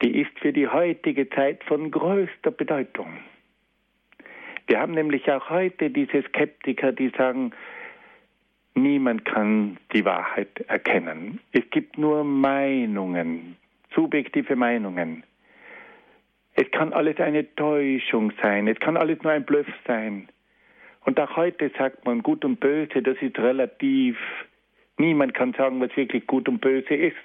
die 0.00 0.20
ist 0.20 0.38
für 0.38 0.52
die 0.52 0.68
heutige 0.68 1.28
Zeit 1.30 1.64
von 1.64 1.90
größter 1.90 2.52
Bedeutung. 2.52 3.18
Wir 4.68 4.78
haben 4.78 4.94
nämlich 4.94 5.28
auch 5.28 5.50
heute 5.50 5.90
diese 5.90 6.22
Skeptiker, 6.22 6.92
die 6.92 7.08
sagen, 7.18 7.50
niemand 8.76 9.24
kann 9.24 9.76
die 9.92 10.04
Wahrheit 10.04 10.60
erkennen. 10.68 11.40
Es 11.50 11.68
gibt 11.70 11.98
nur 11.98 12.22
Meinungen, 12.22 13.56
subjektive 13.94 14.56
Meinungen. 14.56 15.24
Es 16.54 16.70
kann 16.72 16.92
alles 16.92 17.18
eine 17.18 17.54
Täuschung 17.54 18.32
sein, 18.42 18.66
es 18.66 18.78
kann 18.80 18.96
alles 18.96 19.22
nur 19.22 19.32
ein 19.32 19.44
Bluff 19.44 19.68
sein. 19.86 20.28
Und 21.04 21.18
auch 21.20 21.36
heute 21.36 21.70
sagt 21.78 22.04
man, 22.04 22.22
gut 22.22 22.44
und 22.44 22.60
böse, 22.60 23.00
das 23.02 23.16
ist 23.20 23.38
relativ. 23.38 24.18
Niemand 24.98 25.34
kann 25.34 25.54
sagen, 25.54 25.80
was 25.80 25.96
wirklich 25.96 26.26
gut 26.26 26.48
und 26.48 26.60
böse 26.60 26.94
ist. 26.94 27.16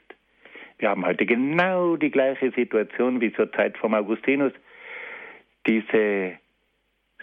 Wir 0.78 0.90
haben 0.90 1.06
heute 1.06 1.26
genau 1.26 1.96
die 1.96 2.12
gleiche 2.12 2.52
Situation 2.52 3.22
wie 3.22 3.34
zur 3.34 3.52
Zeit 3.54 3.78
von 3.78 3.94
Augustinus. 3.94 4.54
Diese 5.66 6.34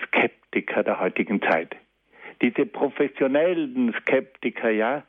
Skeptiker 0.07 0.82
der 0.82 1.01
heutigen 1.01 1.41
Zeit. 1.43 1.76
Diese 2.43 2.66
professionellen 2.66 3.95
Skeptiker, 4.01 4.70
ja, 4.70 5.05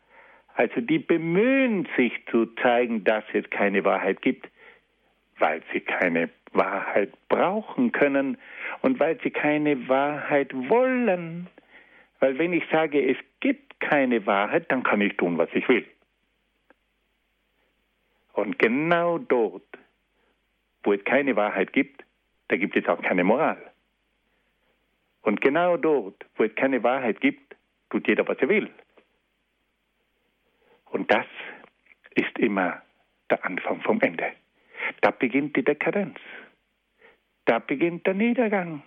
also 0.61 0.79
die 0.79 0.99
bemühen 0.99 1.87
sich 1.97 2.13
zu 2.29 2.45
zeigen, 2.61 3.03
dass 3.03 3.23
es 3.33 3.49
keine 3.49 3.83
Wahrheit 3.83 4.21
gibt, 4.21 4.47
weil 5.39 5.63
sie 5.73 5.79
keine 5.79 6.29
Wahrheit 6.51 7.11
brauchen 7.29 7.91
können 7.91 8.37
und 8.83 8.99
weil 8.99 9.19
sie 9.21 9.31
keine 9.31 9.89
Wahrheit 9.89 10.53
wollen. 10.69 11.47
Weil 12.19 12.37
wenn 12.37 12.53
ich 12.53 12.63
sage, 12.71 13.03
es 13.09 13.17
gibt 13.39 13.79
keine 13.79 14.23
Wahrheit, 14.27 14.71
dann 14.71 14.83
kann 14.83 15.01
ich 15.01 15.17
tun, 15.17 15.39
was 15.39 15.49
ich 15.53 15.67
will. 15.67 15.87
Und 18.33 18.59
genau 18.59 19.17
dort, 19.17 19.65
wo 20.83 20.93
es 20.93 21.03
keine 21.05 21.35
Wahrheit 21.35 21.73
gibt, 21.73 22.03
da 22.49 22.57
gibt 22.57 22.75
es 22.75 22.87
auch 22.87 23.01
keine 23.01 23.23
Moral. 23.23 23.57
Und 25.23 25.41
genau 25.41 25.75
dort, 25.75 26.23
wo 26.35 26.43
es 26.43 26.53
keine 26.53 26.83
Wahrheit 26.83 27.19
gibt, 27.19 27.55
tut 27.89 28.07
jeder, 28.07 28.27
was 28.27 28.37
er 28.37 28.49
will. 28.49 28.69
Und 30.91 31.11
das 31.11 31.25
ist 32.15 32.37
immer 32.37 32.81
der 33.29 33.43
Anfang 33.45 33.81
vom 33.81 33.99
Ende. 34.01 34.31
Da 35.01 35.11
beginnt 35.11 35.55
die 35.55 35.63
Dekadenz. 35.63 36.17
Da 37.45 37.59
beginnt 37.59 38.05
der 38.05 38.13
Niedergang. 38.13 38.83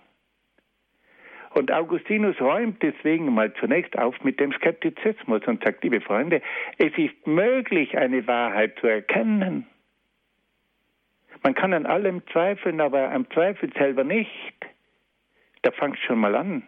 Und 1.55 1.71
Augustinus 1.71 2.39
räumt 2.41 2.81
deswegen 2.83 3.33
mal 3.33 3.53
zunächst 3.53 3.97
auf 3.97 4.21
mit 4.23 4.39
dem 4.39 4.51
Skeptizismus 4.51 5.41
und 5.47 5.63
sagt, 5.63 5.83
liebe 5.83 6.01
Freunde, 6.01 6.41
es 6.77 6.91
ist 6.97 7.25
möglich, 7.25 7.97
eine 7.97 8.27
Wahrheit 8.27 8.77
zu 8.79 8.87
erkennen. 8.87 9.65
Man 11.43 11.55
kann 11.55 11.73
an 11.73 11.85
allem 11.85 12.21
zweifeln, 12.27 12.81
aber 12.81 13.11
am 13.11 13.29
Zweifel 13.31 13.71
selber 13.73 14.03
nicht. 14.03 14.53
Da 15.61 15.71
fangt 15.71 15.97
schon 15.99 16.19
mal 16.19 16.35
an. 16.35 16.63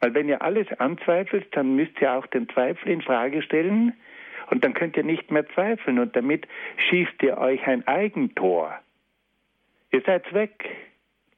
Weil 0.00 0.14
wenn 0.14 0.28
ihr 0.28 0.40
alles 0.42 0.68
anzweifelt, 0.78 1.48
dann 1.56 1.74
müsst 1.74 2.00
ihr 2.00 2.12
auch 2.12 2.26
den 2.26 2.48
Zweifel 2.48 2.92
in 2.92 3.02
Frage 3.02 3.42
stellen 3.42 3.94
und 4.50 4.64
dann 4.64 4.74
könnt 4.74 4.96
ihr 4.96 5.04
nicht 5.04 5.30
mehr 5.30 5.46
zweifeln 5.48 5.98
und 5.98 6.14
damit 6.14 6.46
schießt 6.88 7.22
ihr 7.22 7.38
euch 7.38 7.66
ein 7.66 7.86
Eigentor. 7.86 8.78
Ihr 9.92 10.02
seid 10.02 10.32
weg 10.32 10.68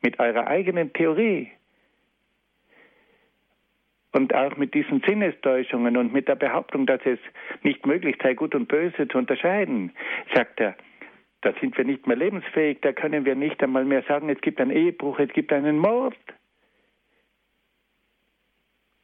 mit 0.02 0.18
eurer 0.18 0.46
eigenen 0.46 0.92
Theorie. 0.92 1.50
Und 4.12 4.34
auch 4.34 4.56
mit 4.56 4.74
diesen 4.74 5.02
Sinnestäuschungen 5.06 5.96
und 5.96 6.12
mit 6.12 6.28
der 6.28 6.34
Behauptung, 6.34 6.86
dass 6.86 7.00
es 7.04 7.18
nicht 7.62 7.86
möglich 7.86 8.16
sei, 8.22 8.34
Gut 8.34 8.54
und 8.54 8.66
Böse 8.66 9.06
zu 9.06 9.18
unterscheiden, 9.18 9.92
sagt 10.34 10.60
er, 10.60 10.76
da 11.42 11.52
sind 11.60 11.76
wir 11.76 11.84
nicht 11.84 12.06
mehr 12.06 12.16
lebensfähig, 12.16 12.78
da 12.80 12.92
können 12.92 13.24
wir 13.24 13.34
nicht 13.34 13.62
einmal 13.62 13.84
mehr 13.84 14.02
sagen, 14.04 14.28
es 14.28 14.40
gibt 14.40 14.60
einen 14.60 14.70
Ehebruch, 14.70 15.18
es 15.18 15.32
gibt 15.32 15.52
einen 15.52 15.78
Mord. 15.78 16.16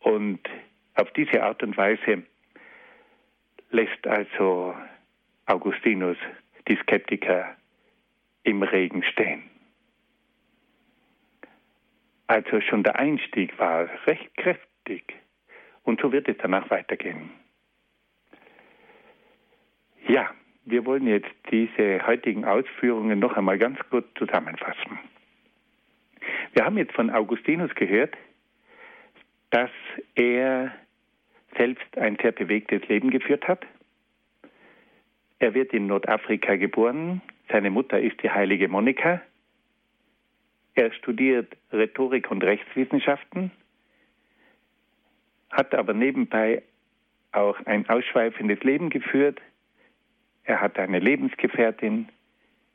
Und 0.00 0.40
auf 0.94 1.11
diese 1.12 1.42
Art 1.42 1.62
und 1.62 1.76
Weise 1.76 2.24
lässt 3.74 4.06
also 4.06 4.74
Augustinus 5.46 6.16
die 6.68 6.76
Skeptiker 6.76 7.56
im 8.44 8.62
Regen 8.62 9.02
stehen. 9.02 9.42
Also 12.28 12.60
schon 12.60 12.84
der 12.84 12.96
Einstieg 12.96 13.58
war 13.58 13.88
recht 14.06 14.34
kräftig 14.36 15.14
und 15.82 16.00
so 16.00 16.12
wird 16.12 16.28
es 16.28 16.36
danach 16.38 16.70
weitergehen. 16.70 17.30
Ja, 20.06 20.30
wir 20.64 20.86
wollen 20.86 21.06
jetzt 21.06 21.34
diese 21.50 22.06
heutigen 22.06 22.44
Ausführungen 22.44 23.18
noch 23.18 23.36
einmal 23.36 23.58
ganz 23.58 23.78
kurz 23.90 24.06
zusammenfassen. 24.16 24.98
Wir 26.52 26.64
haben 26.64 26.78
jetzt 26.78 26.94
von 26.94 27.10
Augustinus 27.10 27.74
gehört, 27.74 28.16
dass 29.50 29.70
er 30.14 30.72
selbst 31.57 31.98
ein 31.98 32.16
sehr 32.20 32.32
bewegtes 32.32 32.86
Leben 32.88 33.11
geführt 33.11 33.46
hat. 33.48 33.64
Er 35.38 35.55
wird 35.55 35.72
in 35.72 35.86
Nordafrika 35.86 36.57
geboren. 36.57 37.20
Seine 37.50 37.70
Mutter 37.70 38.00
ist 38.00 38.22
die 38.22 38.30
heilige 38.30 38.68
Monika. 38.68 39.20
Er 40.74 40.92
studiert 40.92 41.57
Rhetorik 41.72 42.30
und 42.30 42.42
Rechtswissenschaften, 42.42 43.52
hat 45.50 45.74
aber 45.74 45.94
nebenbei 45.94 46.62
auch 47.30 47.59
ein 47.66 47.88
ausschweifendes 47.88 48.61
Leben 48.64 48.90
geführt. 48.90 49.40
Er 50.42 50.61
hat 50.61 50.78
eine 50.78 50.98
Lebensgefährtin, 50.98 52.09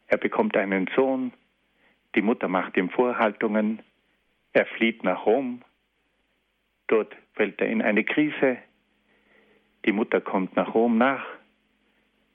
er 0.07 0.17
bekommt 0.17 0.55
einen 0.55 0.89
Sohn, 0.95 1.34
die 2.15 2.21
Mutter 2.21 2.47
macht 2.47 2.77
ihm 2.77 2.89
Vorhaltungen, 2.89 3.82
er 4.53 4.65
flieht 4.65 5.03
nach 5.03 5.25
Rom, 5.25 5.61
dort 6.88 7.15
fällt 7.34 7.59
er 7.59 7.67
in 7.67 7.82
eine 7.82 8.03
Krise, 8.03 8.57
die 9.86 9.91
Mutter 9.91 10.21
kommt 10.21 10.55
nach 10.55 10.73
Rom 10.73 10.97
nach, 10.97 11.25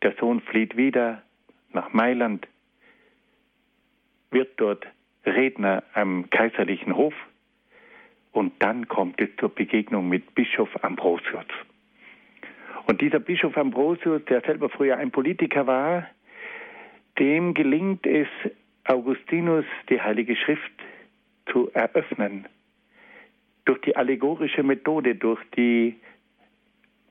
der 0.02 0.14
Sohn 0.18 0.40
flieht 0.40 0.76
wieder 0.76 1.22
nach 1.72 1.92
Mailand, 1.92 2.46
wird 4.30 4.52
dort 4.56 4.86
Redner 5.24 5.82
am 5.94 6.28
kaiserlichen 6.30 6.96
Hof 6.96 7.14
und 8.32 8.52
dann 8.58 8.88
kommt 8.88 9.20
es 9.20 9.28
zur 9.38 9.48
Begegnung 9.48 10.08
mit 10.08 10.34
Bischof 10.34 10.68
Ambrosius. 10.82 11.46
Und 12.86 13.00
dieser 13.00 13.20
Bischof 13.20 13.56
Ambrosius, 13.56 14.24
der 14.26 14.42
selber 14.42 14.68
früher 14.68 14.98
ein 14.98 15.10
Politiker 15.10 15.66
war, 15.66 16.06
dem 17.18 17.54
gelingt 17.54 18.06
es, 18.06 18.28
Augustinus 18.86 19.64
die 19.88 20.00
Heilige 20.00 20.36
Schrift 20.36 20.72
zu 21.50 21.70
eröffnen. 21.72 22.46
Durch 23.64 23.80
die 23.80 23.96
allegorische 23.96 24.62
Methode, 24.62 25.14
durch 25.14 25.40
die 25.56 25.96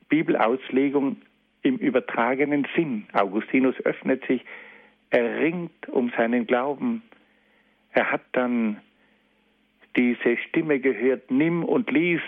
Bibelauslegung 0.10 1.18
im 1.62 1.78
übertragenen 1.78 2.68
Sinn. 2.76 3.08
Augustinus 3.14 3.76
öffnet 3.86 4.26
sich, 4.28 4.44
er 5.10 5.40
ringt 5.40 5.90
um 5.90 6.12
seinen 6.18 6.48
Glauben. 6.48 7.04
Er 7.92 8.12
hat 8.12 8.24
dann 8.32 8.82
diese 9.96 10.38
Stimme 10.38 10.80
gehört, 10.80 11.30
nimm 11.30 11.64
und 11.64 11.92
lies. 11.92 12.22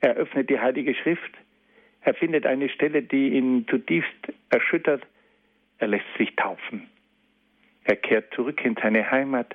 Er 0.00 0.14
öffnet 0.14 0.50
die 0.50 0.60
Heilige 0.60 0.94
Schrift. 0.94 1.32
Er 2.02 2.14
findet 2.14 2.46
eine 2.46 2.68
Stelle, 2.68 3.02
die 3.02 3.30
ihn 3.30 3.66
zutiefst 3.68 4.32
erschüttert. 4.50 5.06
er 5.78 5.88
lässt 5.88 6.06
sich 6.18 6.34
taufen. 6.36 6.86
Er 7.84 7.96
kehrt 7.96 8.32
zurück 8.34 8.64
in 8.64 8.76
seine 8.76 9.10
Heimat. 9.10 9.54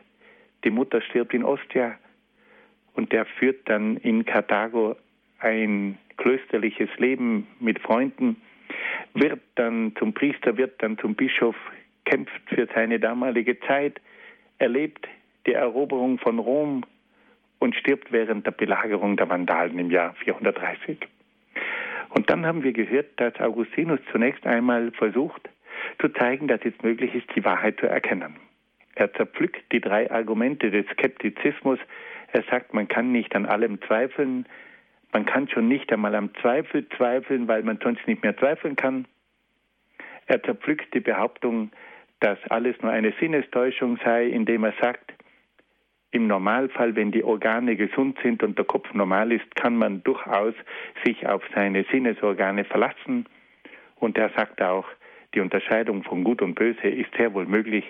Die 0.64 0.72
Mutter 0.72 1.02
stirbt 1.02 1.34
in 1.34 1.44
Ostia 1.44 1.98
und 2.94 3.14
er 3.14 3.26
führt 3.26 3.70
dann 3.70 3.98
in 3.98 4.26
Karthago 4.26 4.96
ein 5.46 5.98
klösterliches 6.18 6.90
Leben 6.98 7.48
mit 7.60 7.80
Freunden, 7.80 8.38
wird 9.14 9.42
dann 9.56 9.94
zum 9.98 10.14
Priester, 10.14 10.58
wird 10.58 10.82
dann 10.82 10.98
zum 10.98 11.16
Bischof, 11.16 11.56
kämpft 12.06 12.42
für 12.48 12.68
seine 12.74 13.00
damalige 13.00 13.60
Zeit, 13.62 14.02
erlebt 14.58 15.08
die 15.46 15.54
Eroberung 15.54 16.18
von 16.18 16.40
Rom 16.40 16.84
und 17.60 17.76
stirbt 17.76 18.12
während 18.12 18.46
der 18.46 18.52
Belagerung 18.52 19.18
der 19.18 19.30
Vandalen 19.30 19.78
im 19.80 19.92
Jahr 19.92 20.14
430. 20.16 20.98
Und 22.10 22.30
dann 22.30 22.46
haben 22.46 22.64
wir 22.64 22.74
gehört, 22.74 23.08
dass 23.18 23.40
Augustinus 23.40 24.00
zunächst 24.12 24.46
einmal 24.46 24.92
versucht 24.92 25.50
zu 26.00 26.10
zeigen, 26.10 26.48
dass 26.48 26.62
es 26.64 26.74
möglich 26.82 27.14
ist, 27.14 27.28
die 27.36 27.46
Wahrheit 27.46 27.80
zu 27.80 27.88
erkennen. 27.88 28.36
Er 28.96 29.14
zerpflückt 29.14 29.72
die 29.72 29.82
drei 29.82 30.10
Argumente 30.10 30.72
des 30.72 30.86
Skeptizismus. 30.94 31.80
Er 32.32 32.44
sagt, 32.50 32.74
man 32.74 32.88
kann 32.88 33.12
nicht 33.12 33.36
an 33.36 33.46
allem 33.46 33.82
zweifeln, 33.82 34.46
man 35.16 35.26
kann 35.26 35.48
schon 35.48 35.70
nicht 35.70 35.94
einmal 35.94 36.14
am 36.14 36.36
Zweifel 36.42 36.90
zweifeln, 36.90 37.48
weil 37.48 37.64
man 37.64 37.80
sonst 37.82 38.06
nicht 38.06 38.22
mehr 38.22 38.36
zweifeln 38.36 38.76
kann. 38.76 39.08
Er 40.26 40.44
zerpflückt 40.44 40.94
die 40.94 41.00
Behauptung, 41.00 41.72
dass 42.20 42.38
alles 42.50 42.76
nur 42.82 42.92
eine 42.92 43.14
Sinnestäuschung 43.18 43.98
sei, 44.04 44.26
indem 44.26 44.66
er 44.66 44.74
sagt, 44.82 45.14
im 46.12 46.28
Normalfall, 46.28 46.98
wenn 46.98 47.14
die 47.14 47.24
Organe 47.24 47.78
gesund 47.78 48.20
sind 48.24 48.44
und 48.44 48.58
der 48.58 48.66
Kopf 48.66 48.94
normal 48.94 49.32
ist, 49.32 49.56
kann 49.56 49.78
man 49.78 50.04
durchaus 50.04 50.54
sich 51.06 51.26
auf 51.26 51.42
seine 51.56 51.86
Sinnesorgane 51.90 52.66
verlassen. 52.66 53.26
Und 53.96 54.18
er 54.18 54.32
sagt 54.32 54.62
auch, 54.62 54.86
die 55.34 55.40
Unterscheidung 55.40 56.04
von 56.04 56.26
Gut 56.26 56.42
und 56.42 56.56
Böse 56.56 56.90
ist 56.90 57.16
sehr 57.16 57.34
wohl 57.34 57.46
möglich, 57.46 57.86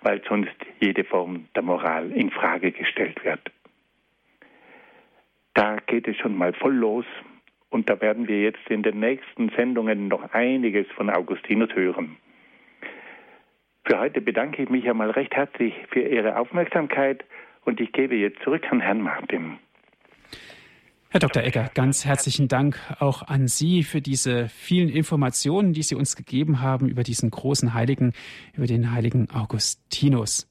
weil 0.00 0.22
sonst 0.26 0.56
jede 0.80 1.04
Form 1.04 1.46
der 1.54 1.62
Moral 1.62 2.10
in 2.12 2.30
Frage 2.30 2.72
gestellt 2.72 3.22
wird. 3.22 3.50
Da 5.54 5.76
geht 5.86 6.08
es 6.08 6.16
schon 6.16 6.36
mal 6.36 6.52
voll 6.52 6.74
los 6.74 7.06
und 7.70 7.88
da 7.88 8.00
werden 8.00 8.28
wir 8.28 8.42
jetzt 8.42 8.68
in 8.68 8.82
den 8.82 9.00
nächsten 9.00 9.50
Sendungen 9.50 10.08
noch 10.08 10.32
einiges 10.32 10.86
von 10.96 11.10
Augustinus 11.10 11.70
hören. 11.74 12.16
Für 13.86 13.98
heute 14.00 14.20
bedanke 14.20 14.62
ich 14.62 14.68
mich 14.68 14.88
einmal 14.88 15.10
recht 15.10 15.34
herzlich 15.34 15.74
für 15.90 16.00
Ihre 16.00 16.38
Aufmerksamkeit 16.38 17.24
und 17.64 17.80
ich 17.80 17.92
gebe 17.92 18.16
jetzt 18.16 18.42
zurück 18.42 18.64
an 18.70 18.80
Herrn 18.80 19.00
Martin. 19.00 19.58
Herr 21.10 21.20
Dr. 21.20 21.44
Egger, 21.44 21.70
ganz 21.74 22.04
herzlichen 22.04 22.48
Dank 22.48 22.76
auch 22.98 23.22
an 23.22 23.46
Sie 23.46 23.84
für 23.84 24.00
diese 24.00 24.48
vielen 24.48 24.88
Informationen, 24.88 25.72
die 25.72 25.82
Sie 25.82 25.94
uns 25.94 26.16
gegeben 26.16 26.60
haben 26.60 26.88
über 26.88 27.04
diesen 27.04 27.30
großen 27.30 27.72
Heiligen, 27.74 28.14
über 28.54 28.66
den 28.66 28.90
heiligen 28.92 29.30
Augustinus. 29.30 30.50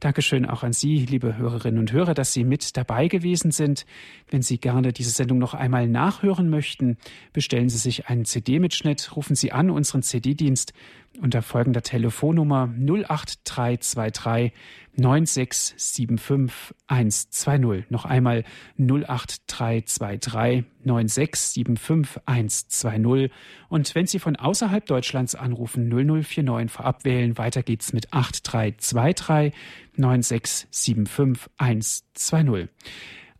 Dankeschön 0.00 0.44
auch 0.44 0.62
an 0.62 0.72
Sie, 0.72 1.06
liebe 1.06 1.38
Hörerinnen 1.38 1.80
und 1.80 1.92
Hörer, 1.92 2.12
dass 2.12 2.32
Sie 2.32 2.44
mit 2.44 2.76
dabei 2.76 3.08
gewesen 3.08 3.50
sind. 3.50 3.86
Wenn 4.30 4.42
Sie 4.42 4.58
gerne 4.58 4.92
diese 4.92 5.10
Sendung 5.10 5.38
noch 5.38 5.54
einmal 5.54 5.88
nachhören 5.88 6.50
möchten, 6.50 6.98
bestellen 7.32 7.68
Sie 7.68 7.78
sich 7.78 8.08
einen 8.08 8.24
CD-Mitschnitt, 8.26 9.16
rufen 9.16 9.34
Sie 9.34 9.52
an 9.52 9.70
unseren 9.70 10.02
CD-Dienst 10.02 10.74
unter 11.20 11.42
folgender 11.42 11.82
Telefonnummer 11.82 12.68
08323 12.78 14.52
9675 14.96 16.74
120. 16.86 17.90
Noch 17.90 18.04
einmal 18.04 18.44
08323 18.78 20.64
9675 20.84 22.22
120. 22.26 23.30
Und 23.68 23.94
wenn 23.94 24.06
Sie 24.06 24.18
von 24.18 24.36
außerhalb 24.36 24.86
Deutschlands 24.86 25.34
anrufen, 25.34 25.88
0049 25.88 26.70
vorab 26.70 27.04
wählen. 27.04 27.36
Weiter 27.38 27.62
geht's 27.62 27.92
mit 27.92 28.12
8323 28.12 29.52
9675 29.96 31.50
120. 31.58 32.68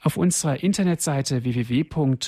Auf 0.03 0.17
unserer 0.17 0.63
Internetseite 0.63 1.43
www.hore.org 1.43 2.25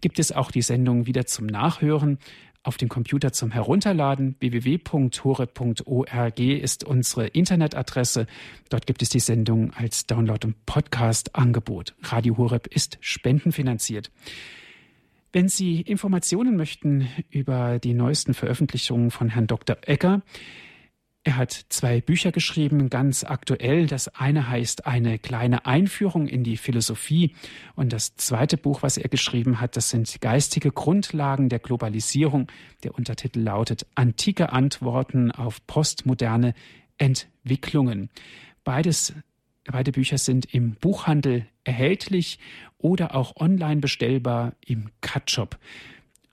gibt 0.00 0.18
es 0.18 0.32
auch 0.32 0.50
die 0.50 0.62
Sendung 0.62 1.04
wieder 1.04 1.26
zum 1.26 1.44
Nachhören 1.46 2.18
auf 2.62 2.76
dem 2.76 2.88
Computer 2.88 3.32
zum 3.32 3.50
Herunterladen. 3.50 4.36
www.hore.org 4.40 6.38
ist 6.38 6.84
unsere 6.84 7.26
Internetadresse. 7.28 8.26
Dort 8.68 8.86
gibt 8.86 9.02
es 9.02 9.08
die 9.08 9.20
Sendung 9.20 9.72
als 9.72 10.06
Download- 10.06 10.46
und 10.46 10.66
Podcast-Angebot. 10.66 11.94
Radio 12.02 12.36
Horeb 12.36 12.66
ist 12.66 12.98
spendenfinanziert. 13.00 14.10
Wenn 15.32 15.48
Sie 15.48 15.80
Informationen 15.80 16.56
möchten 16.56 17.08
über 17.30 17.78
die 17.78 17.94
neuesten 17.94 18.34
Veröffentlichungen 18.34 19.10
von 19.10 19.28
Herrn 19.28 19.46
Dr. 19.46 19.76
Egger, 19.86 20.22
er 21.22 21.36
hat 21.36 21.52
zwei 21.68 22.00
Bücher 22.00 22.32
geschrieben, 22.32 22.88
ganz 22.88 23.24
aktuell. 23.24 23.86
Das 23.86 24.08
eine 24.08 24.48
heißt 24.48 24.86
Eine 24.86 25.18
kleine 25.18 25.66
Einführung 25.66 26.26
in 26.26 26.44
die 26.44 26.56
Philosophie 26.56 27.34
und 27.74 27.92
das 27.92 28.16
zweite 28.16 28.56
Buch, 28.56 28.82
was 28.82 28.96
er 28.96 29.10
geschrieben 29.10 29.60
hat, 29.60 29.76
das 29.76 29.90
sind 29.90 30.20
Geistige 30.22 30.72
Grundlagen 30.72 31.50
der 31.50 31.58
Globalisierung. 31.58 32.50
Der 32.84 32.94
Untertitel 32.94 33.40
lautet 33.40 33.86
Antike 33.94 34.52
Antworten 34.52 35.30
auf 35.30 35.66
postmoderne 35.66 36.54
Entwicklungen. 36.96 38.08
Beides 38.64 39.12
Beide 39.64 39.92
Bücher 39.92 40.18
sind 40.18 40.52
im 40.52 40.72
Buchhandel 40.74 41.46
erhältlich 41.64 42.38
oder 42.78 43.14
auch 43.14 43.36
online 43.36 43.80
bestellbar 43.80 44.54
im 44.64 44.90
Cut-Shop. 45.00 45.58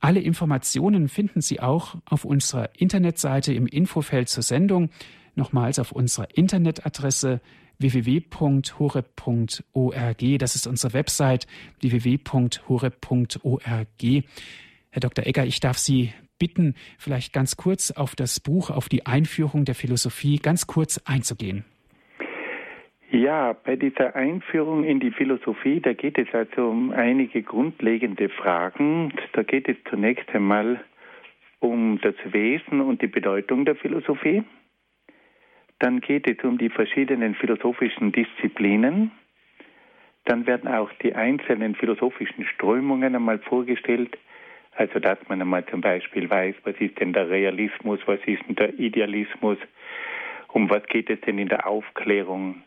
Alle 0.00 0.20
Informationen 0.20 1.08
finden 1.08 1.40
Sie 1.40 1.60
auch 1.60 1.96
auf 2.04 2.24
unserer 2.24 2.70
Internetseite 2.78 3.52
im 3.52 3.66
Infofeld 3.66 4.28
zur 4.28 4.42
Sendung. 4.42 4.90
Nochmals 5.34 5.78
auf 5.78 5.92
unserer 5.92 6.28
Internetadresse 6.36 7.40
www.horeb.org. 7.78 9.04
Das 10.38 10.54
ist 10.54 10.66
unsere 10.66 10.92
Website 10.92 11.46
www.horeb.org. 11.80 13.64
Herr 14.90 15.00
Dr. 15.00 15.26
Egger, 15.26 15.46
ich 15.46 15.60
darf 15.60 15.78
Sie 15.78 16.12
bitten, 16.38 16.74
vielleicht 16.98 17.32
ganz 17.32 17.56
kurz 17.56 17.90
auf 17.90 18.14
das 18.16 18.40
Buch, 18.40 18.70
auf 18.70 18.88
die 18.88 19.06
Einführung 19.06 19.64
der 19.64 19.74
Philosophie 19.74 20.38
ganz 20.38 20.66
kurz 20.66 20.98
einzugehen. 21.04 21.64
Ja, 23.10 23.54
bei 23.54 23.76
dieser 23.76 24.14
Einführung 24.16 24.84
in 24.84 25.00
die 25.00 25.10
Philosophie, 25.10 25.80
da 25.80 25.94
geht 25.94 26.18
es 26.18 26.28
also 26.34 26.68
um 26.68 26.90
einige 26.92 27.42
grundlegende 27.42 28.28
Fragen. 28.28 29.14
Da 29.32 29.42
geht 29.44 29.66
es 29.66 29.76
zunächst 29.88 30.28
einmal 30.34 30.84
um 31.58 31.98
das 32.02 32.14
Wesen 32.26 32.82
und 32.82 33.00
die 33.00 33.06
Bedeutung 33.06 33.64
der 33.64 33.76
Philosophie. 33.76 34.42
Dann 35.78 36.02
geht 36.02 36.28
es 36.28 36.44
um 36.44 36.58
die 36.58 36.68
verschiedenen 36.68 37.34
philosophischen 37.34 38.12
Disziplinen. 38.12 39.10
Dann 40.26 40.46
werden 40.46 40.68
auch 40.68 40.92
die 41.02 41.14
einzelnen 41.14 41.76
philosophischen 41.76 42.44
Strömungen 42.44 43.14
einmal 43.14 43.38
vorgestellt. 43.38 44.18
Also 44.76 44.98
dass 44.98 45.18
man 45.28 45.40
einmal 45.40 45.64
zum 45.64 45.80
Beispiel 45.80 46.28
weiß, 46.28 46.56
was 46.64 46.76
ist 46.78 47.00
denn 47.00 47.14
der 47.14 47.30
Realismus, 47.30 48.00
was 48.04 48.20
ist 48.26 48.46
denn 48.46 48.56
der 48.56 48.78
Idealismus, 48.78 49.56
um 50.52 50.68
was 50.68 50.84
geht 50.88 51.08
es 51.08 51.20
denn 51.22 51.38
in 51.38 51.48
der 51.48 51.66
Aufklärung, 51.66 52.64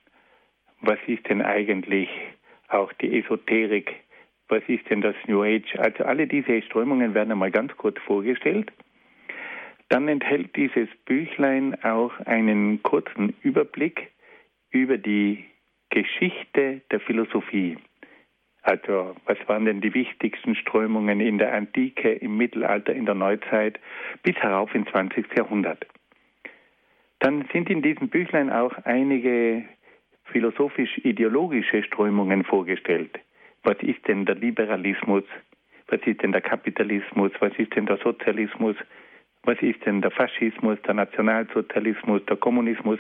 was 0.81 0.99
ist 1.07 1.27
denn 1.29 1.41
eigentlich 1.41 2.09
auch 2.67 2.91
die 2.93 3.19
Esoterik, 3.19 3.93
was 4.47 4.63
ist 4.67 4.89
denn 4.89 5.01
das 5.01 5.15
New 5.27 5.43
Age. 5.43 5.75
Also 5.77 6.03
alle 6.03 6.27
diese 6.27 6.61
Strömungen 6.63 7.13
werden 7.13 7.31
einmal 7.31 7.51
ganz 7.51 7.75
kurz 7.77 7.97
vorgestellt. 7.99 8.71
Dann 9.89 10.07
enthält 10.07 10.55
dieses 10.55 10.89
Büchlein 11.05 11.81
auch 11.83 12.17
einen 12.25 12.81
kurzen 12.81 13.33
Überblick 13.41 14.11
über 14.69 14.97
die 14.97 15.45
Geschichte 15.89 16.81
der 16.91 16.99
Philosophie. 17.01 17.77
Also 18.61 19.15
was 19.25 19.37
waren 19.47 19.65
denn 19.65 19.81
die 19.81 19.93
wichtigsten 19.93 20.55
Strömungen 20.55 21.19
in 21.19 21.37
der 21.37 21.53
Antike, 21.53 22.11
im 22.11 22.37
Mittelalter, 22.37 22.93
in 22.93 23.05
der 23.05 23.15
Neuzeit 23.15 23.79
bis 24.23 24.35
herauf 24.35 24.73
ins 24.75 24.89
20. 24.91 25.25
Jahrhundert. 25.35 25.85
Dann 27.19 27.45
sind 27.51 27.69
in 27.69 27.81
diesem 27.81 28.09
Büchlein 28.09 28.49
auch 28.49 28.73
einige 28.85 29.65
philosophisch-ideologische 30.31 31.83
Strömungen 31.83 32.43
vorgestellt. 32.43 33.19
Was 33.63 33.77
ist 33.81 34.07
denn 34.07 34.25
der 34.25 34.35
Liberalismus? 34.35 35.23
Was 35.87 36.01
ist 36.05 36.21
denn 36.23 36.31
der 36.31 36.41
Kapitalismus? 36.41 37.31
Was 37.39 37.53
ist 37.57 37.75
denn 37.75 37.85
der 37.85 37.97
Sozialismus? 37.97 38.75
Was 39.43 39.61
ist 39.61 39.85
denn 39.85 40.01
der 40.01 40.11
Faschismus, 40.11 40.77
der 40.83 40.93
Nationalsozialismus, 40.93 42.25
der 42.25 42.37
Kommunismus? 42.37 42.99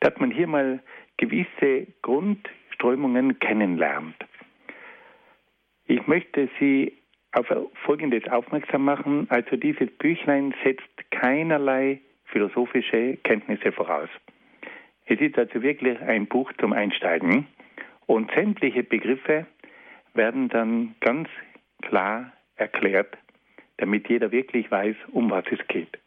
Dass 0.00 0.18
man 0.18 0.30
hier 0.30 0.46
mal 0.46 0.80
gewisse 1.18 1.86
Grundströmungen 2.02 3.38
kennenlernt. 3.38 4.16
Ich 5.86 6.06
möchte 6.06 6.48
Sie 6.58 6.92
auf 7.32 7.46
Folgendes 7.84 8.26
aufmerksam 8.28 8.84
machen. 8.84 9.26
Also 9.30 9.56
dieses 9.56 9.90
Büchlein 9.98 10.54
setzt 10.64 11.10
keinerlei 11.10 12.00
philosophische 12.24 13.18
Kenntnisse 13.22 13.72
voraus. 13.72 14.08
Es 15.06 15.20
ist 15.20 15.38
also 15.38 15.62
wirklich 15.62 16.00
ein 16.00 16.26
Buch 16.26 16.52
zum 16.58 16.72
Einsteigen 16.72 17.46
und 18.06 18.30
sämtliche 18.32 18.82
Begriffe 18.82 19.46
werden 20.14 20.48
dann 20.48 20.96
ganz 21.00 21.28
klar 21.82 22.32
erklärt, 22.56 23.16
damit 23.76 24.08
jeder 24.08 24.32
wirklich 24.32 24.70
weiß, 24.70 24.96
um 25.12 25.30
was 25.30 25.44
es 25.50 25.64
geht. 25.68 25.98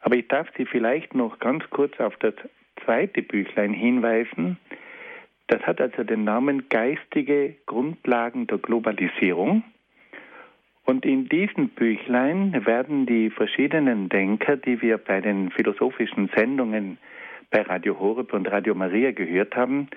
Aber 0.00 0.16
ich 0.16 0.28
darf 0.28 0.46
Sie 0.56 0.66
vielleicht 0.66 1.14
noch 1.14 1.38
ganz 1.38 1.64
kurz 1.70 1.98
auf 1.98 2.14
das 2.18 2.34
zweite 2.84 3.22
Büchlein 3.22 3.72
hinweisen. 3.72 4.58
Das 5.46 5.62
hat 5.62 5.80
also 5.80 6.04
den 6.04 6.24
Namen 6.24 6.68
Geistige 6.68 7.56
Grundlagen 7.66 8.46
der 8.46 8.58
Globalisierung. 8.58 9.64
Und 10.84 11.06
in 11.06 11.28
diesem 11.30 11.70
Büchlein 11.70 12.66
werden 12.66 13.06
die 13.06 13.30
verschiedenen 13.30 14.10
Denker, 14.10 14.58
die 14.58 14.82
wir 14.82 14.98
bei 14.98 15.22
den 15.22 15.50
philosophischen 15.50 16.28
Sendungen 16.36 16.98
bei 17.50 17.62
Radio 17.62 17.98
Horeb 17.98 18.32
und 18.32 18.46
Radio 18.50 18.74
Maria 18.74 19.12
gehört 19.12 19.56
haben, 19.56 19.88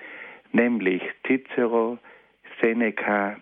nämlich 0.52 1.02
Cicero, 1.26 1.98
Seneca 2.60 3.36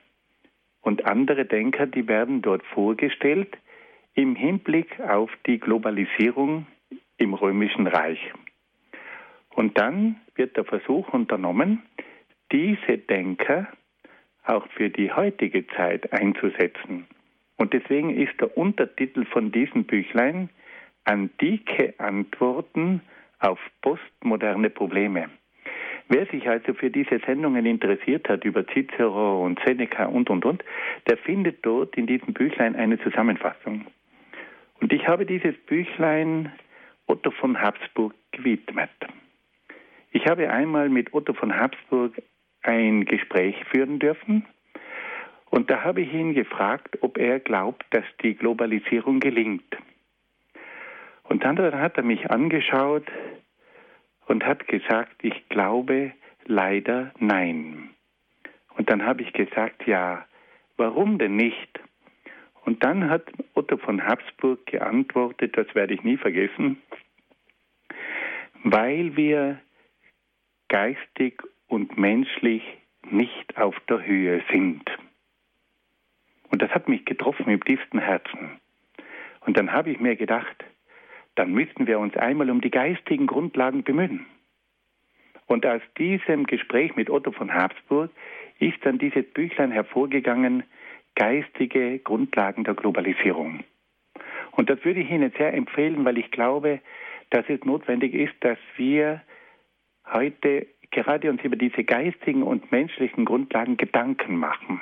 und 0.82 1.04
andere 1.06 1.44
Denker, 1.44 1.86
die 1.86 2.06
werden 2.08 2.42
dort 2.42 2.64
vorgestellt 2.66 3.56
im 4.14 4.34
Hinblick 4.34 5.00
auf 5.00 5.30
die 5.46 5.58
Globalisierung 5.58 6.66
im 7.18 7.34
römischen 7.34 7.86
Reich. 7.86 8.20
Und 9.50 9.78
dann 9.78 10.16
wird 10.34 10.56
der 10.56 10.64
Versuch 10.64 11.08
unternommen, 11.12 11.82
diese 12.52 12.98
Denker 12.98 13.68
auch 14.44 14.66
für 14.68 14.90
die 14.90 15.12
heutige 15.12 15.66
Zeit 15.68 16.12
einzusetzen. 16.12 17.06
Und 17.56 17.72
deswegen 17.72 18.10
ist 18.10 18.40
der 18.40 18.56
Untertitel 18.56 19.24
von 19.24 19.50
diesem 19.50 19.84
Büchlein 19.84 20.50
Antike 21.04 21.94
Antworten 21.98 23.00
auf 23.38 23.58
postmoderne 23.82 24.70
Probleme. 24.70 25.30
Wer 26.08 26.26
sich 26.26 26.48
also 26.48 26.72
für 26.74 26.90
diese 26.90 27.18
Sendungen 27.26 27.66
interessiert 27.66 28.28
hat 28.28 28.44
über 28.44 28.64
Cicero 28.66 29.44
und 29.44 29.60
Seneca 29.66 30.06
und, 30.06 30.30
und, 30.30 30.44
und, 30.44 30.64
der 31.08 31.16
findet 31.18 31.66
dort 31.66 31.96
in 31.96 32.06
diesem 32.06 32.32
Büchlein 32.32 32.76
eine 32.76 32.98
Zusammenfassung. 33.00 33.86
Und 34.80 34.92
ich 34.92 35.08
habe 35.08 35.26
dieses 35.26 35.56
Büchlein 35.66 36.52
Otto 37.06 37.30
von 37.32 37.60
Habsburg 37.60 38.14
gewidmet. 38.30 38.90
Ich 40.12 40.26
habe 40.26 40.50
einmal 40.50 40.88
mit 40.88 41.12
Otto 41.12 41.34
von 41.34 41.56
Habsburg 41.56 42.12
ein 42.62 43.04
Gespräch 43.04 43.56
führen 43.70 43.98
dürfen 43.98 44.46
und 45.50 45.70
da 45.70 45.82
habe 45.82 46.02
ich 46.02 46.12
ihn 46.12 46.34
gefragt, 46.34 46.98
ob 47.00 47.18
er 47.18 47.40
glaubt, 47.40 47.84
dass 47.90 48.04
die 48.22 48.34
Globalisierung 48.34 49.20
gelingt. 49.20 49.76
Und 51.28 51.44
dann 51.44 51.58
hat 51.58 51.96
er 51.96 52.02
mich 52.02 52.30
angeschaut 52.30 53.06
und 54.26 54.44
hat 54.44 54.66
gesagt, 54.68 55.16
ich 55.22 55.48
glaube 55.48 56.12
leider 56.44 57.12
nein. 57.18 57.90
Und 58.76 58.90
dann 58.90 59.04
habe 59.04 59.22
ich 59.22 59.32
gesagt, 59.32 59.86
ja, 59.86 60.26
warum 60.76 61.18
denn 61.18 61.36
nicht? 61.36 61.80
Und 62.64 62.82
dann 62.84 63.08
hat 63.08 63.24
Otto 63.54 63.76
von 63.76 64.04
Habsburg 64.04 64.66
geantwortet, 64.66 65.56
das 65.56 65.72
werde 65.74 65.94
ich 65.94 66.02
nie 66.02 66.16
vergessen, 66.16 66.82
weil 68.64 69.16
wir 69.16 69.60
geistig 70.68 71.42
und 71.68 71.96
menschlich 71.96 72.62
nicht 73.08 73.56
auf 73.56 73.78
der 73.88 74.04
Höhe 74.04 74.42
sind. 74.50 74.84
Und 76.50 76.60
das 76.62 76.70
hat 76.70 76.88
mich 76.88 77.04
getroffen 77.04 77.48
im 77.48 77.62
tiefsten 77.64 77.98
Herzen. 77.98 78.60
Und 79.40 79.56
dann 79.56 79.72
habe 79.72 79.90
ich 79.90 80.00
mir 80.00 80.16
gedacht, 80.16 80.64
dann 81.36 81.52
müssten 81.52 81.86
wir 81.86 81.98
uns 81.98 82.16
einmal 82.16 82.50
um 82.50 82.60
die 82.60 82.70
geistigen 82.70 83.26
Grundlagen 83.26 83.84
bemühen. 83.84 84.26
Und 85.46 85.64
aus 85.64 85.82
diesem 85.96 86.44
Gespräch 86.46 86.96
mit 86.96 87.08
Otto 87.08 87.30
von 87.30 87.54
Habsburg 87.54 88.10
ist 88.58 88.78
dann 88.82 88.98
dieses 88.98 89.24
Büchlein 89.32 89.70
hervorgegangen, 89.70 90.64
Geistige 91.14 91.98
Grundlagen 92.00 92.64
der 92.64 92.74
Globalisierung. 92.74 93.64
Und 94.52 94.68
das 94.68 94.84
würde 94.84 95.00
ich 95.00 95.10
Ihnen 95.10 95.32
sehr 95.38 95.54
empfehlen, 95.54 96.04
weil 96.04 96.18
ich 96.18 96.30
glaube, 96.30 96.80
dass 97.30 97.46
es 97.48 97.64
notwendig 97.64 98.12
ist, 98.12 98.34
dass 98.40 98.58
wir 98.76 99.22
heute 100.12 100.66
gerade 100.90 101.30
uns 101.30 101.42
über 101.42 101.56
diese 101.56 101.84
geistigen 101.84 102.42
und 102.42 102.70
menschlichen 102.70 103.24
Grundlagen 103.24 103.78
Gedanken 103.78 104.36
machen. 104.36 104.80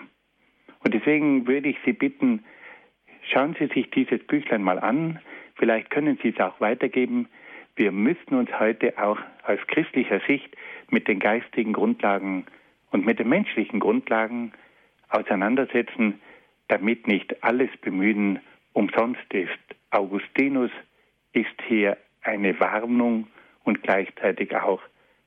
Und 0.84 0.92
deswegen 0.92 1.46
würde 1.46 1.68
ich 1.68 1.76
Sie 1.84 1.92
bitten, 1.92 2.44
schauen 3.22 3.56
Sie 3.58 3.66
sich 3.68 3.90
dieses 3.90 4.24
Büchlein 4.26 4.62
mal 4.62 4.78
an. 4.78 5.20
Vielleicht 5.54 5.90
können 5.90 6.18
Sie 6.22 6.30
es 6.30 6.40
auch 6.40 6.60
weitergeben. 6.60 7.28
Wir 7.76 7.92
müssen 7.92 8.34
uns 8.34 8.50
heute 8.58 8.98
auch 8.98 9.18
aus 9.44 9.58
christlicher 9.66 10.20
Sicht 10.26 10.56
mit 10.90 11.08
den 11.08 11.18
geistigen 11.18 11.72
Grundlagen 11.72 12.46
und 12.90 13.04
mit 13.04 13.18
den 13.18 13.28
menschlichen 13.28 13.80
Grundlagen 13.80 14.52
auseinandersetzen, 15.08 16.20
damit 16.68 17.06
nicht 17.06 17.42
alles 17.42 17.70
Bemühen 17.80 18.40
umsonst 18.72 19.32
ist. 19.32 19.50
Augustinus 19.90 20.70
ist 21.32 21.54
hier 21.66 21.96
eine 22.22 22.58
Warnung 22.60 23.28
und 23.64 23.82
gleichzeitig 23.82 24.54
auch 24.56 24.80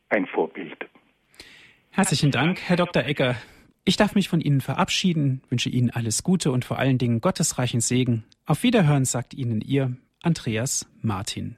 ein 0.09 0.25
Vorbild. 0.25 0.87
Herzlichen 1.91 2.31
Dank, 2.31 2.61
Herr 2.61 2.77
Dr. 2.77 3.03
Ecker. 3.03 3.35
Ich 3.83 3.97
darf 3.97 4.15
mich 4.15 4.29
von 4.29 4.41
Ihnen 4.41 4.61
verabschieden, 4.61 5.41
wünsche 5.49 5.69
Ihnen 5.69 5.89
alles 5.89 6.23
Gute 6.23 6.51
und 6.51 6.65
vor 6.65 6.77
allen 6.77 6.97
Dingen 6.97 7.21
gottesreichen 7.21 7.79
Segen. 7.79 8.25
Auf 8.45 8.63
Wiederhören 8.63 9.05
sagt 9.05 9.33
Ihnen 9.33 9.61
Ihr 9.61 9.95
Andreas 10.27 10.83
Martin. 11.01 11.55